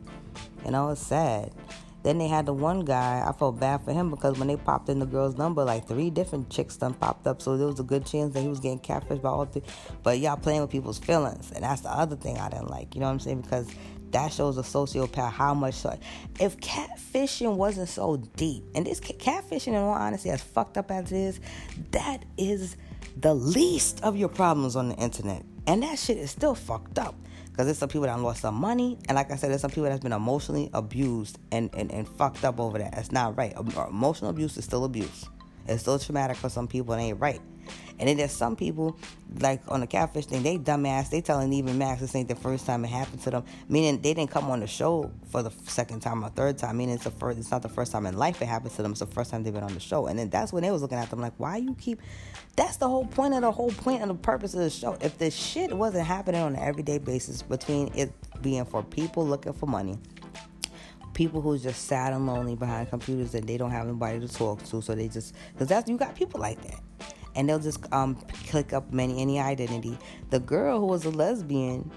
You 0.65 0.71
know, 0.71 0.91
it's 0.91 1.01
sad. 1.01 1.51
Then 2.05 2.19
they 2.19 2.29
had 2.29 2.45
the 2.45 2.53
one 2.53 2.85
guy, 2.85 3.25
I 3.27 3.33
felt 3.33 3.59
bad 3.59 3.83
for 3.83 3.93
him 3.93 4.11
because 4.11 4.39
when 4.39 4.47
they 4.47 4.57
popped 4.57 4.91
in 4.91 4.99
the 4.99 5.07
girl's 5.07 5.39
number, 5.39 5.65
like 5.65 5.89
three 5.89 6.11
different 6.11 6.51
chicks 6.51 6.77
done 6.77 6.93
popped 6.93 7.27
up. 7.27 7.41
So 7.41 7.57
there 7.57 7.67
was 7.67 7.81
a 7.81 7.83
good 7.83 8.05
chance 8.05 8.35
that 8.35 8.43
he 8.43 8.49
was 8.49 8.61
getting 8.61 8.79
catfished 8.79 9.23
by 9.23 9.31
all 9.31 9.47
three. 9.47 9.63
But 10.03 10.19
y'all 10.19 10.37
playing 10.37 10.61
with 10.61 10.71
people's 10.71 10.99
feelings. 10.99 11.51
And 11.51 11.65
that's 11.65 11.81
the 11.81 11.91
other 11.91 12.15
thing 12.15 12.37
I 12.37 12.51
didn't 12.51 12.69
like. 12.69 12.95
You 12.95 13.01
know 13.01 13.07
what 13.07 13.13
I'm 13.13 13.21
saying? 13.21 13.41
Because 13.41 13.69
that 14.11 14.33
shows 14.33 14.59
a 14.59 14.63
sociopath 14.63 15.33
how 15.33 15.55
much. 15.55 15.75
So, 15.75 15.99
if 16.39 16.59
catfishing 16.59 17.57
wasn't 17.57 17.89
so 17.89 18.19
deep, 18.37 18.65
and 18.75 18.87
this 18.87 19.01
catfishing, 19.01 19.69
in 19.69 19.75
all 19.75 19.95
honesty, 19.95 20.31
as 20.31 20.43
fucked 20.43 20.79
up 20.79 20.91
as 20.91 21.11
it 21.11 21.17
is, 21.19 21.41
that 21.91 22.25
is 22.37 22.77
the 23.17 23.35
least 23.35 24.03
of 24.03 24.17
your 24.17 24.29
problems 24.29 24.77
on 24.77 24.89
the 24.89 24.95
internet. 24.97 25.45
And 25.67 25.83
that 25.83 25.99
shit 25.99 26.19
is 26.19 26.31
still 26.31 26.55
fucked 26.55 26.99
up. 26.99 27.15
Because 27.51 27.67
there's 27.67 27.79
some 27.79 27.89
people 27.89 28.03
that 28.03 28.19
lost 28.19 28.41
some 28.41 28.57
money. 28.57 28.99
And 29.09 29.15
like 29.15 29.31
I 29.31 29.37
said, 29.37 29.51
there's 29.51 29.61
some 29.61 29.71
people 29.71 29.85
that's 29.85 30.03
been 30.03 30.13
emotionally 30.13 30.71
abused 30.75 31.39
and, 31.53 31.71
and, 31.73 31.93
and 31.93 32.09
fucked 32.09 32.45
up 32.45 32.59
over 32.59 32.79
that. 32.79 32.93
That's 32.97 33.13
not 33.13 33.37
right. 33.37 33.55
Emotional 33.57 34.31
abuse 34.31 34.57
is 34.57 34.65
still 34.65 34.85
abuse. 34.85 35.27
It's 35.67 35.85
so 35.85 35.99
traumatic 35.99 36.37
for 36.37 36.49
some 36.49 36.69
people. 36.69 36.95
It 36.95 37.01
ain't 37.01 37.21
right. 37.21 37.41
And 37.99 38.09
then 38.09 38.17
there's 38.17 38.33
some 38.33 38.57
people, 38.57 38.99
like 39.39 39.63
on 39.69 39.81
the 39.81 39.87
catfish 39.87 40.27
thing, 40.27 40.43
they 40.43 40.59
dumbass. 40.59 41.11
They 41.11 41.21
telling 41.21 41.53
even 41.53 41.79
Max 41.79 42.01
this 42.01 42.15
ain't 42.17 42.29
the 42.29 42.35
first 42.35 42.67
time 42.67 42.85
it 42.85 42.89
happened 42.89 43.23
to 43.23 43.31
them. 43.31 43.45
Meaning 43.69 44.01
they 44.03 44.15
didn't 44.15 44.31
come 44.31 44.51
on 44.51 44.61
the 44.61 44.67
show 44.67 45.11
for 45.31 45.43
the 45.43 45.53
second 45.67 46.01
time 46.01 46.25
or 46.25 46.29
third 46.31 46.59
time. 46.59 46.77
Meaning 46.77 46.97
it's 46.97 47.05
the 47.05 47.13
first. 47.13 47.39
It's 47.39 47.51
not 47.51 47.63
the 47.63 47.69
first 47.69 47.93
time 47.93 48.07
in 48.07 48.17
life 48.17 48.43
it 48.43 48.47
happens 48.47 48.75
to 48.77 48.83
them. 48.83 48.93
It's 48.93 49.01
the 49.01 49.07
first 49.07 49.31
time 49.31 49.45
they've 49.45 49.55
been 49.55 49.63
on 49.63 49.75
the 49.75 49.81
show. 49.81 50.07
And 50.07 50.19
then 50.19 50.29
that's 50.29 50.53
when 50.53 50.65
they 50.65 50.71
was 50.71 50.83
looking 50.83 50.99
at 50.99 51.09
them 51.11 51.21
like, 51.21 51.35
why 51.39 51.57
you 51.57 51.75
keep? 51.75 52.01
That's 52.57 52.77
the 52.77 52.89
whole 52.89 53.07
point 53.07 53.35
of 53.35 53.43
the 53.43 53.53
whole 53.53 53.71
point 53.71 54.03
of 54.03 54.09
the 54.09 54.15
purpose 54.15 54.55
of 54.55 54.61
the 54.61 54.71
show. 54.71 54.97
If 55.01 55.19
the 55.19 55.31
shit 55.31 55.77
wasn't 55.77 56.07
happening 56.07 56.41
on 56.41 56.57
an 56.57 56.61
everyday 56.61 56.99
basis 56.99 57.43
between 57.43 57.93
it 57.95 58.13
being 58.43 58.65
for 58.65 58.83
people 58.83 59.27
looking 59.27 59.53
for 59.53 59.67
money 59.67 59.99
people 61.15 61.41
who's 61.41 61.63
just 61.63 61.87
sad 61.87 62.13
and 62.13 62.27
lonely 62.27 62.57
behind 62.57 62.91
computers 62.91 63.35
and 63.35 63.49
they 63.49 63.57
don't 63.57 63.71
have 63.71 63.87
anybody 63.87 64.21
to 64.21 64.29
talk 64.29 64.63
to 64.65 64.83
so 64.83 64.95
they 64.95 65.09
just 65.09 65.35
because 65.53 65.69
that's 65.69 65.89
you 65.89 65.97
got 65.97 66.15
people 66.15 66.41
like 66.41 66.61
that 66.63 66.81
and 67.35 67.49
they'll 67.49 67.59
just 67.59 67.93
um, 67.93 68.17
click 68.49 68.73
up 68.73 68.93
many 68.93 69.21
any 69.21 69.41
identity. 69.41 69.99
The 70.31 70.41
girl 70.41 70.81
who 70.81 70.87
was 70.87 71.05
a 71.05 71.11
lesbian, 71.11 71.91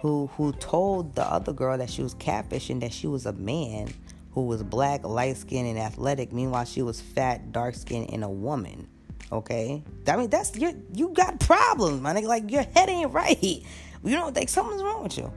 who 0.00 0.28
who 0.36 0.52
told 0.52 1.14
the 1.14 1.24
other 1.24 1.52
girl 1.52 1.78
that 1.78 1.90
she 1.90 2.02
was 2.02 2.14
catfishing 2.16 2.80
that 2.80 2.92
she 2.92 3.06
was 3.06 3.26
a 3.26 3.32
man 3.32 3.88
who 4.32 4.42
was 4.42 4.62
black, 4.62 5.04
light 5.04 5.36
skinned, 5.36 5.68
and 5.68 5.78
athletic. 5.78 6.32
Meanwhile, 6.32 6.66
she 6.66 6.82
was 6.82 7.00
fat, 7.00 7.52
dark 7.52 7.74
skinned, 7.74 8.10
and 8.10 8.22
a 8.22 8.28
woman. 8.28 8.88
Okay, 9.32 9.82
I 10.06 10.16
mean 10.16 10.30
that's 10.30 10.56
you. 10.56 10.82
You 10.92 11.08
got 11.10 11.40
problems, 11.40 12.00
man. 12.00 12.22
Like 12.24 12.50
your 12.50 12.62
head 12.62 12.88
ain't 12.88 13.12
right. 13.12 13.62
You 14.04 14.14
don't 14.14 14.34
think 14.34 14.48
something's 14.48 14.82
wrong 14.82 15.02
with 15.02 15.18
you. 15.18 15.32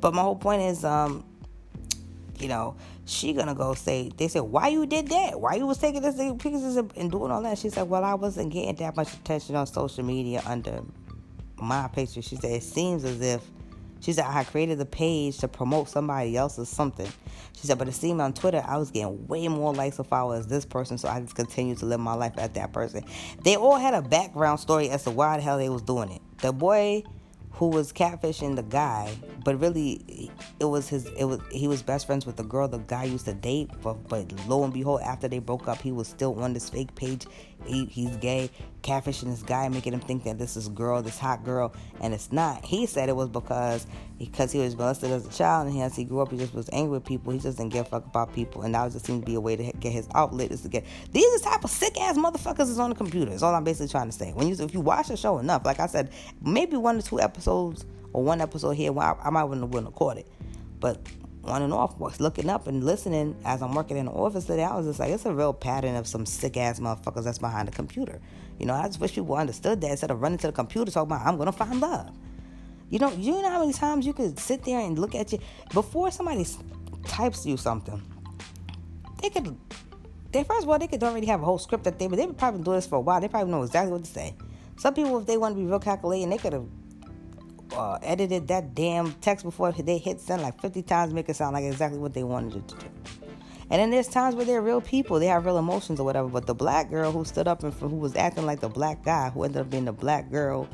But 0.00 0.14
my 0.14 0.22
whole 0.22 0.36
point 0.36 0.62
is, 0.62 0.82
um, 0.82 1.24
you 2.38 2.48
know, 2.48 2.76
she 3.04 3.32
gonna 3.32 3.54
go 3.54 3.74
say 3.74 4.10
they 4.16 4.28
said 4.28 4.42
why 4.42 4.68
you 4.68 4.86
did 4.86 5.08
that? 5.08 5.40
Why 5.40 5.54
you 5.54 5.66
was 5.66 5.78
taking 5.78 6.02
this 6.02 6.16
pictures 6.16 6.76
and 6.76 7.10
doing 7.10 7.30
all 7.30 7.42
that? 7.42 7.58
She 7.58 7.70
said 7.70 7.88
well 7.88 8.04
i 8.04 8.14
wasn't 8.14 8.52
getting 8.52 8.74
that 8.76 8.96
much 8.96 9.12
attention 9.14 9.56
on 9.56 9.66
social 9.66 10.04
media 10.04 10.42
under 10.46 10.82
my 11.60 11.88
picture. 11.88 12.22
She 12.22 12.36
said 12.36 12.52
it 12.52 12.62
seems 12.62 13.04
as 13.04 13.20
if 13.20 13.42
she 14.00 14.12
said 14.12 14.24
i 14.26 14.42
created 14.44 14.78
the 14.78 14.86
page 14.86 15.38
to 15.38 15.48
promote 15.48 15.88
somebody 15.88 16.36
else 16.36 16.58
or 16.58 16.64
something. 16.64 17.10
She 17.54 17.66
said 17.66 17.78
but 17.78 17.88
it 17.88 17.92
seemed 17.92 18.20
on 18.20 18.32
twitter 18.32 18.62
i 18.66 18.76
was 18.76 18.90
getting 18.90 19.26
way 19.26 19.46
more 19.48 19.72
likes 19.74 19.98
or 19.98 20.04
followers 20.04 20.46
this 20.46 20.64
person 20.64 20.98
so 20.98 21.08
i 21.08 21.20
just 21.20 21.36
continued 21.36 21.78
to 21.78 21.86
live 21.86 22.00
my 22.00 22.14
life 22.14 22.34
as 22.38 22.50
that 22.50 22.72
person. 22.72 23.04
They 23.42 23.56
all 23.56 23.76
had 23.76 23.94
a 23.94 24.02
background 24.02 24.60
story 24.60 24.90
as 24.90 25.04
to 25.04 25.10
why 25.10 25.36
the 25.36 25.42
hell 25.42 25.58
they 25.58 25.68
was 25.68 25.82
doing 25.82 26.10
it. 26.10 26.22
The 26.38 26.52
boy 26.52 27.04
who 27.52 27.68
was 27.68 27.92
catfishing 27.92 28.56
the 28.56 28.62
guy, 28.62 29.14
but 29.44 29.60
really 29.60 30.30
it 30.58 30.64
was 30.64 30.88
his 30.88 31.06
it 31.18 31.24
was 31.24 31.40
he 31.50 31.68
was 31.68 31.82
best 31.82 32.06
friends 32.06 32.26
with 32.26 32.36
the 32.36 32.42
girl 32.42 32.66
the 32.68 32.78
guy 32.78 33.04
used 33.04 33.26
to 33.26 33.34
date, 33.34 33.70
but 33.82 33.94
but 34.08 34.30
lo 34.48 34.64
and 34.64 34.72
behold 34.72 35.00
after 35.02 35.28
they 35.28 35.38
broke 35.38 35.68
up 35.68 35.80
he 35.80 35.92
was 35.92 36.08
still 36.08 36.42
on 36.42 36.52
this 36.52 36.68
fake 36.70 36.94
page. 36.94 37.26
He, 37.66 37.86
he's 37.86 38.16
gay, 38.16 38.50
catfishing 38.82 39.30
this 39.30 39.42
guy, 39.42 39.68
making 39.68 39.92
him 39.92 40.00
think 40.00 40.24
that 40.24 40.38
this 40.38 40.56
is 40.56 40.68
girl, 40.68 41.02
this 41.02 41.18
hot 41.18 41.44
girl, 41.44 41.72
and 42.00 42.12
it's 42.14 42.32
not. 42.32 42.64
He 42.64 42.86
said 42.86 43.08
it 43.08 43.16
was 43.16 43.28
because 43.28 43.86
because 44.18 44.52
he 44.52 44.60
was 44.60 44.76
molested 44.76 45.10
as 45.10 45.26
a 45.26 45.30
child 45.30 45.66
and 45.66 45.82
as 45.82 45.96
he 45.96 46.04
grew 46.04 46.20
up 46.20 46.30
he 46.30 46.38
just 46.38 46.54
was 46.54 46.70
angry 46.72 46.92
with 46.92 47.04
people. 47.04 47.32
He 47.32 47.40
just 47.40 47.58
didn't 47.58 47.72
give 47.72 47.86
a 47.86 47.88
fuck 47.88 48.06
about 48.06 48.32
people, 48.34 48.62
and 48.62 48.74
that 48.74 48.92
just 48.92 49.06
seemed 49.06 49.22
to 49.22 49.26
be 49.26 49.34
a 49.34 49.40
way 49.40 49.56
to 49.56 49.72
get 49.80 49.92
his 49.92 50.08
outlet 50.14 50.50
is 50.50 50.62
to 50.62 50.68
get 50.68 50.84
these 51.12 51.42
the 51.42 51.48
type 51.48 51.64
of 51.64 51.70
sick 51.70 52.00
ass 52.00 52.16
motherfuckers 52.16 52.68
is 52.70 52.78
on 52.78 52.90
the 52.90 52.96
computer. 52.96 53.32
Is 53.32 53.42
all 53.42 53.54
I'm 53.54 53.64
basically 53.64 53.88
trying 53.88 54.06
to 54.06 54.12
say. 54.12 54.32
When 54.32 54.48
you 54.48 54.56
if 54.58 54.74
you 54.74 54.80
watch 54.80 55.08
the 55.08 55.16
show 55.16 55.38
enough, 55.38 55.64
like 55.64 55.80
I 55.80 55.86
said, 55.86 56.10
maybe 56.42 56.76
one 56.76 56.98
or 56.98 57.02
two 57.02 57.20
episodes 57.20 57.84
or 58.12 58.22
one 58.22 58.40
episode 58.40 58.72
here, 58.72 58.92
well, 58.92 59.18
I, 59.22 59.28
I 59.28 59.30
might 59.30 59.44
wouldn't 59.44 59.74
have 59.98 60.18
it. 60.18 60.26
But 60.78 60.98
on 61.44 61.62
and 61.62 61.72
off, 61.72 61.98
looking 62.20 62.48
up 62.48 62.66
and 62.66 62.84
listening 62.84 63.36
as 63.44 63.62
I'm 63.62 63.74
working 63.74 63.96
in 63.96 64.06
the 64.06 64.12
office 64.12 64.44
today. 64.44 64.64
I 64.64 64.76
was 64.76 64.86
just 64.86 65.00
like, 65.00 65.10
it's 65.10 65.26
a 65.26 65.34
real 65.34 65.52
pattern 65.52 65.96
of 65.96 66.06
some 66.06 66.24
sick 66.24 66.56
ass 66.56 66.78
motherfuckers 66.78 67.24
that's 67.24 67.38
behind 67.38 67.68
the 67.68 67.72
computer. 67.72 68.20
You 68.58 68.66
know, 68.66 68.74
I 68.74 68.86
just 68.86 69.00
wish 69.00 69.14
people 69.14 69.34
understood 69.34 69.80
that 69.80 69.90
instead 69.90 70.10
of 70.10 70.20
running 70.20 70.38
to 70.38 70.46
the 70.46 70.52
computer 70.52 70.90
talking 70.90 71.12
about 71.12 71.26
I'm 71.26 71.36
gonna 71.38 71.52
find 71.52 71.80
love. 71.80 72.10
You 72.90 72.98
know, 72.98 73.10
you 73.12 73.42
know 73.42 73.50
how 73.50 73.60
many 73.60 73.72
times 73.72 74.06
you 74.06 74.12
could 74.12 74.38
sit 74.38 74.64
there 74.64 74.80
and 74.80 74.98
look 74.98 75.14
at 75.14 75.32
you 75.32 75.38
before 75.72 76.10
somebody 76.10 76.46
types 77.04 77.46
you 77.46 77.56
something. 77.56 78.00
They 79.20 79.30
could, 79.30 79.56
they 80.30 80.44
first 80.44 80.64
of 80.64 80.68
all, 80.68 80.78
they 80.78 80.86
could 80.86 81.02
already 81.02 81.26
have 81.26 81.40
a 81.40 81.44
whole 81.44 81.58
script 81.58 81.84
that 81.84 81.98
they, 81.98 82.06
but 82.06 82.16
they 82.16 82.26
would 82.26 82.38
probably 82.38 82.62
do 82.62 82.72
this 82.72 82.86
for 82.86 82.96
a 82.96 83.00
while. 83.00 83.20
They 83.20 83.28
probably 83.28 83.50
know 83.50 83.62
exactly 83.62 83.92
what 83.92 84.04
to 84.04 84.10
say. 84.10 84.34
Some 84.76 84.94
people, 84.94 85.18
if 85.18 85.26
they 85.26 85.36
want 85.36 85.54
to 85.56 85.60
be 85.60 85.66
real 85.66 85.78
calculating, 85.78 86.30
they 86.30 86.38
could 86.38 86.52
have 86.52 86.66
uh, 87.76 87.98
edited 88.02 88.48
that 88.48 88.74
damn 88.74 89.12
text 89.14 89.44
before 89.44 89.72
they 89.72 89.98
hit 89.98 90.20
send 90.20 90.42
like 90.42 90.60
50 90.60 90.82
times, 90.82 91.12
make 91.12 91.28
it 91.28 91.36
sound 91.36 91.54
like 91.54 91.64
exactly 91.64 91.98
what 91.98 92.14
they 92.14 92.24
wanted 92.24 92.56
it 92.56 92.68
to 92.68 92.76
do. 92.76 92.86
And 93.70 93.80
then 93.80 93.90
there's 93.90 94.08
times 94.08 94.34
where 94.34 94.44
they're 94.44 94.60
real 94.60 94.82
people, 94.82 95.18
they 95.18 95.26
have 95.26 95.46
real 95.46 95.56
emotions 95.56 95.98
or 95.98 96.04
whatever. 96.04 96.28
But 96.28 96.46
the 96.46 96.54
black 96.54 96.90
girl 96.90 97.10
who 97.10 97.24
stood 97.24 97.48
up 97.48 97.62
and 97.62 97.72
who 97.72 97.88
was 97.88 98.14
acting 98.16 98.44
like 98.44 98.60
the 98.60 98.68
black 98.68 99.02
guy, 99.02 99.30
who 99.30 99.44
ended 99.44 99.62
up 99.62 99.70
being 99.70 99.86
the 99.86 99.92
black 99.92 100.30
girl, 100.30 100.68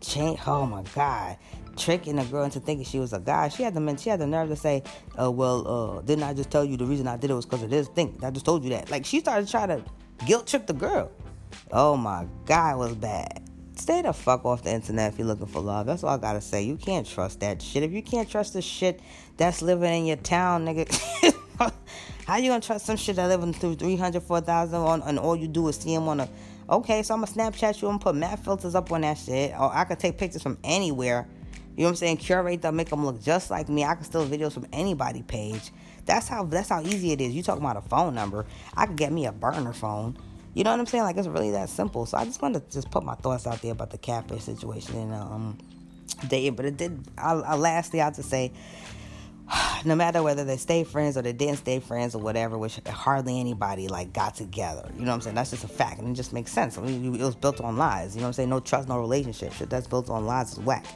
change. 0.00 0.38
Oh 0.46 0.66
my 0.66 0.82
God, 0.94 1.36
tricking 1.76 2.18
a 2.18 2.24
girl 2.24 2.44
into 2.44 2.60
thinking 2.60 2.84
she 2.84 2.98
was 2.98 3.12
a 3.12 3.20
guy. 3.20 3.48
She 3.48 3.62
had 3.62 3.74
the 3.74 3.96
she 3.96 4.10
had 4.10 4.20
the 4.20 4.26
nerve 4.26 4.48
to 4.50 4.56
say, 4.56 4.82
uh, 5.18 5.30
"Well, 5.30 5.66
uh, 5.66 6.00
didn't 6.02 6.24
I 6.24 6.34
just 6.34 6.50
tell 6.50 6.64
you 6.64 6.76
the 6.76 6.84
reason 6.84 7.06
I 7.06 7.16
did 7.16 7.30
it 7.30 7.34
was 7.34 7.46
because 7.46 7.62
of 7.62 7.70
this 7.70 7.88
thing? 7.88 8.18
I 8.22 8.30
just 8.30 8.44
told 8.44 8.64
you 8.64 8.70
that." 8.70 8.90
Like 8.90 9.06
she 9.06 9.20
started 9.20 9.48
trying 9.48 9.68
to 9.68 9.84
guilt 10.26 10.46
trip 10.46 10.66
the 10.66 10.74
girl. 10.74 11.10
Oh 11.72 11.96
my 11.96 12.26
God, 12.44 12.78
was 12.78 12.94
bad. 12.94 13.49
Stay 13.80 14.02
the 14.02 14.12
fuck 14.12 14.44
off 14.44 14.62
the 14.62 14.70
internet 14.70 15.10
if 15.10 15.18
you're 15.18 15.26
looking 15.26 15.46
for 15.46 15.60
love. 15.60 15.86
That's 15.86 16.04
all 16.04 16.10
I 16.10 16.18
gotta 16.18 16.42
say. 16.42 16.62
You 16.62 16.76
can't 16.76 17.06
trust 17.06 17.40
that 17.40 17.62
shit. 17.62 17.82
If 17.82 17.92
you 17.92 18.02
can't 18.02 18.28
trust 18.28 18.52
the 18.52 18.60
shit 18.60 19.00
that's 19.38 19.62
living 19.62 20.00
in 20.00 20.04
your 20.04 20.18
town, 20.18 20.66
nigga, 20.66 20.86
how 22.26 22.36
you 22.36 22.50
gonna 22.50 22.60
trust 22.60 22.84
some 22.84 22.98
shit 22.98 23.16
that 23.16 23.28
living 23.28 23.54
through 23.54 23.76
300, 23.76 24.22
4,000 24.22 24.74
on, 24.78 25.02
and 25.04 25.18
all 25.18 25.34
you 25.34 25.48
do 25.48 25.66
is 25.68 25.76
see 25.76 25.94
him 25.94 26.08
on 26.08 26.20
a. 26.20 26.28
Okay, 26.68 27.02
so 27.02 27.14
I'm 27.14 27.24
gonna 27.24 27.32
Snapchat 27.32 27.80
you 27.80 27.88
and 27.88 27.98
put 27.98 28.14
mad 28.14 28.40
filters 28.40 28.74
up 28.74 28.92
on 28.92 29.00
that 29.00 29.16
shit. 29.16 29.52
Or 29.58 29.74
I 29.74 29.84
could 29.84 29.98
take 29.98 30.18
pictures 30.18 30.42
from 30.42 30.58
anywhere. 30.62 31.26
You 31.74 31.84
know 31.84 31.84
what 31.84 31.90
I'm 31.92 31.96
saying? 31.96 32.18
Curate 32.18 32.60
them, 32.60 32.76
make 32.76 32.90
them 32.90 33.06
look 33.06 33.22
just 33.22 33.50
like 33.50 33.70
me. 33.70 33.84
I 33.84 33.94
can 33.94 34.04
steal 34.04 34.26
videos 34.26 34.52
from 34.52 34.66
anybody 34.74 35.22
page. 35.22 35.70
That's 36.04 36.28
how 36.28 36.44
that's 36.44 36.68
how 36.68 36.82
easy 36.82 37.12
it 37.12 37.22
is. 37.22 37.34
You 37.34 37.42
talking 37.42 37.64
about 37.64 37.78
a 37.78 37.88
phone 37.88 38.14
number? 38.14 38.44
I 38.76 38.84
could 38.84 38.96
get 38.96 39.10
me 39.10 39.24
a 39.24 39.32
burner 39.32 39.72
phone 39.72 40.18
you 40.54 40.64
know 40.64 40.70
what 40.70 40.80
I'm 40.80 40.86
saying? 40.86 41.04
Like 41.04 41.16
it's 41.16 41.28
really 41.28 41.52
that 41.52 41.68
simple. 41.68 42.06
So 42.06 42.18
I 42.18 42.24
just 42.24 42.42
wanted 42.42 42.68
to 42.68 42.72
just 42.72 42.90
put 42.90 43.04
my 43.04 43.14
thoughts 43.14 43.46
out 43.46 43.62
there 43.62 43.72
about 43.72 43.90
the 43.90 43.98
catfish 43.98 44.42
situation 44.42 44.96
and 44.96 45.14
um 45.14 45.58
dating. 46.28 46.54
But 46.54 46.66
it 46.66 46.76
did. 46.76 47.00
I, 47.16 47.32
I 47.32 47.54
lastly, 47.56 48.00
I 48.00 48.10
just 48.10 48.28
say, 48.28 48.52
no 49.84 49.94
matter 49.94 50.22
whether 50.22 50.44
they 50.44 50.56
stay 50.56 50.84
friends 50.84 51.16
or 51.16 51.22
they 51.22 51.32
didn't 51.32 51.58
stay 51.58 51.80
friends 51.80 52.14
or 52.14 52.18
whatever, 52.18 52.58
which 52.58 52.80
hardly 52.88 53.38
anybody 53.38 53.88
like 53.88 54.12
got 54.12 54.34
together. 54.34 54.90
You 54.94 55.02
know 55.02 55.08
what 55.08 55.14
I'm 55.14 55.20
saying? 55.20 55.36
That's 55.36 55.50
just 55.50 55.64
a 55.64 55.68
fact, 55.68 56.00
and 56.00 56.08
it 56.08 56.14
just 56.14 56.32
makes 56.32 56.52
sense. 56.52 56.78
I 56.78 56.82
mean, 56.82 57.14
it 57.14 57.24
was 57.24 57.36
built 57.36 57.60
on 57.60 57.76
lies. 57.76 58.14
You 58.14 58.20
know 58.20 58.26
what 58.26 58.28
I'm 58.28 58.32
saying? 58.34 58.48
No 58.50 58.60
trust, 58.60 58.88
no 58.88 58.98
relationship. 58.98 59.52
Shit 59.52 59.70
that's 59.70 59.86
built 59.86 60.10
on 60.10 60.26
lies 60.26 60.52
is 60.52 60.58
whack. 60.60 60.86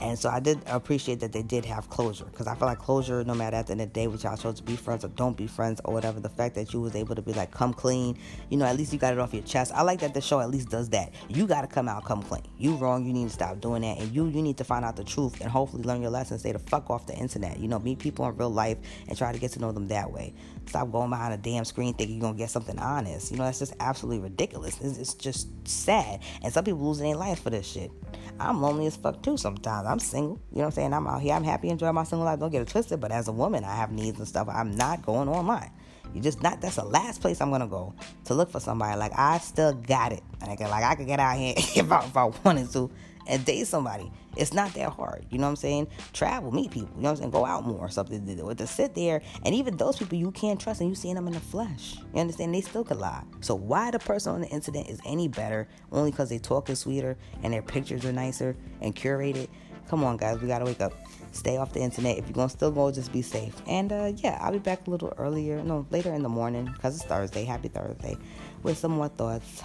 And 0.00 0.18
so 0.18 0.28
I 0.28 0.38
did 0.38 0.60
appreciate 0.66 1.20
that 1.20 1.32
they 1.32 1.42
did 1.42 1.64
have 1.64 1.90
closure 1.90 2.24
because 2.26 2.46
I 2.46 2.54
feel 2.54 2.68
like 2.68 2.78
closure, 2.78 3.24
no 3.24 3.34
matter 3.34 3.56
at 3.56 3.66
the 3.66 3.72
end 3.72 3.80
of 3.80 3.88
the 3.88 3.94
day, 3.94 4.06
which 4.06 4.24
y'all 4.24 4.36
chose 4.36 4.56
to 4.56 4.62
be 4.62 4.76
friends 4.76 5.04
or 5.04 5.08
don't 5.08 5.36
be 5.36 5.46
friends 5.46 5.80
or 5.84 5.92
whatever, 5.92 6.20
the 6.20 6.28
fact 6.28 6.54
that 6.54 6.72
you 6.72 6.80
was 6.80 6.94
able 6.94 7.14
to 7.14 7.22
be 7.22 7.32
like, 7.32 7.50
come 7.50 7.74
clean, 7.74 8.16
you 8.48 8.56
know, 8.56 8.64
at 8.64 8.76
least 8.76 8.92
you 8.92 8.98
got 8.98 9.12
it 9.12 9.18
off 9.18 9.34
your 9.34 9.42
chest. 9.42 9.72
I 9.74 9.82
like 9.82 10.00
that 10.00 10.14
the 10.14 10.20
show 10.20 10.40
at 10.40 10.50
least 10.50 10.68
does 10.68 10.88
that. 10.90 11.12
You 11.28 11.46
got 11.46 11.62
to 11.62 11.66
come 11.66 11.88
out, 11.88 12.04
come 12.04 12.22
clean. 12.22 12.42
You 12.58 12.76
wrong, 12.76 13.06
you 13.06 13.12
need 13.12 13.28
to 13.28 13.34
stop 13.34 13.60
doing 13.60 13.82
that. 13.82 13.98
And 13.98 14.14
you, 14.14 14.26
you 14.28 14.42
need 14.42 14.56
to 14.58 14.64
find 14.64 14.84
out 14.84 14.96
the 14.96 15.04
truth 15.04 15.40
and 15.40 15.50
hopefully 15.50 15.82
learn 15.82 16.00
your 16.00 16.10
lesson. 16.10 16.38
Stay 16.38 16.52
the 16.52 16.58
fuck 16.58 16.90
off 16.90 17.06
the 17.06 17.14
internet. 17.14 17.58
You 17.58 17.68
know, 17.68 17.78
meet 17.78 17.98
people 17.98 18.26
in 18.28 18.36
real 18.36 18.50
life 18.50 18.78
and 19.08 19.18
try 19.18 19.32
to 19.32 19.38
get 19.38 19.52
to 19.52 19.58
know 19.60 19.72
them 19.72 19.88
that 19.88 20.12
way. 20.12 20.32
Stop 20.66 20.92
going 20.92 21.08
behind 21.08 21.32
a 21.32 21.38
damn 21.38 21.64
screen 21.64 21.94
thinking 21.94 22.16
you're 22.16 22.22
going 22.22 22.34
to 22.34 22.38
get 22.38 22.50
something 22.50 22.78
honest. 22.78 23.30
You 23.30 23.38
know, 23.38 23.44
that's 23.44 23.58
just 23.58 23.74
absolutely 23.80 24.22
ridiculous. 24.22 24.78
It's, 24.80 24.98
it's 24.98 25.14
just 25.14 25.48
sad. 25.66 26.20
And 26.42 26.52
some 26.52 26.64
people 26.64 26.86
losing 26.86 27.06
their 27.06 27.16
life 27.16 27.42
for 27.42 27.50
this 27.50 27.66
shit. 27.66 27.90
I'm 28.38 28.60
lonely 28.60 28.86
as 28.86 28.96
fuck 28.96 29.22
too 29.22 29.36
sometimes. 29.36 29.87
I'm 29.88 29.98
single. 29.98 30.40
You 30.50 30.58
know 30.58 30.62
what 30.62 30.66
I'm 30.66 30.72
saying? 30.72 30.92
I'm 30.92 31.06
out 31.06 31.20
here. 31.20 31.34
I'm 31.34 31.44
happy, 31.44 31.68
enjoy 31.68 31.90
my 31.92 32.04
single 32.04 32.24
life. 32.24 32.38
Don't 32.38 32.50
get 32.50 32.62
it 32.62 32.68
twisted. 32.68 33.00
But 33.00 33.10
as 33.10 33.28
a 33.28 33.32
woman, 33.32 33.64
I 33.64 33.74
have 33.74 33.90
needs 33.90 34.18
and 34.18 34.28
stuff. 34.28 34.48
I'm 34.48 34.76
not 34.76 35.04
going 35.04 35.28
online. 35.28 35.70
You 36.14 36.20
just 36.20 36.42
not. 36.42 36.60
That's 36.60 36.76
the 36.76 36.84
last 36.84 37.20
place 37.20 37.40
I'm 37.40 37.50
gonna 37.50 37.66
go 37.66 37.94
to 38.24 38.34
look 38.34 38.50
for 38.50 38.60
somebody. 38.60 38.98
Like 38.98 39.12
I 39.16 39.38
still 39.38 39.74
got 39.74 40.12
it. 40.12 40.22
Like, 40.46 40.60
like 40.60 40.84
I 40.84 40.94
could 40.94 41.06
get 41.06 41.20
out 41.20 41.36
here 41.36 41.54
if 41.56 41.92
I, 41.92 42.04
if 42.04 42.16
I 42.16 42.24
wanted 42.44 42.70
to 42.72 42.90
and 43.28 43.44
date 43.44 43.66
somebody. 43.66 44.10
It's 44.36 44.52
not 44.52 44.72
that 44.74 44.90
hard. 44.90 45.26
You 45.30 45.38
know 45.38 45.44
what 45.44 45.50
I'm 45.50 45.56
saying? 45.56 45.88
Travel, 46.12 46.50
meet 46.52 46.70
people. 46.70 46.90
You 46.96 47.02
know 47.02 47.10
what 47.10 47.10
I'm 47.10 47.16
saying? 47.16 47.30
Go 47.30 47.44
out 47.44 47.66
more 47.66 47.80
or 47.80 47.88
something. 47.88 48.40
Or 48.40 48.54
to 48.54 48.66
sit 48.66 48.94
there 48.94 49.20
and 49.44 49.54
even 49.54 49.76
those 49.76 49.96
people 49.96 50.16
you 50.16 50.30
can't 50.30 50.60
trust 50.60 50.80
and 50.80 50.88
you 50.88 50.96
seeing 50.96 51.14
them 51.14 51.26
in 51.26 51.34
the 51.34 51.40
flesh. 51.40 51.96
You 52.14 52.20
understand? 52.20 52.54
They 52.54 52.60
still 52.62 52.84
could 52.84 52.98
lie. 52.98 53.22
So 53.40 53.54
why 53.54 53.90
the 53.90 53.98
person 53.98 54.34
on 54.34 54.40
the 54.40 54.48
incident 54.48 54.88
is 54.88 55.00
any 55.04 55.28
better 55.28 55.68
only 55.92 56.10
because 56.10 56.30
they 56.30 56.38
talk 56.38 56.70
is 56.70 56.80
sweeter 56.80 57.16
and 57.42 57.52
their 57.52 57.62
pictures 57.62 58.04
are 58.04 58.12
nicer 58.12 58.56
and 58.80 58.96
curated? 58.96 59.48
Come 59.88 60.04
on, 60.04 60.16
guys. 60.16 60.40
We 60.40 60.48
gotta 60.48 60.64
wake 60.64 60.80
up. 60.80 60.92
Stay 61.32 61.56
off 61.56 61.72
the 61.72 61.80
internet. 61.80 62.18
If 62.18 62.26
you're 62.26 62.34
gonna 62.34 62.48
still 62.48 62.70
go, 62.70 62.90
just 62.90 63.12
be 63.12 63.22
safe. 63.22 63.54
And 63.66 63.92
uh, 63.92 64.12
yeah, 64.16 64.38
I'll 64.40 64.52
be 64.52 64.58
back 64.58 64.86
a 64.86 64.90
little 64.90 65.12
earlier, 65.18 65.62
no, 65.62 65.86
later 65.90 66.12
in 66.12 66.22
the 66.22 66.28
morning 66.28 66.66
because 66.66 66.96
it's 66.96 67.04
Thursday. 67.04 67.44
Happy 67.44 67.68
Thursday 67.68 68.16
with 68.62 68.78
some 68.78 68.92
more 68.92 69.08
thoughts. 69.08 69.62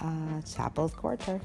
Uh, 0.00 0.40
Chapo's 0.44 0.94
Quarter. 0.94 1.40